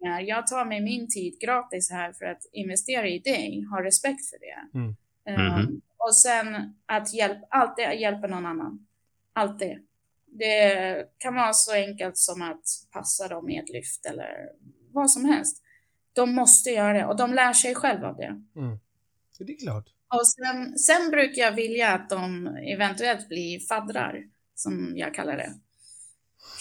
Förutsättningar. 0.04 0.22
Jag 0.22 0.48
tar 0.48 0.66
mig 0.66 0.82
min 0.82 1.08
tid 1.10 1.40
gratis 1.40 1.92
här 1.92 2.14
för 2.14 2.26
att 2.26 2.42
investera 2.52 3.08
i 3.08 3.20
dig. 3.20 3.66
Ha 3.72 3.84
respekt 3.84 4.30
för 4.30 4.38
det. 4.40 4.78
Mm. 4.78 4.96
Um, 5.26 5.62
Mhm. 5.64 5.82
och 5.98 6.16
sen 6.16 6.76
att 6.86 7.14
hjälp, 7.14 7.38
alltid 7.50 7.86
hjälpa 8.00 8.28
någon 8.28 8.46
annan. 8.46 8.88
Alltid. 9.34 9.78
Det 10.26 11.08
kan 11.18 11.36
vara 11.36 11.54
så 11.54 11.74
enkelt 11.74 12.18
som 12.18 12.42
att 12.42 12.64
passa 12.92 13.28
dem 13.28 13.50
i 13.50 13.58
ett 13.58 13.70
lyft 13.70 14.06
eller 14.06 14.50
vad 14.92 15.12
som 15.12 15.26
helst. 15.26 15.62
De 16.14 16.36
måste 16.36 16.70
göra 16.70 16.94
det 16.94 17.06
och 17.06 17.18
de 17.18 17.34
lär 17.34 17.54
sig 17.54 17.76
själva 17.76 18.08
av 18.08 18.16
det. 18.18 18.42
Mm. 18.56 18.80
Det 19.40 19.54
är 19.54 19.58
klart. 19.58 19.86
Och 20.08 20.28
sen, 20.28 20.78
sen 20.80 21.10
brukar 21.12 21.42
jag 21.42 21.52
vilja 21.52 21.90
att 21.94 22.10
de 22.10 22.48
eventuellt 22.48 23.30
blir 23.30 23.60
faddrar, 23.60 24.24
som 24.56 24.94
jag 24.96 25.14
kallar 25.14 25.38
det. 25.38 25.54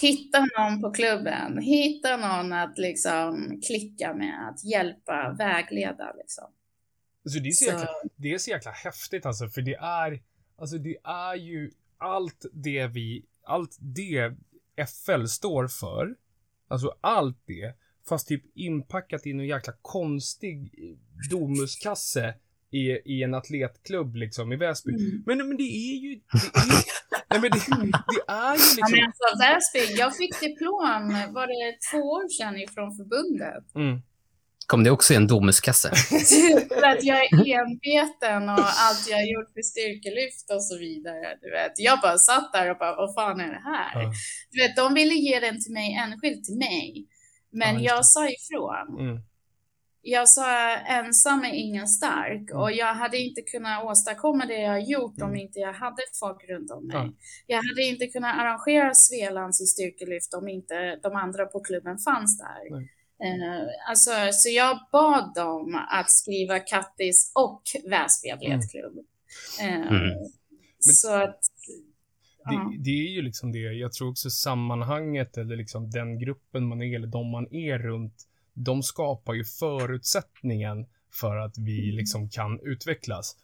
Hitta 0.01 0.47
någon 0.59 0.81
på 0.83 0.91
klubben, 0.91 1.59
hitta 1.59 2.17
någon 2.17 2.53
att 2.53 2.79
liksom 2.79 3.61
klicka 3.67 4.15
med, 4.15 4.49
att 4.49 4.65
hjälpa, 4.65 5.35
vägleda 5.39 6.13
liksom. 6.19 6.45
Alltså 7.25 7.41
det 7.41 7.49
är 7.49 7.53
så 7.53 7.65
Så- 7.65 7.71
jäkla, 7.71 7.89
det 8.17 8.33
är 8.35 8.39
så 8.39 8.51
jäkla 8.51 8.71
häftigt 8.71 9.27
alltså, 9.27 9.49
för 9.49 9.63
det 9.63 9.75
är, 9.75 10.21
alltså 10.59 10.79
det 10.79 10.97
är 11.05 11.35
ju 11.35 11.71
allt 11.99 12.45
det 12.53 12.87
vi, 12.87 13.25
allt 13.45 13.77
det 13.81 14.33
FL 14.77 15.25
står 15.27 15.69
för, 15.69 16.15
alltså 16.69 16.95
allt 17.01 17.39
det, 17.47 17.75
fast 18.09 18.29
typ 18.29 18.43
inpackat 18.55 19.27
i 19.27 19.31
en 19.31 19.41
jäkla 19.47 19.73
konstig 19.83 20.75
domuskasse 21.31 22.35
i, 22.71 22.91
i 22.91 23.23
en 23.23 23.35
atletklubb 23.35 24.17
liksom 24.17 24.53
i 24.53 24.57
Väsby. 24.57 24.91
Mm. 24.93 25.23
Men, 25.27 25.49
men 25.49 25.57
det 25.57 25.63
är 25.63 25.97
ju, 25.97 26.15
det 26.33 26.59
är, 26.61 26.77
ju- 26.77 26.83
nej 27.33 27.41
men 27.41 27.51
det, 27.51 27.59
det 27.69 27.75
är 27.75 27.85
ju 27.85 27.91
Ja, 28.27 28.49
men 28.49 28.57
liksom, 28.57 29.25
alltså 29.31 29.39
Väsby, 29.45 29.95
jag 30.03 30.17
fick 30.17 30.41
diplom, 30.41 31.07
var 31.37 31.47
det 31.47 31.79
två 31.91 31.99
år 32.17 32.29
sedan 32.39 32.57
ifrån 32.57 32.97
förbundet? 32.97 33.65
mm, 33.75 34.03
Kom 34.67 34.85
det 34.85 34.91
också 34.91 35.13
i 35.13 35.17
en 35.17 35.27
domuskasse? 35.27 35.89
för 36.81 36.87
att 36.93 37.05
jag 37.05 37.19
är 37.25 37.29
enbeten 37.59 38.43
och 38.49 38.69
allt 38.85 39.05
jag 39.11 39.17
har 39.17 39.29
gjort 39.35 39.51
för 39.55 39.63
styrkelyft 39.73 40.47
och 40.55 40.65
så 40.65 40.79
vidare. 40.79 41.27
Du 41.43 41.51
vet. 41.51 41.73
Jag 41.77 42.01
bara 42.01 42.19
satt 42.19 42.53
där 42.53 42.71
och 42.71 42.79
bara, 42.79 42.97
vad 42.97 43.15
fan 43.15 43.41
är 43.41 43.49
det 43.49 43.63
här? 43.75 44.03
Ja. 44.03 44.13
Du 44.51 44.63
vet, 44.63 44.77
de 44.77 44.95
ville 44.95 45.15
ge 45.15 45.41
den 45.41 45.63
till 45.65 45.73
mig 45.73 45.89
enskilt 46.05 46.45
till 46.45 46.59
mig. 46.59 47.07
Men 47.53 47.75
Ja, 47.83 47.95
jag 47.95 48.07
sa 48.07 48.29
ifrån. 48.29 49.01
Mm. 49.01 49.23
Jag 50.05 50.29
sa 50.29 50.77
ensam 50.77 51.45
är 51.45 51.53
ingen 51.55 51.89
stark 51.89 52.51
Mm. 52.51 52.63
och 52.63 52.73
jag 52.73 52.95
hade 52.95 53.19
inte 53.19 53.43
kunnat 53.43 53.85
åstadkomma 53.85 54.47
det 54.47 54.61
jag 54.61 54.83
gjort 54.83 55.23
om 55.23 55.29
Mm. 55.29 55.41
inte 55.41 55.59
jag 55.59 55.73
hade 55.73 56.03
folk 56.21 56.49
runt 56.49 56.71
om 56.71 56.87
mig. 56.87 56.97
Ja. 56.97 57.13
Jag 57.47 57.57
hade 57.57 57.83
inte 57.83 58.07
kunnat 58.07 58.39
arrangera 58.41 58.95
Svealands 58.95 59.61
i 59.61 59.67
styrkelyft 59.67 60.35
om 60.35 60.49
inte 60.49 60.97
de 61.03 61.17
andra 61.17 61.47
på 61.47 61.61
klubben 61.61 61.99
fanns 61.99 62.39
där. 62.39 62.71
Nej. 62.71 62.89
Eh, 63.25 63.63
alltså, 63.89 64.11
så 64.33 64.49
jag 64.51 64.79
bad 64.93 65.33
dem 65.35 65.75
att 65.91 66.11
skriva 66.11 66.59
Kattis 66.59 67.33
och 67.35 67.63
Väsby 67.91 68.31
atletklubb. 68.31 68.99
Eh, 69.61 69.75
Mm. 69.93 70.19
Så 70.79 71.15
att. 71.15 71.39
Det, 72.45 72.83
det 72.85 72.91
är 72.91 73.11
ju 73.11 73.23
liksom 73.23 73.53
det, 73.53 73.59
jag 73.59 73.93
tror 73.93 74.11
också 74.11 74.31
sammanhanget 74.31 75.37
eller 75.37 75.57
liksom 75.57 75.91
den 75.91 76.19
gruppen 76.19 76.65
man 76.69 76.83
är 76.83 76.97
eller 76.97 77.07
de 77.07 77.31
man 77.31 77.55
är 77.55 77.79
runt, 77.79 78.15
de 78.55 78.83
skapar 78.83 79.35
ju 79.35 79.45
förutsättningen 79.45 80.87
för 81.21 81.37
att 81.37 81.59
vi 81.59 81.93
liksom 81.93 82.29
kan 82.29 82.61
utvecklas. 82.63 83.37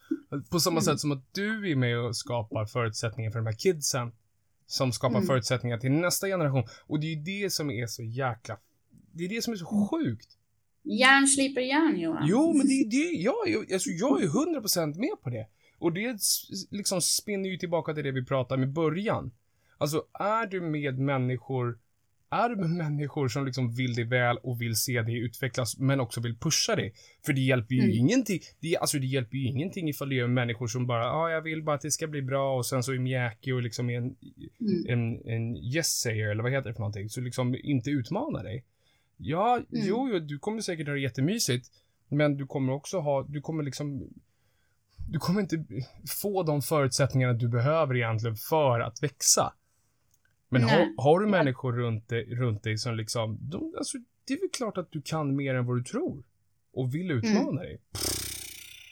På 0.51 0.59
samma 0.59 0.73
Mm. 0.73 0.83
sätt 0.83 0.99
som 0.99 1.11
att 1.11 1.33
du 1.33 1.71
är 1.71 1.75
med 1.75 1.99
och 1.99 2.15
skapar 2.15 2.65
förutsättningar 2.65 3.31
för 3.31 3.39
de 3.39 3.45
här 3.45 3.53
kidsen, 3.59 4.11
som 4.67 4.91
skapar 4.91 5.15
Mm. 5.17 5.27
förutsättningar 5.27 5.77
till 5.77 5.91
nästa 5.91 6.27
generation. 6.27 6.63
Och 6.87 6.99
det 6.99 7.07
är 7.07 7.15
ju 7.15 7.41
det 7.43 7.49
som 7.49 7.71
är 7.71 7.87
så 7.87 8.03
jäkla, 8.03 8.57
det 9.13 9.23
är 9.25 9.29
det 9.29 9.41
som 9.41 9.53
är 9.53 9.57
så 9.57 9.87
sjukt. 9.91 10.27
Järn 10.83 11.27
slipper 11.27 11.61
järn, 11.61 11.99
Johan. 11.99 12.23
Jo, 12.27 12.53
men 12.53 12.67
det 12.67 12.73
är 12.73 12.85
det, 12.89 13.21
jag, 13.21 13.49
är- 13.49 13.73
alltså, 13.73 13.89
jag 13.89 14.23
är 14.23 14.27
100% 14.27 14.97
med 14.99 15.21
på 15.23 15.29
det. 15.29 15.47
Och 15.79 15.93
det 15.93 16.17
liksom 16.69 17.01
spinner 17.01 17.49
ju 17.49 17.57
tillbaka 17.57 17.93
till 17.93 18.03
det 18.03 18.11
vi 18.11 18.25
pratade 18.25 18.59
med 18.59 18.69
i 18.69 18.71
början. 18.71 19.31
Alltså, 19.77 20.03
är 20.13 20.47
du 20.47 20.61
med 20.61 20.99
människor, 20.99 21.79
är 22.31 22.55
med 22.55 22.69
människor 22.69 23.27
som 23.27 23.45
liksom 23.45 23.71
vill 23.75 23.93
dig 23.93 24.05
väl 24.05 24.37
och 24.37 24.61
vill 24.61 24.75
se 24.75 25.01
dig 25.01 25.17
utvecklas, 25.17 25.77
men 25.77 25.99
också 25.99 26.21
vill 26.21 26.37
pusha 26.37 26.75
dig? 26.75 26.93
För 27.25 27.33
det 27.33 27.41
hjälper 27.41 27.75
ju 27.75 27.81
Mm. 27.81 27.95
ingenting, 27.97 28.39
det, 28.59 28.77
alltså 28.77 28.99
det 28.99 29.05
hjälper 29.07 29.37
ju 29.37 29.47
ingenting 29.47 29.89
ifall 29.89 30.09
det 30.09 30.19
är 30.19 30.27
människor 30.27 30.67
som 30.67 30.87
bara, 30.87 31.03
ja, 31.03 31.11
ah, 31.11 31.29
jag 31.29 31.41
vill 31.41 31.63
bara 31.63 31.75
att 31.75 31.81
det 31.81 31.91
ska 31.91 32.07
bli 32.07 32.21
bra 32.21 32.57
och 32.57 32.65
sen 32.65 32.83
så 32.83 32.93
är 32.93 32.99
mjäkig 32.99 33.55
och 33.55 33.61
liksom 33.61 33.89
är 33.89 33.97
en, 33.97 34.15
Mm. 34.61 34.85
en, 34.87 35.27
en 35.29 35.57
yes-sayer, 35.57 36.29
eller 36.31 36.43
vad 36.43 36.51
heter 36.51 36.67
det 36.69 36.73
för 36.73 36.79
någonting, 36.79 37.09
så 37.09 37.21
liksom 37.21 37.55
inte 37.63 37.89
utmana 37.89 38.43
dig. 38.43 38.65
Ja, 39.17 39.55
Mm. 39.55 39.67
jo, 39.87 40.09
jo, 40.13 40.19
du 40.19 40.39
kommer 40.39 40.61
säkert 40.61 40.87
ha 40.87 40.93
det 40.93 40.99
jättemysigt, 41.01 41.67
men 42.09 42.37
du 42.37 42.47
kommer 42.47 42.73
också 42.73 42.99
ha, 42.99 43.23
du 43.23 43.41
kommer 43.41 43.63
liksom, 43.63 44.09
du 45.09 45.19
kommer 45.19 45.41
inte 45.41 45.65
få 46.21 46.43
de 46.43 46.61
förutsättningarna 46.61 47.33
du 47.33 47.47
behöver 47.47 47.95
egentligen 47.95 48.35
för 48.35 48.79
att 48.79 49.03
växa. 49.03 49.53
Men 50.49 50.63
har, 50.63 51.03
har 51.03 51.19
du 51.19 51.27
människor 51.27 51.73
runt 51.73 52.09
dig, 52.09 52.35
runt 52.35 52.63
dig 52.63 52.77
som 52.77 52.95
liksom, 52.95 53.37
de, 53.41 53.73
alltså, 53.77 53.97
det 54.27 54.33
är 54.33 54.39
väl 54.39 54.49
klart 54.53 54.77
att 54.77 54.91
du 54.91 55.01
kan 55.01 55.35
mer 55.35 55.55
än 55.55 55.65
vad 55.65 55.77
du 55.77 55.83
tror. 55.83 56.23
Och 56.73 56.95
vill 56.95 57.11
utmana 57.11 57.61
dig. 57.61 57.79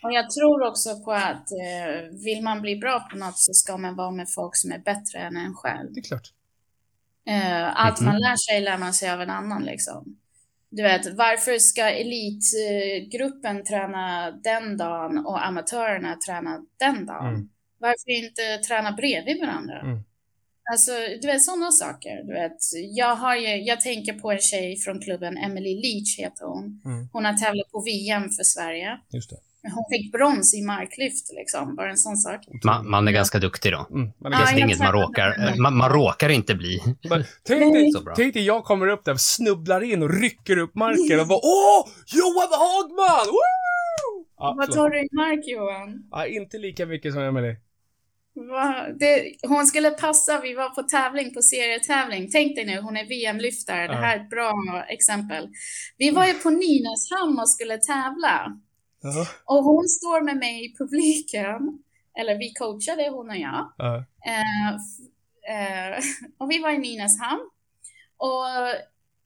Och 0.04 0.14
jag 0.14 0.30
tror 0.32 0.68
också 0.68 0.90
på 1.06 1.12
att 1.12 1.52
eh, 1.52 2.18
vill 2.26 2.44
man 2.44 2.62
bli 2.62 2.76
bra 2.76 3.08
på 3.12 3.18
något 3.18 3.38
så 3.38 3.54
ska 3.54 3.78
man 3.78 3.96
vara 3.96 4.12
med 4.12 4.28
folk 4.36 4.56
som 4.56 4.72
är 4.72 4.80
bättre 4.80 5.20
än 5.20 5.38
en 5.38 5.54
själv. 5.54 5.94
Det 5.94 6.00
är 6.00 6.04
klart. 6.04 6.34
Eh, 7.28 7.86
allt 7.86 8.00
Mhm. 8.02 8.06
man 8.10 8.20
lär 8.20 8.36
sig 8.36 8.62
lär 8.62 8.78
man 8.78 8.94
sig 8.94 9.10
av 9.12 9.22
en 9.22 9.30
annan 9.30 9.64
liksom. 9.64 10.18
Du 10.70 10.84
vet, 10.84 11.06
varför 11.18 11.58
ska 11.60 11.90
elitgruppen 11.90 13.64
träna 13.64 14.32
den 14.32 14.78
dagen 14.78 15.18
och 15.26 15.46
amatörerna 15.46 16.16
träna 16.28 16.66
den 16.80 17.06
dagen? 17.06 17.34
Mm. 17.36 17.50
Varför 17.78 18.10
inte 18.10 18.58
träna 18.68 18.92
bredvid 18.92 19.40
varandra? 19.40 19.80
Mm. 19.82 20.04
Alltså, 20.72 20.92
du 21.22 21.28
vet 21.28 21.44
sådana 21.44 21.72
saker. 21.72 22.24
Du 22.24 22.34
vet, 22.34 22.58
jag, 22.96 23.16
har 23.16 23.36
ju, 23.36 23.48
jag 23.64 23.82
tänker 23.82 24.14
på 24.14 24.32
en 24.32 24.40
tjej 24.40 24.78
från 24.78 25.02
klubben, 25.02 25.38
Emily 25.38 25.76
Leach 25.76 26.20
heter 26.20 26.46
hon. 26.46 26.82
Mm. 26.86 27.10
Hon 27.14 27.26
har 27.26 27.34
tävlat 27.34 27.72
på 27.72 27.82
VM 27.82 28.30
för 28.30 28.44
Sverige. 28.44 28.98
Just 29.14 29.30
det. 29.30 29.38
Hon 29.76 29.86
fick 29.92 30.12
brons 30.12 30.56
i 30.56 30.62
marklyft, 30.62 31.34
liksom. 31.36 31.76
Bara 31.76 31.90
en 31.90 31.98
sån 31.98 32.18
sak. 32.18 32.42
Man, 32.64 32.90
man 32.90 33.08
är 33.08 33.12
ganska 33.12 33.40
duktig 33.40 33.72
då. 33.72 33.88
Mm, 33.92 34.12
man 34.22 34.34
är 34.34 34.38
Ja, 34.40 34.46
det 34.46 34.52
är 34.52 34.60
jag 34.60 34.68
inget 34.68 34.80
man 34.80 34.92
råkar, 34.92 35.56
man, 35.62 35.78
man 35.78 35.90
råkar 35.90 36.30
inte 36.30 36.56
bli. 36.56 36.80
Men 37.10 37.24
tänk, 37.44 37.74
dig, 37.74 37.92
Så 37.92 38.02
bra. 38.04 38.14
tänk 38.16 38.34
dig 38.34 38.44
jag 38.46 38.64
kommer 38.64 38.88
upp 38.88 39.06
där, 39.06 39.16
snubblar 39.16 39.82
in 39.84 40.04
och 40.04 40.22
rycker 40.22 40.58
upp 40.58 40.76
marken 40.76 41.20
och 41.20 41.28
bara 41.28 41.40
Åh! 41.44 41.88
Johan 42.16 42.60
Hagman! 42.60 43.26
Woo! 43.28 44.26
Ja, 44.38 44.56
Vad 44.58 44.72
tar 44.72 44.90
du 44.90 45.00
i 45.00 45.08
mark, 45.12 45.48
Johan? 45.48 46.08
ja, 46.12 46.26
inte 46.28 46.58
lika 46.58 46.86
mycket 46.86 47.14
som 47.14 47.22
Emelie. 47.22 47.56
Det, 49.00 49.36
hon 49.48 49.66
skulle 49.66 49.92
passa, 49.92 50.40
vi 50.40 50.54
var 50.54 50.70
på 50.70 50.84
tävling, 50.84 51.34
på 51.34 51.42
serietävling. 51.42 52.30
Tänk 52.32 52.56
dig 52.56 52.66
nu, 52.66 52.82
hon 52.82 52.98
är 52.98 53.06
VM-lyftare. 53.06 53.88
Det 53.88 53.96
här 53.96 54.18
är 54.18 54.24
ett 54.24 54.30
bra 54.30 54.84
exempel. 54.88 55.50
Vi 55.98 56.12
var 56.12 56.26
ju 56.26 56.34
på 56.34 56.50
Nynäshamn 56.50 57.40
och 57.40 57.50
skulle 57.50 57.78
tävla. 57.78 58.60
Ja. 59.02 59.28
Och 59.46 59.64
hon 59.64 59.88
står 59.88 60.22
med 60.22 60.38
mig 60.38 60.66
i 60.66 60.78
publiken. 60.78 61.84
Eller 62.20 62.38
vi 62.38 62.54
coachade, 62.54 63.10
hon 63.10 63.30
och 63.30 63.38
jag. 63.38 63.74
Ja. 63.78 64.06
Eh, 64.26 64.70
eh, 65.56 66.00
och 66.38 66.52
vi 66.52 66.60
var 66.60 66.72
i 66.72 66.78
Nynäshamn. 66.78 67.50
Och 68.18 68.46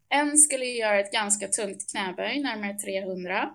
en 0.10 0.38
skulle 0.38 0.66
göra 0.66 1.00
ett 1.00 1.12
ganska 1.12 1.48
tungt 1.48 1.92
knäböj, 1.92 2.42
närmare 2.42 2.74
300. 2.74 3.50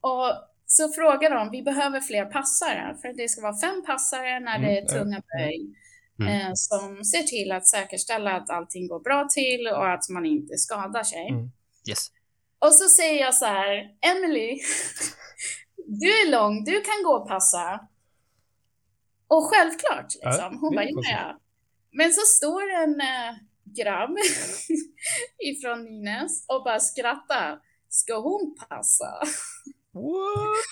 Och 0.00 0.51
så 0.72 0.92
frågar 0.92 1.30
de, 1.30 1.50
vi 1.50 1.62
behöver 1.62 2.00
fler 2.00 2.24
passare, 2.24 2.96
för 3.00 3.08
det 3.12 3.28
ska 3.28 3.42
vara 3.42 3.60
fem 3.60 3.82
passare 3.86 4.40
när 4.40 4.58
det 4.58 4.78
är 4.78 4.82
Mm, 4.82 4.86
tunga 4.86 5.22
böj. 5.32 5.74
Mm. 6.20 6.40
Eh, 6.40 6.52
som 6.54 7.04
ser 7.04 7.22
till 7.22 7.52
att 7.52 7.66
säkerställa 7.66 8.32
att 8.32 8.50
allting 8.50 8.88
går 8.88 9.00
bra 9.00 9.28
till 9.30 9.68
och 9.68 9.92
att 9.92 10.08
man 10.08 10.26
inte 10.26 10.58
skadar 10.58 11.02
sig. 11.02 11.28
Mm. 11.28 11.50
Yes. 11.88 12.10
Och 12.58 12.74
så 12.74 12.88
säger 12.88 13.20
jag 13.20 13.34
så 13.34 13.44
här, 13.44 13.90
Emily, 14.00 14.60
du 15.86 16.06
är 16.06 16.30
lång, 16.30 16.64
du 16.64 16.80
kan 16.80 17.02
gå 17.04 17.12
och 17.16 17.28
passa. 17.28 17.88
Och 19.28 19.50
självklart, 19.50 20.14
liksom. 20.24 20.58
Hon 20.60 20.74
bara, 20.74 20.84
ja. 20.84 21.40
Men 21.90 22.12
så 22.12 22.20
står 22.20 22.70
en 22.70 23.00
äh, 23.00 23.34
grabb 23.64 24.16
ifrån 25.38 25.84
Nynäs 25.84 26.44
och 26.48 26.64
bara 26.64 26.80
skrattar. 26.80 27.58
Ska 27.88 28.20
hon 28.20 28.56
passa? 28.68 29.22
What? 29.92 30.62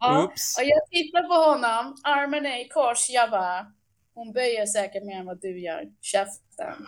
Ja, 0.02 0.24
Oops. 0.24 0.58
och 0.58 0.64
jag 0.64 0.80
tittar 0.90 1.22
på 1.28 1.34
honom, 1.50 1.96
armen 2.04 2.46
är 2.46 2.64
i 2.64 2.68
kors. 2.68 3.06
Jag 3.10 3.30
bara, 3.30 3.66
hon 4.14 4.32
böjer 4.32 4.66
säkert 4.66 5.04
mer 5.04 5.16
än 5.20 5.26
vad 5.26 5.40
du 5.40 5.60
gör. 5.60 5.82
Käften. 6.00 6.86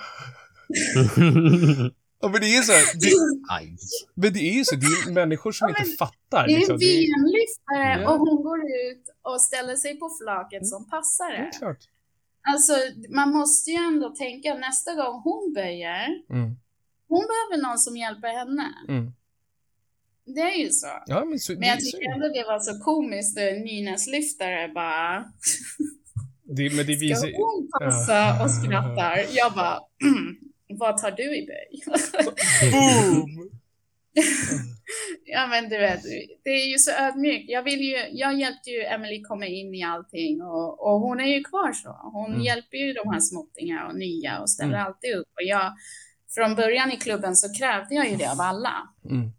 Ja, 2.24 2.28
men 2.28 2.40
det 2.40 2.46
är 2.56 2.62
så 2.62 2.72
här, 2.72 2.84
det, 3.00 3.10
men 4.14 4.32
det 4.32 4.38
är 4.40 4.52
ju 4.54 4.64
så, 4.64 4.76
det 4.76 4.86
är 4.86 5.12
människor 5.12 5.52
som 5.52 5.68
Ja, 5.68 5.84
inte 5.84 5.96
fattar. 5.96 6.46
Det 6.46 6.52
är 6.54 6.58
liksom. 6.58 6.78
det, 6.78 6.86
VM-lyftare 6.86 8.02
Ja. 8.02 8.10
och 8.12 8.18
hon 8.18 8.42
går 8.42 8.58
ut 8.60 9.04
och 9.22 9.42
ställer 9.42 9.76
sig 9.76 9.98
på 9.98 10.10
flaket 10.22 10.66
som 10.66 10.82
det 10.84 10.90
passare. 10.90 11.36
är 11.36 11.58
klart. 11.58 11.78
Alltså, 12.52 12.72
man 13.14 13.30
måste 13.30 13.70
ju 13.70 13.76
ändå 13.76 14.08
tänka 14.10 14.54
nästa 14.54 14.94
gång 14.94 15.20
hon 15.24 15.52
böjer, 15.54 16.06
Mm. 16.30 16.56
hon 17.08 17.24
behöver 17.30 17.62
någon 17.68 17.78
som 17.78 17.96
hjälper 17.96 18.28
henne. 18.28 18.68
Mm. 18.88 19.12
Det 20.26 20.40
är 20.40 20.58
ju 20.58 20.70
så. 20.70 20.86
Ja, 21.06 21.24
men 21.24 21.38
så, 21.38 21.52
Men 21.52 21.68
jag 21.68 21.80
tycker 21.80 22.12
ändå 22.12 22.28
det 22.28 22.44
var 22.46 22.58
så 22.60 22.84
komiskt, 22.84 23.36
när 23.36 23.52
Nynäslyftare 23.64 24.68
bara, 24.68 25.24
det, 26.44 26.76
men 26.76 26.86
det 26.86 26.96
ska 26.96 27.00
visar 27.00 27.32
hon 27.36 27.68
passa 27.80 28.44
och 28.44 28.50
skrattar? 28.50 29.18
Jag 29.32 29.52
bara, 29.52 29.78
vad 30.78 30.98
tar 30.98 31.10
du 31.10 31.36
i 31.36 31.46
böj? 31.46 31.82
Boom! 32.72 33.50
Ja 35.24 35.46
men 35.46 35.68
du 35.68 35.78
vet, 35.78 36.02
det 36.44 36.50
är 36.50 36.66
ju 36.70 36.78
så 36.78 36.90
ödmjukt. 36.90 37.44
Jag, 37.48 37.62
vill 37.62 37.80
ju, 37.80 37.96
jag 38.12 38.40
hjälpte 38.40 38.70
ju 38.70 38.82
Emily 38.84 39.22
komma 39.22 39.46
in 39.46 39.74
i 39.74 39.82
allting 39.84 40.42
och, 40.42 40.86
och 40.86 41.00
hon 41.00 41.20
är 41.20 41.26
ju 41.26 41.44
kvar 41.44 41.72
så. 41.72 41.96
Hon 42.12 42.30
Mm. 42.30 42.42
hjälper 42.42 42.76
ju 42.76 42.92
de 42.92 43.08
här 43.12 43.20
småttingarna 43.20 43.86
och 43.88 43.96
nya 43.98 44.40
och 44.40 44.50
ställer 44.50 44.74
Mm. 44.74 44.86
alltid 44.86 45.14
upp. 45.14 45.26
Och 45.28 45.42
jag, 45.46 45.72
från 46.34 46.54
början 46.54 46.92
i 46.92 46.96
klubben 46.96 47.36
så 47.36 47.54
krävde 47.58 47.94
jag 47.94 48.10
ju 48.10 48.16
det 48.16 48.30
av 48.30 48.40
alla. 48.40 48.74
Mm. 49.10 49.32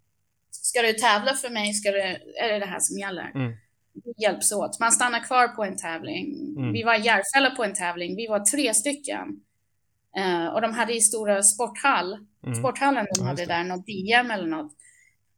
Ska 0.73 0.81
du 0.81 0.93
tävla 0.93 1.33
för 1.33 1.49
mig 1.49 1.73
ska 1.73 1.91
det, 1.91 2.19
är 2.41 2.53
det 2.53 2.59
det 2.59 2.65
här 2.65 2.79
som 2.79 2.97
gäller. 2.97 3.31
Mm. 3.35 3.53
Vi 3.93 4.13
hjälps 4.23 4.51
åt. 4.51 4.79
Man 4.79 4.91
stannar 4.91 5.19
kvar 5.23 5.47
på 5.47 5.63
en 5.63 5.77
tävling. 5.77 6.55
Mm. 6.57 6.71
Vi 6.73 6.83
var 6.83 6.99
i 6.99 7.01
Järfälla 7.01 7.49
på 7.49 7.63
en 7.63 7.73
tävling. 7.73 8.15
Vi 8.15 8.27
var 8.27 8.39
tre 8.39 8.73
stycken. 8.73 9.27
Eh, 10.17 10.47
och 10.47 10.61
de 10.61 10.73
hade 10.73 10.93
i 10.95 11.01
stora 11.01 11.43
sporthall 11.43 12.17
Mm. 12.45 12.55
sporthallen 12.59 13.05
de 13.15 13.21
Ja, 13.21 13.27
hade 13.27 13.45
där, 13.45 13.63
något 13.63 13.85
DM 13.85 14.31
eller 14.31 14.47
något. 14.47 14.71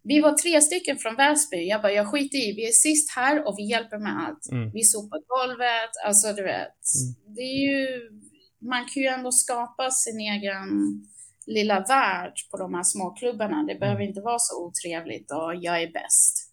Vi 0.04 0.20
var 0.20 0.32
tre 0.34 0.62
stycken 0.62 0.98
från 0.98 1.16
Väsby. 1.16 1.68
Jag 1.68 1.82
bara, 1.82 1.92
jag 1.92 2.08
skiter 2.12 2.38
i, 2.38 2.54
vi 2.56 2.68
är 2.68 2.72
sist 2.72 3.16
här 3.16 3.48
och 3.48 3.56
vi 3.58 3.64
hjälper 3.70 3.98
med 3.98 4.14
allt. 4.28 4.52
Mm. 4.52 4.72
Vi 4.72 4.84
sopar 4.84 5.20
golvet, 5.28 5.90
alltså 6.06 6.34
du 6.34 6.44
vet. 6.44 6.78
Det 7.36 7.42
är 7.42 7.62
ju, 7.72 8.10
man 8.62 8.86
kan 8.86 9.04
ju 9.04 9.10
ändå 9.10 9.32
skapa 9.32 9.92
sin 9.92 10.20
egen 10.20 10.68
lilla 11.48 11.80
värld 11.80 12.34
på 12.52 12.58
de 12.58 12.74
här 12.74 12.84
småklubbarna. 12.84 13.64
Det 13.64 13.76
behöver 13.76 14.02
Mm. 14.02 14.10
inte 14.10 14.22
vara 14.22 14.40
så 14.40 14.66
otrevligt 14.66 15.32
och 15.32 15.56
jag 15.56 15.82
är 15.84 15.92
bäst. 15.92 16.52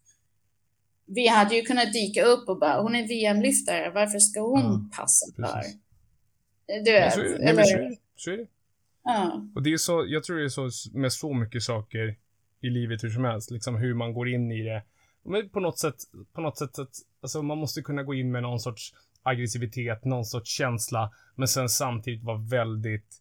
Vi 1.07 1.28
hade 1.28 1.55
ju 1.57 1.62
kunnat 1.62 1.93
dyka 1.93 2.24
upp 2.24 2.49
och 2.49 2.59
bara, 2.59 2.82
hon 2.82 2.95
är 2.95 3.09
VM-lyftare, 3.09 3.90
varför 3.90 4.18
ska 4.18 4.40
hon 4.40 4.61
Ja, 4.61 4.97
passa 4.97 5.26
för? 5.36 5.62
Du 6.84 6.93
vet, 6.93 7.12
så 7.14 7.20
så 7.20 7.24
eller, 7.26 7.55
det. 7.88 7.97
Så 8.16 8.30
är 8.30 8.36
det. 8.36 8.47
ja. 9.05 9.47
Och 9.55 9.62
det 9.62 9.72
är 9.72 9.76
så, 9.76 10.05
jag 10.09 10.24
tror 10.24 10.36
det 10.36 10.45
är 10.45 10.49
så 10.49 10.70
med 10.93 11.12
så 11.12 11.34
mycket 11.34 11.62
saker 11.62 12.16
i 12.61 12.70
livet 12.70 13.05
hur 13.05 13.11
som 13.11 13.24
helst, 13.24 13.51
liksom 13.51 13.76
hur 13.76 13.95
man 13.95 14.12
går 14.14 14.28
in 14.28 14.53
i 14.53 14.62
det. 14.62 14.82
Men 15.24 15.49
på 15.49 15.61
något 15.61 15.78
sätt, 15.78 15.97
på 16.32 16.40
något 16.40 16.59
sätt 16.59 16.78
att, 16.78 16.90
alltså 17.22 17.43
man 17.43 17.59
måste 17.59 17.82
kunna 17.82 18.03
gå 18.03 18.14
in 18.14 18.30
med 18.32 18.43
någon 18.43 18.61
sorts 18.61 18.95
aggressivitet, 19.22 20.05
någon 20.05 20.24
sorts 20.24 20.51
känsla, 20.51 21.12
men 21.34 21.49
sen 21.49 21.68
samtidigt 21.68 22.22
vara 22.24 22.38
väldigt, 22.38 23.16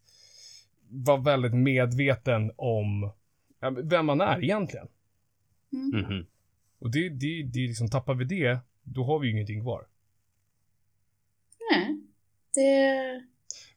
vara 0.91 1.21
väldigt 1.21 1.53
medveten 1.53 2.51
om 2.55 3.11
vem 3.83 4.05
man 4.05 4.21
är 4.21 4.43
egentligen. 4.43 4.87
Mhm. 5.69 6.25
Och 6.79 6.91
det, 6.91 7.09
det, 7.09 7.43
det 7.43 7.59
liksom, 7.59 7.89
tappar 7.89 8.13
vi 8.13 8.25
det, 8.25 8.59
då 8.83 9.03
har 9.03 9.19
vi 9.19 9.27
ju 9.27 9.33
ingenting 9.33 9.61
kvar. 9.61 9.87
Nej, 11.71 12.01
det... 12.53 13.23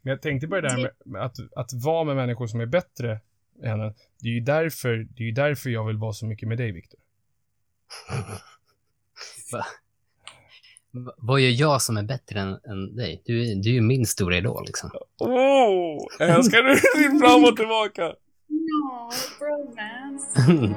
Men 0.03 0.11
jag 0.11 0.23
tänkte 0.23 0.49
på 0.49 0.55
det 0.55 0.61
där 0.61 0.91
med, 1.05 1.23
att, 1.23 1.37
att 1.57 1.73
vara 1.73 2.05
med 2.05 2.17
människor 2.17 2.47
som 2.47 2.61
är 2.61 2.67
bättre 2.67 3.21
än 3.63 3.81
en. 3.81 3.95
Det 4.21 4.29
är 4.29 4.33
ju 4.33 4.41
därför, 4.41 5.09
det 5.11 5.29
är 5.29 5.33
därför 5.33 5.71
jag 5.71 5.87
vill 5.87 5.97
vara 5.97 6.13
så 6.13 6.27
mycket 6.27 6.49
med 6.49 6.59
dig, 6.59 6.73
Viktor. 6.73 7.01
Va? 9.53 9.65
Va- 10.95 11.13
Vad 11.19 11.41
gör 11.41 11.51
jag 11.51 11.83
som 11.83 11.97
är 11.97 12.03
bättre 12.03 12.41
än, 12.41 12.49
än 12.49 12.97
dig? 12.97 13.23
Du, 13.25 13.51
är- 13.51 13.55
du 13.63 13.71
är 13.71 13.75
ju 13.75 13.81
min 13.81 14.07
stora 14.07 14.37
idol 14.37 14.65
liksom. 14.67 14.91
Oh, 15.19 15.99
älskar 16.21 16.63
du 16.63 16.75
din 17.03 17.21
fram 17.21 17.45
och 17.45 17.57
tillbaka? 17.57 18.13
Bromance. 19.39 20.51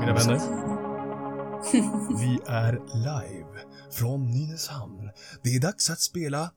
Mina 0.00 0.14
vänner, 0.14 0.38
vi 2.20 2.40
är 2.46 2.72
live 2.94 3.46
från 3.98 4.30
Nynäshamn. 4.30 5.10
Det 5.42 5.48
är 5.56 5.60
dags 5.60 5.90
att 5.90 6.00
spela 6.00 6.50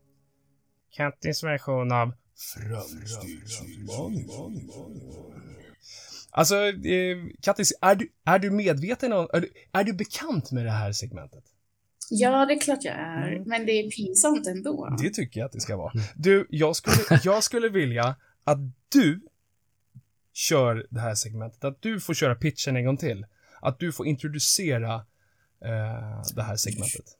Kattis 0.91 1.43
version 1.43 1.91
av 1.91 2.13
Framstegsutmaningen. 2.55 4.69
Alltså, 6.37 6.67
eh, 6.67 7.17
Kattis, 7.41 7.73
är 7.81 7.95
du, 7.95 8.11
är 8.25 8.39
du 8.39 8.51
medveten 8.51 9.13
om, 9.13 9.27
är 9.33 9.41
du, 9.41 9.51
är 9.71 9.83
du 9.83 9.93
bekant 9.93 10.51
med 10.51 10.65
det 10.65 10.71
här 10.71 10.91
segmentet? 10.91 11.43
Ja, 12.09 12.45
det 12.45 12.53
är 12.53 12.59
klart 12.59 12.83
jag 12.83 12.95
är. 12.95 13.31
Mm. 13.31 13.43
Men 13.43 13.65
det 13.65 13.71
är 13.71 13.91
pinsamt 13.91 14.47
ändå. 14.47 14.97
Det 15.01 15.09
tycker 15.09 15.39
jag 15.39 15.45
att 15.45 15.51
det 15.51 15.59
ska 15.59 15.77
vara. 15.77 15.91
Du, 16.15 16.47
jag 16.49 16.75
skulle, 16.75 17.21
jag 17.23 17.43
skulle 17.43 17.69
vilja 17.69 18.15
att 18.43 18.57
du 18.89 19.21
kör 20.33 20.87
det 20.89 20.99
här 20.99 21.15
segmentet. 21.15 21.63
Att 21.63 21.81
du 21.81 21.99
får 21.99 22.13
köra 22.13 22.35
pitchen 22.35 22.75
en 22.75 22.85
gång 22.85 22.97
till. 22.97 23.25
Att 23.61 23.79
du 23.79 23.91
får 23.91 24.07
introducera 24.07 24.95
eh, 25.65 26.21
det 26.35 26.43
här 26.43 26.55
segmentet. 26.55 27.05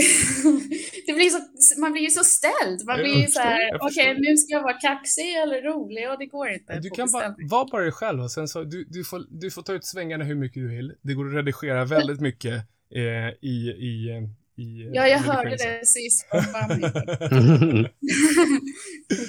det 1.10 1.14
blir 1.14 1.30
så, 1.30 1.40
man 1.80 1.92
blir 1.92 2.02
ju 2.02 2.10
så 2.10 2.24
ställd. 2.24 2.84
Man 2.86 2.98
blir 2.98 3.14
ju 3.14 3.26
så 3.26 3.40
här, 3.40 3.74
okej 3.74 3.88
förstår. 3.88 4.30
nu 4.30 4.36
ska 4.36 4.52
jag 4.52 4.62
vara 4.62 4.78
kaxig 4.78 5.34
eller 5.42 5.62
rolig 5.62 6.10
och 6.10 6.18
det 6.18 6.26
går 6.26 6.48
inte. 6.48 6.78
Du 6.78 6.90
kan 6.90 7.10
bara 7.12 7.34
vara 7.38 7.64
bara 7.64 7.82
dig 7.82 7.92
själv 7.92 8.20
och 8.20 8.30
sen 8.30 8.48
så, 8.48 8.64
du, 8.64 8.84
du, 8.84 9.04
får, 9.04 9.26
du 9.30 9.50
får 9.50 9.62
ta 9.62 9.72
ut 9.72 9.84
svängarna 9.84 10.24
hur 10.24 10.34
mycket 10.34 10.62
du 10.62 10.68
vill. 10.68 10.94
Det 11.02 11.14
går 11.14 11.28
att 11.28 11.34
redigera 11.34 11.84
väldigt 11.84 12.20
mycket 12.20 12.54
eh, 12.94 13.28
i, 13.40 13.56
i, 13.78 14.10
eh, 14.10 14.22
i 14.64 14.90
Ja, 14.92 15.08
jag 15.08 15.18
hörde 15.18 15.50
det 15.50 15.86
sist. 15.86 16.26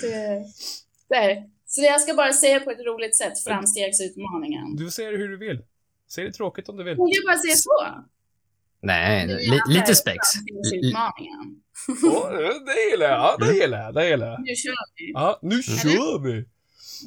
Det? 0.02 0.46
Där. 1.10 1.44
Så 1.66 1.82
jag 1.82 2.02
ska 2.02 2.14
bara 2.14 2.34
säga 2.34 2.60
på 2.60 2.72
ett 2.72 2.86
roligt 2.86 3.18
sätt, 3.18 3.40
framstegsutmaningen. 3.40 4.76
Du 4.76 4.92
det 5.12 5.18
hur 5.18 5.30
du 5.30 5.38
vill. 5.38 5.62
Säg 6.12 6.26
det 6.26 6.32
tråkigt 6.32 6.70
om 6.70 6.78
du 6.78 6.84
vill. 6.84 6.96
Jag 6.98 7.26
bara 7.28 7.38
säga 7.38 7.56
så? 7.56 8.04
Nej, 8.82 9.28
li, 9.28 9.60
lite 9.68 9.96
spex. 9.96 10.18
Åh, 12.04 12.30
det 12.66 12.92
gillar 12.92 13.10
jag. 13.10 13.40
Det 13.40 13.54
gillar 13.54 13.82
jag. 13.82 13.94
Det 13.94 14.10
gillar 14.10 14.28
jag. 14.28 14.40
Nu 14.42 14.56
kör 14.56 14.74
vi. 14.98 15.12
Ja, 15.14 15.40
nu 15.42 15.64
kör 15.64 16.20
vi! 16.24 16.46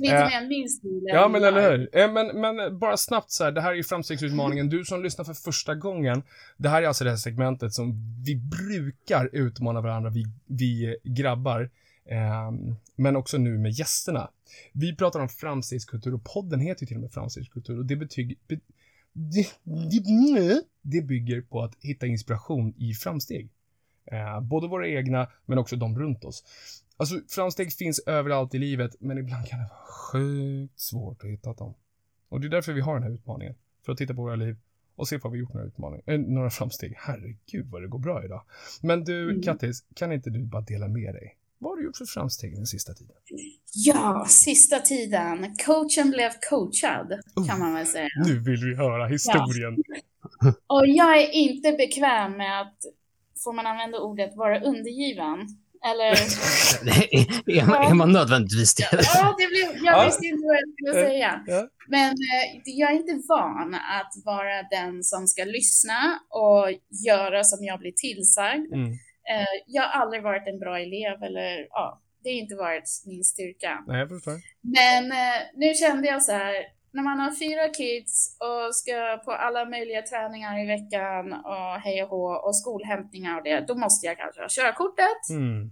Lite 0.01 0.15
Äh, 0.15 0.25
mer 0.27 0.49
min 0.49 0.69
stil. 0.69 1.03
Ja, 1.07 1.29
men 1.29 1.45
eller 1.45 1.71
hur? 1.71 1.89
Eh, 1.99 2.13
Men, 2.13 2.41
men 2.41 2.79
bara 2.79 2.97
snabbt 2.97 3.31
så 3.31 3.45
här, 3.45 3.53
det 3.53 3.61
här 3.61 3.71
är 3.71 3.75
ju 3.75 3.85
framstegsutmaningen. 3.85 4.69
Du 4.69 4.85
som 4.85 5.03
lyssnar 5.03 5.25
för 5.25 5.35
första 5.35 5.75
gången, 5.75 6.23
det 6.57 6.69
här 6.69 6.83
är 6.83 6.87
alltså 6.87 7.05
det 7.05 7.11
här 7.11 7.17
segmentet 7.17 7.73
som 7.73 7.93
vi 8.25 8.37
brukar 8.37 9.31
utmana 9.33 9.81
varandra, 9.81 10.11
vi, 10.11 10.25
vi 10.47 10.97
grabbar. 11.05 11.71
Ehm, 12.11 12.77
men 12.97 13.17
också 13.17 13.39
nu 13.39 13.59
med 13.59 13.73
gästerna. 13.73 14.31
Vi 14.73 14.97
pratar 14.97 15.21
om 15.21 15.29
framstegskultur 15.29 16.15
och 16.15 16.25
podden 16.25 16.61
heter 16.61 16.83
ju 16.83 16.87
till 16.87 16.97
och 16.97 17.03
med 17.03 17.13
framstegskultur 17.13 17.79
och 17.79 17.87
det 17.87 17.97
betyg, 17.97 18.39
be, 18.49 18.59
det, 19.15 19.47
det, 19.63 20.63
det 20.83 21.03
bygger 21.03 21.41
på 21.41 21.63
att 21.63 21.75
hitta 21.81 22.07
inspiration 22.07 22.75
i 22.77 22.95
framsteg. 22.95 23.49
Eh, 24.07 24.41
både 24.41 24.69
våra 24.69 24.89
egna, 24.89 25.31
men 25.47 25.59
också 25.59 25.77
de 25.77 25.99
runt 25.99 26.25
oss. 26.25 26.45
Alltså, 26.97 27.21
framsteg 27.29 27.73
finns 27.73 27.99
överallt 28.07 28.55
i 28.55 28.59
livet, 28.59 28.97
men 28.99 29.19
ibland 29.19 29.47
kan 29.47 29.59
det 29.59 29.65
vara 29.71 29.87
sjukt 29.87 30.81
svårt 30.81 31.25
att 31.25 31.31
hitta 31.31 31.53
dem. 31.53 31.75
Och 32.29 32.41
det 32.41 32.47
är 32.47 32.51
därför 32.51 32.73
vi 32.73 32.81
har 32.81 32.95
den 32.95 33.03
här 33.03 33.11
utmaningen. 33.11 33.55
För 33.85 33.93
att 33.93 33.99
titta 33.99 34.15
på 34.15 34.23
våra 34.23 34.37
liv 34.37 34.57
och 34.97 35.09
se 35.09 35.17
vad 35.23 35.33
vi 35.33 35.39
gjort 35.39 35.53
några 35.53 35.67
utmaningar, 35.67 36.05
äh, 36.07 36.21
några 36.21 36.51
framsteg. 36.51 36.95
Herregud 36.97 37.67
vad 37.71 37.83
det 37.83 37.89
går 37.89 37.99
bra 37.99 38.25
idag. 38.25 38.43
Men 38.83 39.05
du, 39.05 39.31
Mm. 39.31 39.43
Kattis, 39.43 39.85
kan 39.95 40.13
inte 40.13 40.31
du 40.31 40.43
bara 40.43 40.63
dela 40.63 40.89
med 40.89 41.15
dig? 41.15 41.37
Vad 41.65 41.73
har 41.73 41.77
du 41.77 41.85
gjort 41.85 41.97
för 41.97 42.05
framsteg 42.07 42.55
den 42.57 42.67
sista 42.67 42.93
tiden? 42.95 43.17
Ja, 43.75 44.27
sista 44.29 44.79
tiden. 44.79 45.57
Coachen 45.67 46.11
blev 46.11 46.31
coachad, 46.51 47.13
Oh. 47.37 47.47
kan 47.49 47.59
man 47.59 47.75
väl 47.75 47.87
säga. 47.87 48.09
Nu 48.27 48.39
vill 48.39 48.65
vi 48.65 48.75
höra 48.77 49.07
historien. 49.07 49.75
Och 50.67 50.87
jag 50.87 51.17
är 51.23 51.31
inte 51.31 51.73
bekväm 51.73 52.33
med 52.37 52.61
att, 52.61 52.77
får 53.45 53.53
man 53.53 53.67
använda 53.67 53.99
ordet, 53.99 54.37
vara 54.37 54.61
undergiven. 54.61 55.39
Eller, 55.91 56.11
är, 57.61 57.67
man, 57.67 57.91
är 57.91 57.95
man 57.95 58.13
nödvändigtvis 58.13 58.75
det? 58.75 58.89
ja, 59.15 59.37
det 59.39 59.47
blev, 59.47 59.85
jag 59.85 59.95
Ja. 59.99 60.05
visste 60.07 60.27
inte 60.27 60.47
vad 60.47 60.57
jag 60.57 60.69
skulle 60.75 60.93
säga. 61.09 61.45
ja. 61.47 61.69
Men 61.89 62.11
eh, 62.11 62.61
jag 62.65 62.91
är 62.93 62.97
inte 62.97 63.23
van 63.29 63.75
att 63.75 64.13
vara 64.25 64.63
den 64.71 65.03
som 65.05 65.27
ska 65.27 65.45
lyssna 65.45 66.21
och 66.29 66.67
göra 67.07 67.45
som 67.45 67.65
jag 67.65 67.79
blir 67.79 67.93
tillsagd. 67.93 68.73
Mm. 68.73 68.93
Eh, 69.31 69.47
jag 69.67 69.83
har 69.83 70.01
aldrig 70.03 70.23
varit 70.23 70.49
en 70.49 70.59
bra 70.59 70.79
elev 70.81 71.23
eller, 71.23 71.67
ja, 71.71 72.01
det 72.23 72.31
har 72.31 72.37
inte 72.37 72.55
varit 72.55 72.85
min 73.07 73.25
styrka. 73.25 73.85
Nej, 73.87 73.99
jag 73.99 74.09
förstår. 74.09 74.35
Men 74.61 75.13
eh, 75.13 75.41
nu 75.55 75.75
kände 75.75 76.09
jag 76.09 76.23
så 76.23 76.33
här, 76.33 76.55
när 76.93 77.03
man 77.03 77.19
har 77.21 77.31
fyra 77.31 77.69
kids 77.69 78.37
och 78.41 78.77
ska 78.77 79.23
på 79.25 79.33
alla 79.33 79.65
möjliga 79.65 80.03
träningar 80.03 80.63
i 80.63 80.67
veckan 80.67 81.33
och 81.33 81.81
hej 81.81 82.03
och 82.03 82.09
hå 82.09 82.27
och 82.47 82.57
skolhämtningar 82.57 83.39
och 83.39 83.45
det, 83.45 83.61
då 83.61 83.75
måste 83.75 84.07
jag 84.07 84.17
kanske 84.19 84.41
ha 84.41 84.49
körkortet. 84.51 85.23
Mm. 85.31 85.71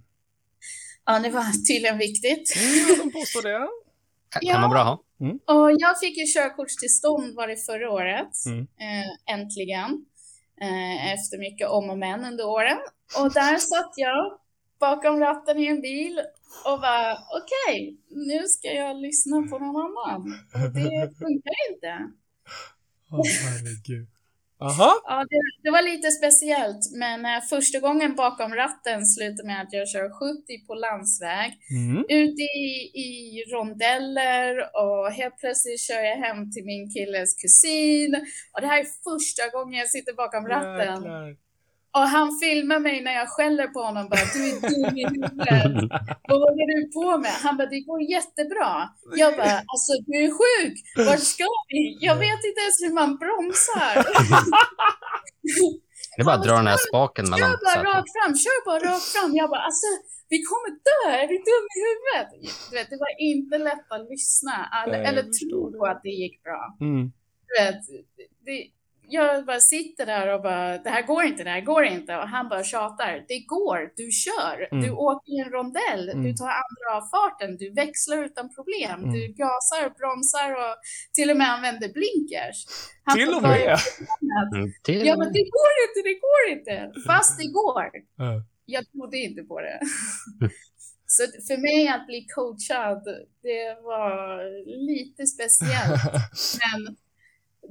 Ja, 1.05 1.19
det 1.19 1.29
var 1.29 1.43
tydligen 1.73 1.97
viktigt. 1.97 2.53
Mm, 2.57 2.99
de 2.99 3.19
påstår 3.19 3.41
det. 3.41 3.67
Kan, 4.29 4.41
Ja. 4.41 4.51
kan 4.51 4.61
man 4.61 4.69
bra 4.69 4.83
ha? 4.83 4.99
Och 5.45 5.71
jag 5.79 5.99
fick 5.99 6.17
ju 6.17 6.25
körkortstillstånd 6.25 7.35
var 7.35 7.47
det 7.47 7.57
förra 7.65 7.91
året, 7.91 8.33
Mm. 8.47 8.61
eh, 8.61 9.33
äntligen. 9.35 10.05
Eh, 10.61 11.13
efter 11.13 11.37
mycket 11.37 11.69
om 11.69 11.89
och 11.89 11.97
men 11.97 12.25
under 12.25 12.45
åren. 12.45 12.77
Och 13.19 13.33
där 13.33 13.57
satt 13.57 13.93
jag 13.95 14.39
bakom 14.79 15.19
ratten 15.19 15.57
i 15.57 15.67
en 15.67 15.81
bil 15.81 16.19
och 16.65 16.79
bara 16.81 17.13
okej, 17.13 17.97
nu 18.09 18.47
ska 18.47 18.67
jag 18.67 18.97
lyssna 18.97 19.41
på 19.41 19.59
någon 19.59 19.75
annan. 19.75 20.21
Och 20.53 20.71
det 20.73 21.17
funkar 21.19 21.55
inte. 21.71 22.11
Åh, 23.11 23.25
herregud. 23.43 24.12
Aha. 24.63 24.91
Ja, 25.03 25.25
det, 25.29 25.39
det 25.63 25.71
var 25.71 25.81
lite 25.91 26.11
speciellt, 26.11 26.83
men 27.03 27.25
eh, 27.25 27.41
första 27.49 27.79
gången 27.79 28.15
bakom 28.15 28.55
ratten 28.55 29.05
slutade 29.05 29.47
med 29.47 29.61
att 29.61 29.73
jag 29.73 29.89
kör 29.89 30.09
70 30.19 30.65
på 30.67 30.73
landsväg, 30.73 31.51
Mm. 31.71 32.05
ute 32.09 32.41
i, 32.67 32.69
i 33.05 33.43
rondeller 33.53 34.51
och 34.83 35.11
helt 35.11 35.37
plötsligt 35.37 35.81
kör 35.81 36.01
jag 36.11 36.17
hem 36.25 36.51
till 36.51 36.65
min 36.65 36.89
killes 36.93 37.35
kusin. 37.41 38.11
Och 38.53 38.61
det 38.61 38.67
här 38.67 38.79
är 38.79 38.87
första 39.09 39.43
gången 39.57 39.79
jag 39.79 39.89
sitter 39.89 40.13
bakom 40.13 40.47
ratten. 40.47 40.93
Jäklar. 40.93 41.42
Och 41.97 42.07
han 42.15 42.27
filmar 42.43 42.79
mig 42.79 42.97
när 43.07 43.15
jag 43.21 43.29
skäller 43.35 43.67
på 43.75 43.79
honom 43.87 44.05
bara, 44.11 44.25
du 44.33 44.39
är 44.49 44.55
dum 44.69 44.97
i 45.01 45.03
huvudet. 45.13 45.73
Vad 46.29 46.39
håller 46.45 46.65
du 46.73 46.81
på 46.97 47.07
med? 47.23 47.35
Han 47.45 47.57
bara, 47.57 47.69
det 47.75 47.81
går 47.89 48.01
jättebra. 48.15 48.71
Jag 49.21 49.31
bara, 49.39 49.55
alltså 49.71 49.91
du 50.05 50.13
är 50.25 50.31
sjuk. 50.39 50.75
Vart 51.07 51.25
ska 51.33 51.47
vi? 51.69 51.97
Jag 52.07 52.15
vet 52.25 52.41
inte 52.49 52.61
ens 52.65 52.77
hur 52.83 52.93
man 53.01 53.09
bromsar. 53.23 53.93
Det 56.15 56.21
är 56.21 56.25
bara 56.29 56.35
att 56.39 56.47
dra 56.47 56.55
den 56.61 56.71
här 56.73 56.81
spaken 56.89 57.25
mellan 57.29 57.49
Kör 57.51 57.57
bara 57.67 57.81
rakt 57.91 58.11
fram, 58.15 58.31
kör 58.43 58.59
bara 58.69 58.79
rakt 58.91 59.09
fram. 59.13 59.31
Jag 59.41 59.49
bara, 59.53 59.63
alltså 59.69 59.87
vi 60.33 60.37
kommer 60.51 60.69
dö, 60.89 61.01
är 61.21 61.27
du 61.33 61.37
dum 61.49 61.65
i 61.75 61.77
huvudet? 61.87 62.29
Du 62.69 62.73
vet, 62.77 62.89
det 62.93 62.99
var 63.05 63.13
inte 63.31 63.55
lätt 63.69 63.87
att 63.95 64.05
lyssna 64.13 64.55
eller, 64.79 64.99
eller 65.07 65.23
tro 65.39 65.59
på 65.77 65.85
att 65.91 66.01
det 66.03 66.15
gick 66.23 66.35
bra. 66.43 66.61
Mm. 66.87 67.03
Du 67.47 67.51
vet, 67.59 67.81
det, 68.45 68.59
jag 69.17 69.45
bara 69.45 69.59
sitter 69.59 70.05
där 70.05 70.27
och 70.33 70.41
bara, 70.41 70.77
det 70.77 70.89
här 70.89 71.01
går 71.11 71.23
inte, 71.23 71.43
det 71.43 71.49
här 71.49 71.61
går 71.61 71.83
inte. 71.85 72.11
Och 72.17 72.27
han 72.35 72.49
bara 72.49 72.63
tjatar, 72.63 73.11
det 73.27 73.39
går, 73.55 73.79
du 73.99 74.05
kör, 74.25 74.67
Mm. 74.71 74.83
du 74.83 74.91
åker 74.91 75.31
i 75.35 75.39
en 75.45 75.51
rondell, 75.57 76.09
Mm. 76.09 76.23
du 76.23 76.31
tar 76.33 76.51
andra 76.65 76.87
av 76.97 77.03
farten, 77.15 77.57
du 77.57 77.67
växlar 77.73 78.17
utan 78.27 78.45
problem, 78.55 78.97
Mm. 79.03 79.13
du 79.13 79.21
gasar, 79.43 79.83
bromsar 79.99 80.49
och 80.61 80.73
till 81.17 81.29
och 81.31 81.37
med 81.37 81.47
använder 81.55 81.89
blinkers. 81.97 82.57
Han 83.07 83.17
Till 83.17 83.33
och 83.35 83.41
"Vad 83.41 83.51
är 83.51 83.65
med. 83.65 83.79
det?" 84.51 84.57
Mm, 84.57 84.71
till 84.87 85.05
Ja, 85.07 85.13
men 85.21 85.29
det 85.37 85.45
går 85.57 85.73
inte, 85.85 85.99
det 86.09 86.17
går 86.27 86.41
inte. 86.55 86.75
Fast 87.07 87.33
det 87.39 87.47
går. 87.61 87.85
Ja. 88.17 88.31
Jag 88.65 88.83
trodde 88.91 89.17
inte 89.17 89.43
på 89.43 89.61
det. 89.61 89.79
Så 91.15 91.23
för 91.47 91.57
mig 91.67 91.87
att 91.87 92.05
bli 92.07 92.25
coachad, 92.35 93.03
det 93.47 93.65
var 93.91 94.15
lite 94.91 95.25
speciellt. 95.25 96.01
Men 96.63 96.79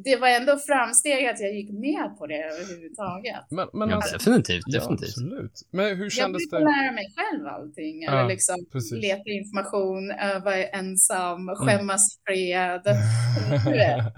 det 0.04 0.16
var 0.16 0.28
ändå 0.28 0.58
framsteg 0.58 1.26
att 1.26 1.40
jag 1.40 1.54
gick 1.54 1.70
med 1.70 2.16
på 2.18 2.26
det 2.26 2.42
överhuvudtaget. 2.42 3.44
Men, 3.50 3.68
men 3.72 3.88
Ja, 3.88 3.96
alltså, 3.96 4.16
definitivt, 4.16 4.62
ja, 4.66 4.78
definitivt. 4.80 5.08
absolut. 5.08 5.52
Men 5.70 5.96
hur 5.96 6.04
Jag 6.04 6.12
kändes 6.12 6.50
brukar 6.50 6.58
det? 6.66 6.72
lära 6.72 6.92
mig 6.92 7.06
själv 7.16 7.46
allting. 7.46 8.02
Ja, 8.02 8.12
eller 8.18 8.28
liksom 8.28 8.56
precis. 8.72 8.92
Mm. 8.92 9.00
leta 9.02 9.30
information, 9.30 10.10
öva 10.10 10.56
ensam, 10.64 11.48
skämmas 11.56 12.16
i 12.16 12.20
fred. 12.26 12.82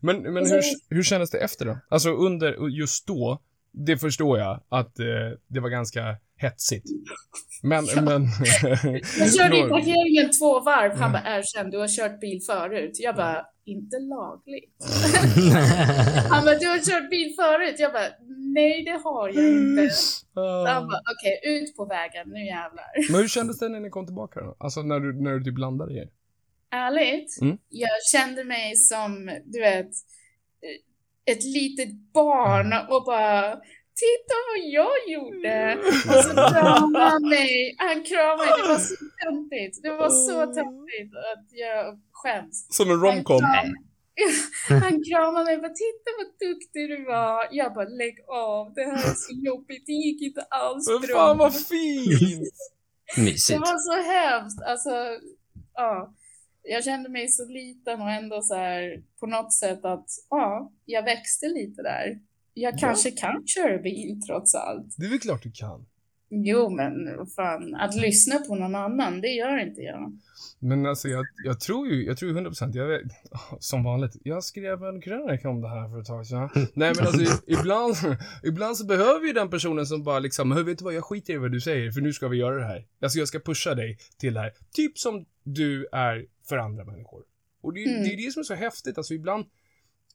Men 0.00 0.22
men 0.22 0.46
hur, 0.46 0.62
hur 0.88 1.02
kändes 1.02 1.30
det 1.30 1.38
efter 1.38 1.64
då? 1.66 1.78
Alltså 1.88 2.10
under, 2.10 2.68
just 2.68 3.06
då, 3.06 3.42
det 3.72 3.96
förstår 3.96 4.38
jag 4.38 4.60
att 4.68 4.98
eh, 4.98 5.06
det 5.48 5.60
var 5.60 5.68
ganska 5.68 6.16
hetsigt. 6.36 6.86
Men, 7.62 7.84
Ja. 7.94 8.02
men... 8.02 8.22
Jag 9.18 9.34
körde 9.34 9.58
i 9.58 9.62
parkeringen 9.62 10.30
två 10.40 10.60
varv. 10.60 10.92
Han 10.92 11.10
Mm. 11.10 11.12
bara, 11.12 11.36
erkänn, 11.38 11.70
du 11.70 11.78
har 11.78 11.88
kört 11.88 12.20
bil 12.20 12.40
förut. 12.46 12.90
Jag 13.00 13.16
bara, 13.16 13.46
inte 13.64 13.98
lagligt. 13.98 14.76
Han 16.30 16.44
bara, 16.44 16.58
du 16.58 16.66
har 16.66 16.78
kört 16.78 17.10
bil 17.10 17.34
förut. 17.36 17.74
Jag 17.78 17.92
bara, 17.92 18.08
nej 18.54 18.84
det 18.84 19.00
har 19.04 19.28
jag 19.28 19.52
inte. 19.52 19.94
Så 19.94 20.66
han 20.66 20.86
bara, 20.88 21.00
okej, 21.12 21.40
ut 21.44 21.76
på 21.76 21.84
vägen, 21.84 22.28
nu 22.28 22.46
jävlar. 22.46 23.12
Men 23.12 23.20
hur 23.20 23.28
kändes 23.28 23.58
det 23.58 23.68
när 23.68 23.80
ni 23.80 23.90
kom 23.90 24.06
tillbaka 24.06 24.40
då? 24.40 24.56
Alltså 24.58 24.82
när 24.82 25.00
du, 25.00 25.22
när 25.22 25.32
du 25.38 25.44
typ 25.44 25.58
landade 25.58 25.94
i 25.94 25.98
er? 25.98 26.08
Ärligt, 26.70 27.40
Mm. 27.42 27.58
jag 27.68 27.90
kände 28.12 28.44
mig 28.44 28.72
som, 28.76 29.30
du 29.44 29.60
vet, 29.60 29.90
ett 31.24 31.44
litet 31.44 31.88
barn 32.14 32.72
och 32.90 33.04
bara, 33.06 33.56
titta 34.04 34.34
vad 34.50 34.62
jag 34.80 34.96
gjorde. 35.14 35.78
Och 36.08 36.24
så 36.24 36.32
kramade 36.34 37.04
han 37.04 37.28
mig, 37.28 37.74
han 37.78 38.04
kramade 38.04 38.48
mig, 38.48 38.62
det 38.62 38.68
var 38.68 38.78
så 38.78 38.94
töntigt. 39.24 39.82
Det 39.82 39.90
var 39.90 40.10
så 40.10 40.36
töntigt 40.54 41.12
att 41.32 41.46
jag 41.50 42.00
skäms. 42.12 42.66
Som 42.76 42.90
en 42.90 43.00
romcom? 43.00 43.40
Han, 43.42 43.74
han 44.82 45.04
kramade 45.10 45.44
mig 45.44 45.56
och 45.56 45.62
bara, 45.62 45.78
titta 45.86 46.08
vad 46.18 46.30
duktig 46.48 46.88
du 46.92 47.04
var. 47.04 47.48
Jag 47.50 47.74
bara, 47.74 47.88
lägg 47.88 48.16
av, 48.28 48.74
det 48.74 48.84
här 48.84 49.10
är 49.10 49.14
så 49.14 49.32
jobbigt, 49.48 49.86
det 49.86 49.92
gick 49.92 50.22
inte 50.22 50.42
alls 50.42 50.88
Men 50.88 51.00
bra. 51.00 51.16
fan 51.16 51.38
vad 51.38 51.54
fint! 51.54 52.54
Det 53.16 53.22
Mysigt. 53.22 53.60
var 53.60 53.78
så 53.78 53.94
hemskt. 54.12 54.62
Alltså, 54.62 54.90
ja. 55.74 56.14
Jag 56.62 56.84
kände 56.84 57.08
mig 57.08 57.28
så 57.28 57.44
liten 57.48 58.00
och 58.00 58.10
ändå 58.10 58.42
så 58.42 58.54
här 58.54 59.02
på 59.20 59.26
något 59.26 59.54
sätt 59.54 59.84
att 59.84 60.06
ja, 60.30 60.72
jag 60.84 61.02
växte 61.02 61.46
lite 61.48 61.82
där. 61.82 62.18
Jag 62.54 62.78
kanske 62.78 63.10
kan 63.10 63.46
köra 63.46 63.78
bil 63.78 64.20
trots 64.26 64.54
allt. 64.54 64.94
Det 64.98 65.06
är 65.06 65.10
väl 65.10 65.18
klart 65.20 65.42
du 65.42 65.50
kan. 65.54 65.86
Jo, 66.34 66.70
men 66.70 66.92
fan, 67.36 67.74
att 67.74 67.94
lyssna 67.94 68.38
på 68.38 68.54
någon 68.54 68.74
annan, 68.74 69.20
det 69.20 69.28
gör 69.28 69.58
inte 69.58 69.80
jag. 69.80 70.18
Men 70.58 70.86
alltså 70.86 71.08
jag, 71.08 71.26
jag 71.44 71.60
tror 71.60 71.88
ju, 71.88 72.04
jag 72.04 72.16
tror 72.16 72.30
ju 72.30 72.36
100%, 72.38 72.76
jag 72.76 72.86
vet, 72.86 73.02
som 73.58 73.84
vanligt, 73.84 74.16
jag 74.24 74.44
skrev 74.44 74.84
en 74.84 75.00
krönika 75.00 75.48
om 75.48 75.60
det 75.60 75.68
här 75.68 75.88
för 75.88 76.00
ett 76.00 76.06
tag 76.06 76.26
sedan. 76.26 76.48
Nej 76.74 76.92
men 76.96 77.06
alltså 77.06 77.42
ibland, 77.46 77.94
ibland 78.42 78.76
så 78.76 78.86
behöver 78.86 79.26
ju 79.26 79.32
den 79.32 79.50
personen 79.50 79.86
som 79.86 80.02
bara 80.04 80.18
liksom, 80.18 80.52
hör 80.52 80.62
vet 80.62 80.78
du 80.78 80.84
vad, 80.84 80.94
jag 80.94 81.04
skiter 81.04 81.32
i 81.34 81.36
vad 81.36 81.52
du 81.52 81.60
säger, 81.60 81.90
för 81.90 82.00
nu 82.00 82.12
ska 82.12 82.28
vi 82.28 82.36
göra 82.36 82.56
det 82.56 82.66
här. 82.66 82.84
Alltså 83.02 83.18
jag 83.18 83.28
ska 83.28 83.38
pusha 83.38 83.74
dig 83.74 83.98
till 84.18 84.34
det 84.34 84.40
här. 84.40 84.52
Typ 84.72 84.98
som 84.98 85.24
du 85.44 85.86
är 85.92 86.26
för 86.48 86.56
andra 86.58 86.84
människor. 86.84 87.22
Och 87.62 87.72
det, 87.72 87.84
Mm. 87.84 88.02
det 88.02 88.08
är 88.08 88.16
det 88.26 88.32
som 88.32 88.40
är 88.40 88.44
så 88.44 88.54
häftigt, 88.54 88.98
alltså 88.98 89.14
ibland, 89.14 89.44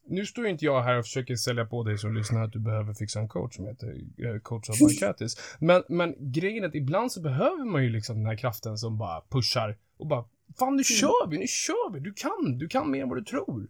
nu 0.08 0.26
står 0.26 0.44
ju 0.44 0.50
inte 0.50 0.64
jag 0.64 0.82
här 0.82 0.98
och 0.98 1.04
försöker 1.04 1.36
sälja 1.36 1.64
på 1.64 1.82
dig 1.84 1.98
som 1.98 2.14
lyssnar 2.14 2.44
att 2.44 2.52
du 2.52 2.58
behöver 2.58 2.94
fixa 2.94 3.20
en 3.20 3.28
coach 3.28 3.56
som 3.56 3.66
heter 3.66 3.88
eh, 4.18 4.40
coach 4.42 4.70
av 4.70 4.74
Katis. 5.00 5.36
Men, 5.60 5.82
men 5.88 6.14
grejen 6.18 6.64
är 6.64 6.68
att 6.68 6.74
ibland 6.74 7.12
så 7.12 7.20
behöver 7.20 7.64
man 7.64 7.84
ju 7.84 7.90
liksom 7.90 8.16
den 8.16 8.26
här 8.26 8.36
kraften 8.36 8.78
som 8.78 8.98
bara 8.98 9.22
pushar 9.30 9.76
och 9.98 10.06
bara 10.06 10.24
Fan 10.58 10.76
nu 10.76 10.84
kör 10.84 11.28
vi, 11.30 11.38
nu 11.38 11.46
kör 11.46 11.92
vi, 11.92 12.00
du 12.00 12.12
kan, 12.12 12.58
du 12.58 12.68
kan 12.68 12.90
mer 12.90 13.02
än 13.02 13.08
vad 13.08 13.18
du 13.18 13.24
tror. 13.24 13.68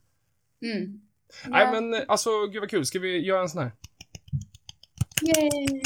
Mm. 0.63 1.01
Nej 1.47 1.65
Ja. 1.65 1.71
men 1.81 1.95
eh, 1.95 2.01
alltså 2.09 2.31
gud 2.47 2.61
vad 2.61 2.71
kul, 2.71 2.87
ska 2.87 2.99
vi 2.99 3.27
göra 3.27 3.43
en 3.43 3.49
sån 3.49 3.63
här? 3.63 3.73
Yay. 5.23 5.83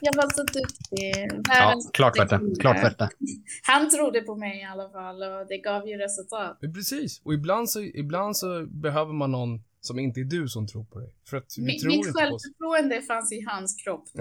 Jag 0.00 0.14
var 0.16 0.30
så 0.30 0.42
duktig. 0.42 1.28
Ja, 1.48 1.54
Världens 1.54 1.90
klart 1.92 2.18
värt 2.18 2.30
det. 2.30 2.40
Klart 2.60 2.76
värt 2.84 2.98
det. 2.98 3.08
Han 3.62 3.90
trodde 3.90 4.20
på 4.20 4.36
mig 4.36 4.60
i 4.60 4.64
alla 4.64 4.90
fall 4.90 5.22
och 5.22 5.46
det 5.48 5.58
gav 5.58 5.88
ju 5.88 5.96
resultat. 5.96 6.58
Precis, 6.74 7.20
och 7.24 7.34
ibland 7.34 7.70
så, 7.70 7.80
ibland 7.80 8.36
så 8.36 8.66
behöver 8.66 9.12
man 9.12 9.30
någon 9.30 9.62
som 9.80 9.98
inte 9.98 10.20
är 10.20 10.24
du 10.24 10.48
som 10.48 10.66
tror 10.66 10.84
på 10.84 10.98
dig. 10.98 11.14
För 11.30 11.36
att 11.36 11.44
vi 11.58 11.62
Mi- 11.66 11.78
tror 11.80 11.88
Mitt 11.88 11.96
inte 12.06 12.12
på 12.12 12.18
oss. 12.18 12.22
självförtroende 12.42 13.02
fanns 13.02 13.32
i 13.32 13.40
hans 13.48 13.76
kropp. 13.84 14.04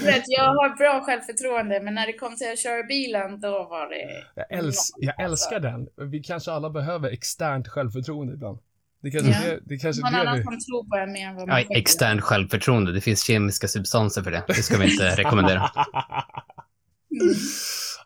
Du 0.00 0.06
vet, 0.06 0.24
jag 0.26 0.44
har 0.44 0.76
bra 0.76 1.02
självförtroende, 1.06 1.80
men 1.82 1.94
när 1.94 2.06
det 2.06 2.12
kom 2.12 2.36
till 2.36 2.52
att 2.52 2.58
köra 2.58 2.82
bilen, 2.82 3.40
då 3.40 3.48
var 3.50 3.88
det... 3.88 4.24
jag, 4.34 4.58
äls 4.58 4.90
jag 4.96 5.20
älskar 5.24 5.60
den. 5.60 5.88
Vi 6.10 6.20
kanske 6.22 6.52
alla 6.52 6.70
behöver 6.70 7.10
externt 7.10 7.68
självförtroende 7.68 8.34
ibland. 8.34 8.58
Det 9.02 9.10
kanske 9.10 9.30
Ja. 9.30 9.38
det, 9.50 9.60
det 9.64 9.76
kanske 9.78 10.02
Någon 10.02 10.12
det 10.12 10.20
annan 10.20 10.36
vi... 10.38 10.42
som 10.44 10.52
tror 10.60 10.88
på 10.90 10.96
en 10.96 11.12
mer 11.12 11.26
än 11.28 11.34
vad 11.36 11.48
man 11.48 11.60
Ja, 11.68 11.76
externt 11.76 12.20
självförtroende. 12.20 12.92
Det 12.92 13.00
finns 13.00 13.22
kemiska 13.22 13.68
substanser 13.68 14.22
för 14.22 14.30
det. 14.30 14.44
Det 14.46 14.54
ska 14.54 14.78
vi 14.78 14.92
inte 14.92 15.04
rekommendera. 15.16 15.70
Mm. 17.20 17.34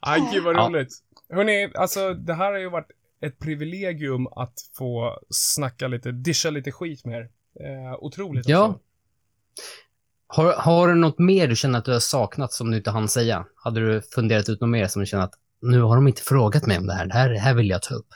Aj, 0.01 0.21
gud 0.33 0.45
vad 0.45 0.57
Ja. 0.57 0.69
roligt. 0.69 0.89
Hörni, 1.33 1.71
alltså 1.75 2.15
det 2.15 2.35
här 2.35 2.53
har 2.53 2.59
ju 2.59 2.71
varit 2.71 2.89
ett 3.21 3.39
privilegium 3.39 4.27
att 4.27 4.55
få 4.79 5.19
snacka 5.31 5.89
lite, 5.89 6.12
discha 6.12 6.51
lite 6.51 6.73
skit 6.73 7.05
med 7.05 7.19
er. 7.19 7.29
Eh, 7.61 7.95
otroligt 8.05 8.49
Ja. 8.49 8.64
alltså. 8.64 8.81
Har, 10.29 10.53
har 10.53 10.89
du 10.89 10.95
något 10.95 11.19
mer 11.19 11.49
du 11.49 11.57
känner 11.57 11.79
att 11.79 11.85
du 11.85 11.93
har 11.93 12.01
saknat 12.01 12.53
som 12.53 12.71
du 12.71 12.77
inte 12.77 12.91
hann 12.91 13.09
säga? 13.09 13.47
Hade 13.57 13.81
du 13.81 14.03
funderat 14.03 14.49
ut 14.49 14.61
något 14.61 14.71
mer 14.71 14.87
som 14.87 15.01
du 15.01 15.07
känner 15.07 15.25
att 15.25 15.35
nu 15.62 15.81
har 15.81 15.97
de 15.97 16.09
inte 16.09 16.23
frågat 16.23 16.67
mig 16.67 16.79
om 16.79 16.87
det 16.87 16.95
här. 16.95 17.07
Det 17.07 17.14
här, 17.14 17.31
det 17.31 17.39
här 17.39 17.55
vill 17.55 17.71
jag 17.71 17.83
ta 17.83 17.95
upp. 17.95 18.09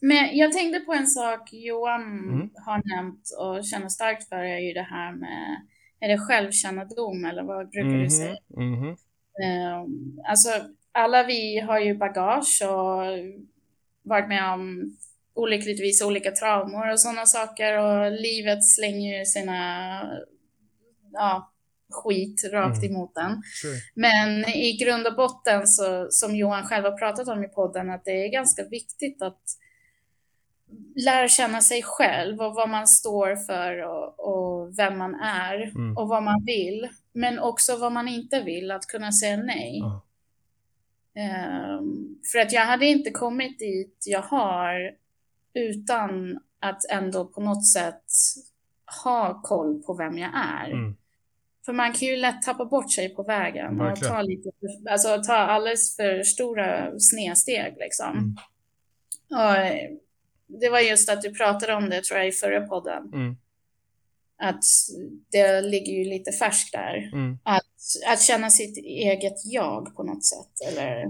Men 0.00 0.36
jag 0.38 0.52
tänkte 0.52 0.80
på 0.80 0.92
en 0.92 1.06
sak 1.06 1.48
Johan 1.52 2.02
Mm. 2.02 2.50
har 2.66 2.96
nämnt 2.96 3.22
och 3.38 3.64
känner 3.64 3.88
starkt 3.88 4.28
för 4.28 4.36
är 4.36 4.58
ju 4.58 4.72
det 4.72 4.82
här 4.90 5.12
med, 5.12 5.56
är 6.00 6.08
det 6.08 6.18
självkännedom 6.18 7.24
eller 7.24 7.42
vad 7.42 7.68
brukar 7.70 7.88
du 7.88 7.96
Mhm, 7.98 8.10
säga? 8.10 8.36
mhm. 8.56 8.88
Eh, 9.44 9.80
alltså, 10.30 10.48
alla 10.92 11.22
vi 11.26 11.60
har 11.60 11.78
ju 11.80 11.94
bagage 11.98 12.62
och 12.62 13.02
varit 14.04 14.28
med 14.28 14.52
om 14.52 14.96
olyckligtvis 15.34 16.02
olika 16.02 16.30
traumor 16.30 16.92
och 16.92 17.00
sådana 17.00 17.26
saker 17.26 17.78
och 17.78 18.12
livet 18.12 18.64
slänger 18.64 19.18
ju 19.18 19.24
sina 19.24 19.56
ja, 21.12 21.52
skit 21.92 22.44
rakt 22.52 22.78
Mm. 22.84 22.90
emot 22.90 23.16
en. 23.16 23.42
Sure. 23.62 23.74
Men 23.94 24.48
i 24.48 24.76
grund 24.84 25.06
och 25.06 25.16
botten 25.16 25.66
så, 25.66 26.06
som 26.10 26.36
Johan 26.36 26.62
själv 26.66 26.84
har 26.84 26.98
pratat 26.98 27.28
om 27.28 27.44
i 27.44 27.48
podden, 27.48 27.90
att 27.90 28.04
det 28.04 28.24
är 28.26 28.28
ganska 28.32 28.64
viktigt 28.64 29.22
att 29.22 29.42
lära 31.04 31.28
känna 31.28 31.60
sig 31.60 31.82
själv 31.82 32.40
och 32.40 32.54
vad 32.54 32.68
man 32.68 32.86
står 32.86 33.36
för 33.36 33.78
och, 33.82 34.20
och 34.20 34.78
vem 34.78 34.98
man 34.98 35.14
är 35.14 35.62
Mm. 35.62 35.96
och 35.96 36.08
vad 36.08 36.22
man 36.22 36.44
vill. 36.44 36.88
Men 37.12 37.38
också 37.38 37.76
vad 37.76 37.92
man 37.92 38.08
inte 38.08 38.40
vill, 38.42 38.70
att 38.70 38.86
kunna 38.86 39.12
säga 39.12 39.36
nej. 39.36 39.78
Ja. 39.78 40.03
Ehm, 41.16 42.18
för 42.32 42.38
att 42.38 42.52
jag 42.52 42.66
hade 42.66 42.86
inte 42.86 43.10
kommit 43.10 43.58
dit 43.58 44.04
jag 44.06 44.22
har 44.22 44.90
utan 45.54 46.40
att 46.60 46.84
ändå 46.90 47.24
på 47.24 47.40
något 47.40 47.66
sätt 47.66 48.04
ha 49.04 49.42
koll 49.42 49.82
på 49.82 49.94
vem 49.94 50.18
jag 50.18 50.30
är. 50.34 50.70
Mm. 50.70 50.96
För 51.66 51.72
man 51.72 51.92
kan 51.92 52.08
ju 52.08 52.16
lätt 52.16 52.42
tappa 52.42 52.64
bort 52.64 52.92
sig 52.92 53.14
på 53.14 53.22
vägen 53.22 53.80
och 53.80 54.00
ta, 54.00 54.22
lite, 54.22 54.50
alltså, 54.90 55.22
ta 55.22 55.34
alldeles 55.34 55.96
för 55.96 56.22
stora 56.22 56.98
snedsteg. 56.98 57.76
Liksom. 57.78 58.10
Mm. 58.10 58.36
Och, 59.30 59.56
eh, 59.56 59.90
det 60.46 60.68
var 60.68 60.80
just 60.80 61.08
att 61.08 61.22
du 61.22 61.34
pratade 61.34 61.74
om 61.74 61.90
det, 61.90 62.04
tror 62.04 62.18
jag, 62.18 62.28
i 62.28 62.32
förra 62.32 62.66
podden. 62.66 63.10
Mm. 63.14 63.36
Att 64.36 64.64
det 65.30 65.60
ligger 65.60 65.92
ju 65.92 66.04
lite 66.04 66.32
färskt 66.32 66.72
där. 66.72 67.10
Mm. 67.12 67.38
Att, 67.42 67.62
att 68.12 68.22
känna 68.22 68.50
sitt 68.50 68.76
eget 68.76 69.34
jag 69.44 69.96
på 69.96 70.02
något 70.02 70.24
sätt. 70.24 70.68
Eller, 70.72 71.04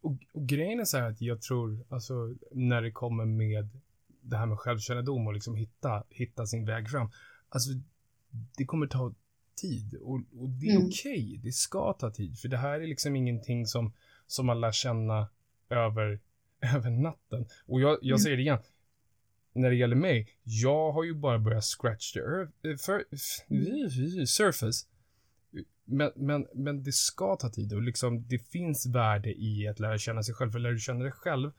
Och, 0.00 0.12
och 0.32 0.46
grejen 0.48 0.80
är 0.80 0.84
så 0.84 0.98
här 0.98 1.10
att 1.10 1.20
jag 1.20 1.42
tror, 1.42 1.86
alltså 1.88 2.34
när 2.52 2.82
det 2.82 2.90
kommer 2.90 3.24
med 3.24 3.68
det 4.20 4.36
här 4.36 4.46
med 4.46 4.58
självkännedom 4.58 5.26
och 5.26 5.34
liksom 5.34 5.56
hitta, 5.56 6.04
hitta 6.10 6.46
sin 6.46 6.64
väg 6.66 6.90
fram. 6.90 7.10
Alltså, 7.48 7.70
det 8.56 8.64
kommer 8.64 8.86
ta 8.86 9.14
tid 9.60 9.94
och, 9.94 10.14
och 10.40 10.48
det 10.48 10.66
är 10.66 10.76
Mm. 10.76 10.86
okej. 10.86 11.40
Det 11.42 11.52
ska 11.52 11.92
ta 11.92 12.10
tid, 12.10 12.38
för 12.38 12.48
det 12.48 12.56
här 12.56 12.80
är 12.80 12.86
liksom 12.86 13.16
ingenting 13.16 13.66
som, 13.66 13.92
som 14.26 14.46
man 14.46 14.60
lär 14.60 14.72
känna 14.72 15.28
över, 15.70 16.20
över 16.74 16.90
natten. 16.90 17.46
Och 17.66 17.80
jag, 17.80 17.98
jag 18.02 18.06
Mm. 18.06 18.18
säger 18.18 18.36
det 18.36 18.42
igen. 18.42 18.58
När 19.56 19.70
det 19.70 19.76
gäller 19.76 19.96
mig, 19.96 20.28
jag 20.42 20.92
har 20.92 21.04
ju 21.04 21.14
bara 21.14 21.38
börjat 21.38 21.64
scratch 21.64 22.12
the 22.12 22.18
earth, 22.20 22.52
eh, 22.64 22.76
för, 22.76 23.04
surface. 24.26 24.86
Men, 25.84 26.12
men, 26.16 26.46
men 26.54 26.82
det 26.82 26.92
ska 26.92 27.36
ta 27.36 27.48
tid 27.50 27.72
och 27.72 27.82
liksom 27.82 28.28
det 28.28 28.38
finns 28.38 28.86
värde 28.86 29.34
i 29.34 29.68
att 29.68 29.80
lära 29.80 29.98
känna 29.98 30.22
sig 30.22 30.34
själv. 30.34 30.50
För 30.50 30.58
lär 30.58 30.70
du 30.70 30.78
känna 30.78 31.02
dig 31.02 31.12
själv, 31.12 31.50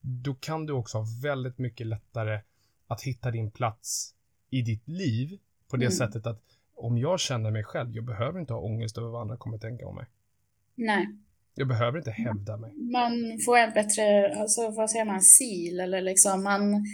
då 0.00 0.34
kan 0.34 0.66
du 0.66 0.72
också 0.72 0.98
ha 0.98 1.06
väldigt 1.22 1.58
mycket 1.58 1.86
lättare 1.86 2.40
att 2.86 3.02
hitta 3.02 3.30
din 3.30 3.50
plats 3.50 4.14
i 4.50 4.62
ditt 4.62 4.88
liv 4.88 5.38
på 5.70 5.76
det 5.76 5.84
Mm. 5.84 5.96
sättet 5.96 6.26
att 6.26 6.42
om 6.74 6.98
jag 6.98 7.20
känner 7.20 7.50
mig 7.50 7.64
själv, 7.64 7.90
jag 7.94 8.04
behöver 8.04 8.40
inte 8.40 8.52
ha 8.52 8.60
ångest 8.60 8.98
över 8.98 9.08
vad 9.08 9.20
andra 9.22 9.36
kommer 9.36 9.58
tänka 9.58 9.86
om 9.86 9.96
mig. 9.96 10.06
Nej. 10.74 11.08
Jag 11.54 11.68
behöver 11.68 11.98
inte 11.98 12.10
hävda 12.10 12.56
mig. 12.56 12.72
Man 12.74 13.38
får 13.44 13.58
en 13.58 13.72
bättre, 13.72 14.34
alltså 14.40 14.70
vad 14.70 14.90
säger 14.90 15.04
man, 15.04 15.22
sil 15.34 15.76
eller 15.80 16.00
liksom 16.00 16.42
man, 16.42 16.84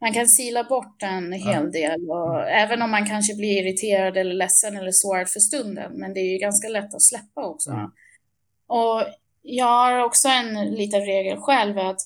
man 0.00 0.12
kan 0.12 0.26
sila 0.28 0.64
bort 0.64 1.02
en 1.02 1.32
hel 1.32 1.72
del 1.72 2.10
och 2.10 2.48
även 2.50 2.82
om 2.82 2.90
man 2.90 3.06
kanske 3.06 3.34
blir 3.34 3.62
irriterad 3.62 4.16
eller 4.16 4.34
ledsen 4.34 4.76
eller 4.76 4.90
sårad 4.90 5.28
för 5.28 5.40
stunden, 5.40 5.92
men 5.94 6.14
det 6.14 6.20
är 6.20 6.32
ju 6.32 6.38
ganska 6.38 6.68
lätt 6.68 6.94
att 6.94 7.02
släppa 7.02 7.44
också. 7.46 7.70
Mm. 7.70 7.90
Och 8.66 9.02
jag 9.42 9.64
har 9.66 10.04
också 10.04 10.28
en 10.28 10.74
liten 10.74 11.00
regel 11.00 11.36
själv 11.38 11.78
att 11.78 12.00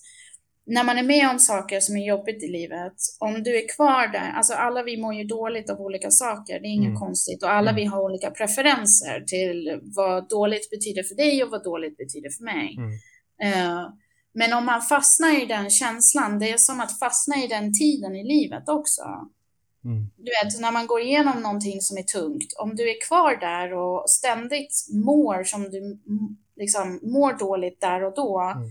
när 0.66 0.84
man 0.84 0.98
är 0.98 1.02
med 1.02 1.30
om 1.30 1.38
saker 1.38 1.80
som 1.80 1.96
är 1.96 2.06
jobbigt 2.06 2.42
i 2.42 2.48
livet, 2.48 2.92
om 3.18 3.42
du 3.42 3.56
är 3.56 3.68
kvar 3.76 4.06
där, 4.08 4.32
alltså 4.36 4.54
alla 4.54 4.82
vi 4.82 4.96
mår 4.96 5.14
ju 5.14 5.24
dåligt 5.24 5.70
av 5.70 5.80
olika 5.80 6.10
saker, 6.10 6.60
det 6.60 6.66
är 6.66 6.74
inget 6.74 6.88
Mm. 6.88 7.00
konstigt 7.00 7.42
och 7.42 7.50
alla 7.50 7.70
Mm. 7.70 7.80
vi 7.82 7.84
har 7.84 8.02
olika 8.02 8.30
preferenser 8.30 9.20
till 9.20 9.80
vad 9.82 10.28
dåligt 10.28 10.70
betyder 10.70 11.02
för 11.02 11.14
dig 11.14 11.44
och 11.44 11.50
vad 11.50 11.64
dåligt 11.64 11.96
betyder 11.96 12.30
för 12.30 12.44
mig. 12.44 12.76
Mm. 12.78 13.92
Men 14.34 14.52
om 14.52 14.64
man 14.66 14.82
fastnar 14.82 15.42
i 15.42 15.46
den 15.46 15.70
känslan, 15.70 16.38
det 16.38 16.50
är 16.50 16.58
som 16.58 16.80
att 16.80 16.98
fastna 16.98 17.36
i 17.36 17.46
den 17.46 17.72
tiden 17.78 18.16
i 18.16 18.24
livet 18.24 18.68
också. 18.68 19.02
Mm. 19.84 20.10
Du 20.16 20.30
vet, 20.42 20.60
när 20.60 20.72
man 20.72 20.86
går 20.86 21.00
igenom 21.00 21.40
någonting 21.42 21.80
som 21.80 21.98
är 21.98 22.02
tungt, 22.02 22.52
om 22.58 22.76
du 22.76 22.90
är 22.90 23.06
kvar 23.08 23.36
där 23.36 23.74
och 23.74 24.10
ständigt 24.10 24.86
mår 25.04 25.44
som 25.44 25.62
du 25.62 26.00
liksom 26.56 27.00
mår 27.02 27.38
dåligt 27.38 27.80
där 27.80 28.04
och 28.04 28.14
då, 28.14 28.40
Mm. 28.40 28.68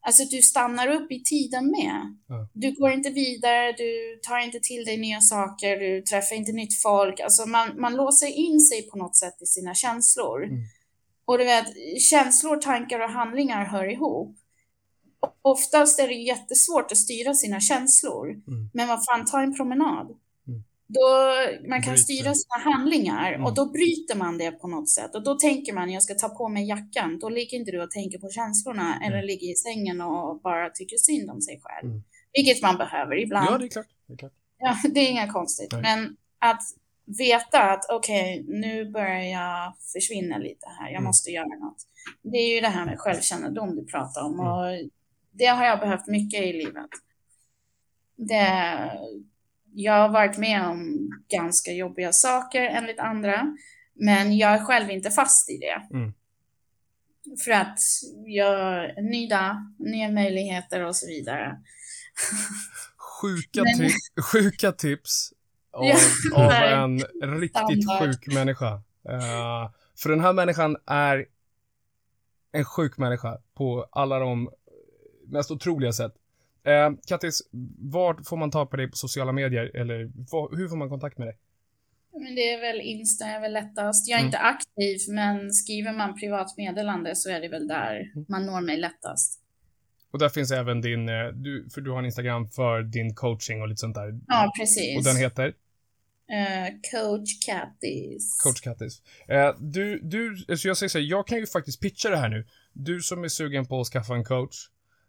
alltså 0.00 0.24
du 0.24 0.42
stannar 0.42 0.88
upp 0.88 1.12
i 1.12 1.22
tiden 1.22 1.66
med. 1.70 2.16
Du 2.52 2.72
går 2.72 2.90
inte 2.90 3.10
vidare, 3.10 3.72
du 3.72 4.20
tar 4.22 4.38
inte 4.38 4.60
till 4.60 4.84
dig 4.84 4.96
nya 4.96 5.20
saker, 5.20 5.76
du 5.76 6.02
träffar 6.02 6.36
inte 6.36 6.52
nytt 6.52 6.82
folk, 6.82 7.20
alltså 7.20 7.46
man, 7.46 7.80
man 7.80 7.94
låser 7.96 8.26
in 8.26 8.60
sig 8.60 8.82
på 8.90 8.98
något 8.98 9.16
sätt 9.16 9.42
i 9.42 9.46
sina 9.46 9.74
känslor. 9.74 10.44
Mm. 10.44 10.58
Och 11.24 11.38
du 11.38 11.44
vet, 11.44 11.66
känslor, 12.10 12.56
tankar 12.56 13.00
och 13.00 13.10
handlingar 13.10 13.64
hör 13.64 13.92
ihop. 13.92 14.36
Oftast 15.42 16.00
är 16.00 16.08
det 16.08 16.14
jättesvårt 16.14 16.92
att 16.92 16.98
styra 16.98 17.34
sina 17.34 17.60
känslor. 17.60 18.30
Mm. 18.30 18.70
Men 18.74 18.88
vad 18.88 19.04
fan, 19.04 19.24
ta 19.24 19.42
en 19.42 19.56
promenad. 19.56 20.06
Mm. 20.48 20.62
Då 20.86 21.00
man 21.68 21.82
kan 21.82 21.92
Bryter. 21.92 21.96
styra 22.04 22.34
sina 22.34 22.72
handlingar 22.72 23.32
Mm. 23.32 23.44
och 23.46 23.54
då 23.54 23.66
bryter 23.66 24.16
man 24.16 24.38
det 24.38 24.50
på 24.52 24.68
något 24.68 24.88
sätt. 24.90 25.14
Och 25.14 25.24
då 25.24 25.34
tänker 25.34 25.72
man, 25.72 25.90
jag 25.90 26.02
ska 26.02 26.14
ta 26.14 26.28
på 26.28 26.48
mig 26.48 26.68
jackan. 26.68 27.18
Då 27.18 27.28
ligger 27.28 27.58
inte 27.58 27.70
du 27.70 27.82
och 27.82 27.90
tänker 27.90 28.18
på 28.18 28.28
känslorna 28.28 29.00
eller 29.06 29.22
ligger 29.22 29.52
i 29.52 29.54
sängen 29.54 30.00
och 30.00 30.40
bara 30.40 30.70
tycker 30.70 30.96
synd 30.96 31.30
om 31.30 31.40
sig 31.40 31.60
själv. 31.62 31.90
Mm. 31.90 32.02
Vilket 32.32 32.62
man 32.62 32.76
behöver 32.76 33.22
ibland. 33.22 33.48
Ja, 33.50 33.58
det 33.58 33.64
är 33.64 33.68
klart. 33.68 33.86
Det 34.06 34.12
är 34.12 34.16
klart. 34.16 34.32
Ja, 34.58 34.76
det 34.94 35.00
är 35.00 35.10
inga 35.10 35.32
konstigt. 35.32 35.72
Nej. 35.72 35.82
Men 35.82 36.16
att 36.38 36.62
veta 37.18 37.62
att 37.62 37.84
okej, 37.90 38.44
nu 38.48 38.90
börjar 38.90 39.22
jag 39.22 39.72
försvinna 39.92 40.38
lite 40.38 40.66
här. 40.78 40.86
Jag 40.86 40.92
Mm. 40.92 41.04
måste 41.04 41.30
göra 41.30 41.46
något. 41.46 41.86
Det 42.22 42.36
är 42.36 42.54
ju 42.54 42.60
det 42.60 42.68
här 42.68 42.84
med 42.84 42.98
självkännedom 43.00 43.76
du 43.76 43.84
pratar 43.86 44.22
om. 44.22 44.34
Mm. 44.40 44.46
Och 44.46 44.90
det 45.32 45.46
har 45.46 45.64
jag 45.64 45.80
behövt 45.80 46.06
mycket 46.06 46.40
i 46.42 46.52
livet. 46.52 46.90
Det, 48.16 48.90
jag 49.74 49.92
har 49.92 50.08
varit 50.08 50.38
med 50.38 50.62
om 50.68 51.08
ganska 51.28 51.72
jobbiga 51.72 52.12
saker 52.12 52.62
enligt 52.62 52.98
andra. 52.98 53.56
Men 53.94 54.36
jag 54.36 54.52
är 54.54 54.64
själv 54.64 54.90
inte 54.90 55.10
fast 55.10 55.50
i 55.50 55.58
det. 55.58 55.96
Mm. 55.96 56.12
För 57.44 57.50
att 57.50 57.78
jag 58.26 58.90
ny 59.04 59.28
dag, 59.28 59.56
nya 59.78 60.10
möjligheter 60.10 60.80
och 60.84 60.96
så 60.96 61.06
vidare. 61.06 61.60
Sjuka, 62.96 63.62
Men- 63.62 63.88
ti- 63.88 64.22
sjuka 64.32 64.72
tips 64.72 65.32
av, 65.72 65.84
Ja, 65.84 65.96
av 66.36 66.52
en 67.22 67.40
riktigt 67.40 67.82
Standard. 67.84 68.02
sjuk 68.14 68.34
människa. 68.34 68.72
Eh, 69.08 69.70
för 70.02 70.08
den 70.08 70.20
här 70.20 70.32
människan 70.32 70.76
är 70.86 71.26
en 72.52 72.64
sjuk 72.64 72.98
människa 72.98 73.38
på 73.54 73.86
alla 73.92 74.18
de 74.18 74.50
mest 75.32 75.50
otroliga 75.50 75.92
sätt. 75.92 76.12
Uh, 76.68 76.98
Kattis, 77.06 77.42
vart 77.78 78.26
får 78.26 78.36
man 78.36 78.50
ta 78.50 78.66
på 78.66 78.76
dig 78.76 78.88
på 78.90 78.96
sociala 78.96 79.32
medier? 79.32 79.76
Eller 79.76 80.10
vad- 80.30 80.56
hur 80.58 80.68
får 80.68 80.76
man 80.76 80.88
kontakt 80.88 81.18
med 81.18 81.26
dig? 81.28 81.38
Men 82.12 82.34
det 82.34 82.52
är 82.52 82.60
väl 82.60 82.80
Insta 82.80 83.24
är 83.24 83.40
väl 83.40 83.52
lättast. 83.52 84.08
Jag 84.08 84.16
är 84.16 84.20
Mm. 84.20 84.28
inte 84.28 84.38
aktiv, 84.38 84.98
men 85.08 85.52
skriver 85.52 85.92
man 85.92 86.14
privat 86.20 86.56
meddelande 86.56 87.16
så 87.16 87.30
är 87.30 87.40
det 87.40 87.48
väl 87.48 87.68
där 87.68 88.10
Mm. 88.14 88.26
man 88.28 88.46
når 88.46 88.60
mig 88.60 88.76
lättast. 88.76 89.38
Och 90.10 90.18
där 90.18 90.28
finns 90.28 90.50
även 90.52 90.80
din, 90.80 91.08
eh, 91.08 91.26
du, 91.34 91.68
för 91.74 91.80
du 91.80 91.90
har 91.90 91.98
en 91.98 92.04
Instagram 92.04 92.48
för 92.48 92.82
din 92.82 93.14
coaching 93.14 93.62
och 93.62 93.68
lite 93.68 93.80
sånt 93.80 93.94
där. 93.94 94.20
Ja, 94.28 94.52
precis. 94.60 94.96
Och 94.98 95.04
den 95.04 95.16
heter? 95.16 95.46
Eh, 96.32 96.68
Coach 96.92 97.46
Kattis. 97.46 98.40
Coach 98.44 98.60
Kattis. 98.60 99.02
Eh, 99.28 99.54
du, 99.60 99.98
du, 100.02 100.36
så 100.56 100.68
jag 100.68 100.76
säger 100.76 100.88
så 100.88 100.98
här, 100.98 101.04
jag 101.06 101.26
kan 101.26 101.38
ju 101.38 101.46
faktiskt 101.46 101.80
pitcha 101.80 102.10
det 102.10 102.16
här 102.16 102.28
nu. 102.28 102.46
Du 102.72 103.00
som 103.00 103.24
är 103.24 103.28
sugen 103.28 103.66
på 103.66 103.80
att 103.80 103.86
skaffa 103.86 104.14
en 104.14 104.24
coach 104.24 104.56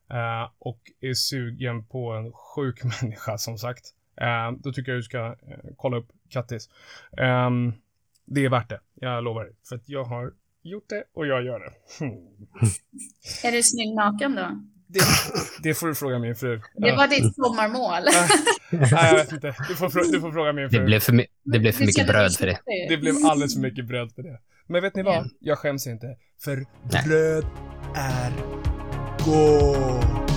eh, 0.09 0.49
och 0.59 0.79
är 1.01 1.13
sugen 1.13 1.85
på 1.85 2.11
en 2.11 2.31
sjuk 2.33 2.83
människa 3.01 3.37
som 3.37 3.57
sagt. 3.57 3.85
Eh, 4.21 4.51
då 4.63 4.73
tycker 4.73 4.91
jag 4.91 4.99
du 4.99 5.03
ska 5.03 5.25
eh, 5.27 5.33
kolla 5.77 5.97
upp 5.97 6.07
Kattis. 6.29 6.69
Ehm, 7.17 7.73
det 8.25 8.45
är 8.45 8.49
värt 8.49 8.69
det, 8.69 8.79
jag 8.93 9.23
lovar. 9.23 9.49
För 9.69 9.75
att 9.75 9.89
jag 9.89 10.03
har 10.03 10.31
gjort 10.61 10.89
det 10.89 11.03
och 11.13 11.27
jag 11.27 11.43
gör 11.45 11.59
det. 11.59 11.73
Är 13.47 13.51
du 13.51 13.63
snygg 13.63 13.95
naken 13.95 14.35
då? 14.35 14.61
Det, 14.87 14.99
det 15.63 15.73
får 15.73 15.87
du 15.87 15.95
fråga 15.95 16.19
min 16.19 16.35
fru. 16.35 16.61
Det 16.75 16.91
var 16.91 17.07
ditt 17.07 17.35
sommarmål. 17.35 18.03
Nej, 18.91 19.05
jag 19.05 19.13
vet 19.13 19.31
inte. 19.31 19.55
Du 19.69 19.75
får, 19.75 20.11
du 20.11 20.21
får 20.21 20.31
fråga 20.31 20.53
min 20.53 20.69
fru. 20.69 20.79
Det 20.79 20.85
blev 20.85 20.99
för, 20.99 21.13
my- 21.13 21.25
det 21.43 21.59
blev 21.59 21.71
för 21.71 21.85
mycket 21.85 22.07
bröd 22.07 22.35
för 22.35 22.45
det. 22.45 22.59
Det 22.89 22.97
blev 22.97 23.15
alldeles 23.25 23.53
för 23.53 23.61
mycket 23.61 23.85
bröd 23.87 24.11
för 24.15 24.23
det. 24.23 24.39
Men 24.67 24.81
vet 24.81 24.95
ni 24.95 25.03
vad? 25.03 25.15
Ja. 25.15 25.25
Jag 25.39 25.57
skäms 25.57 25.87
inte. 25.87 26.17
För 26.43 26.65
bröd 27.05 27.45
är 27.95 28.62
go. 29.25 30.32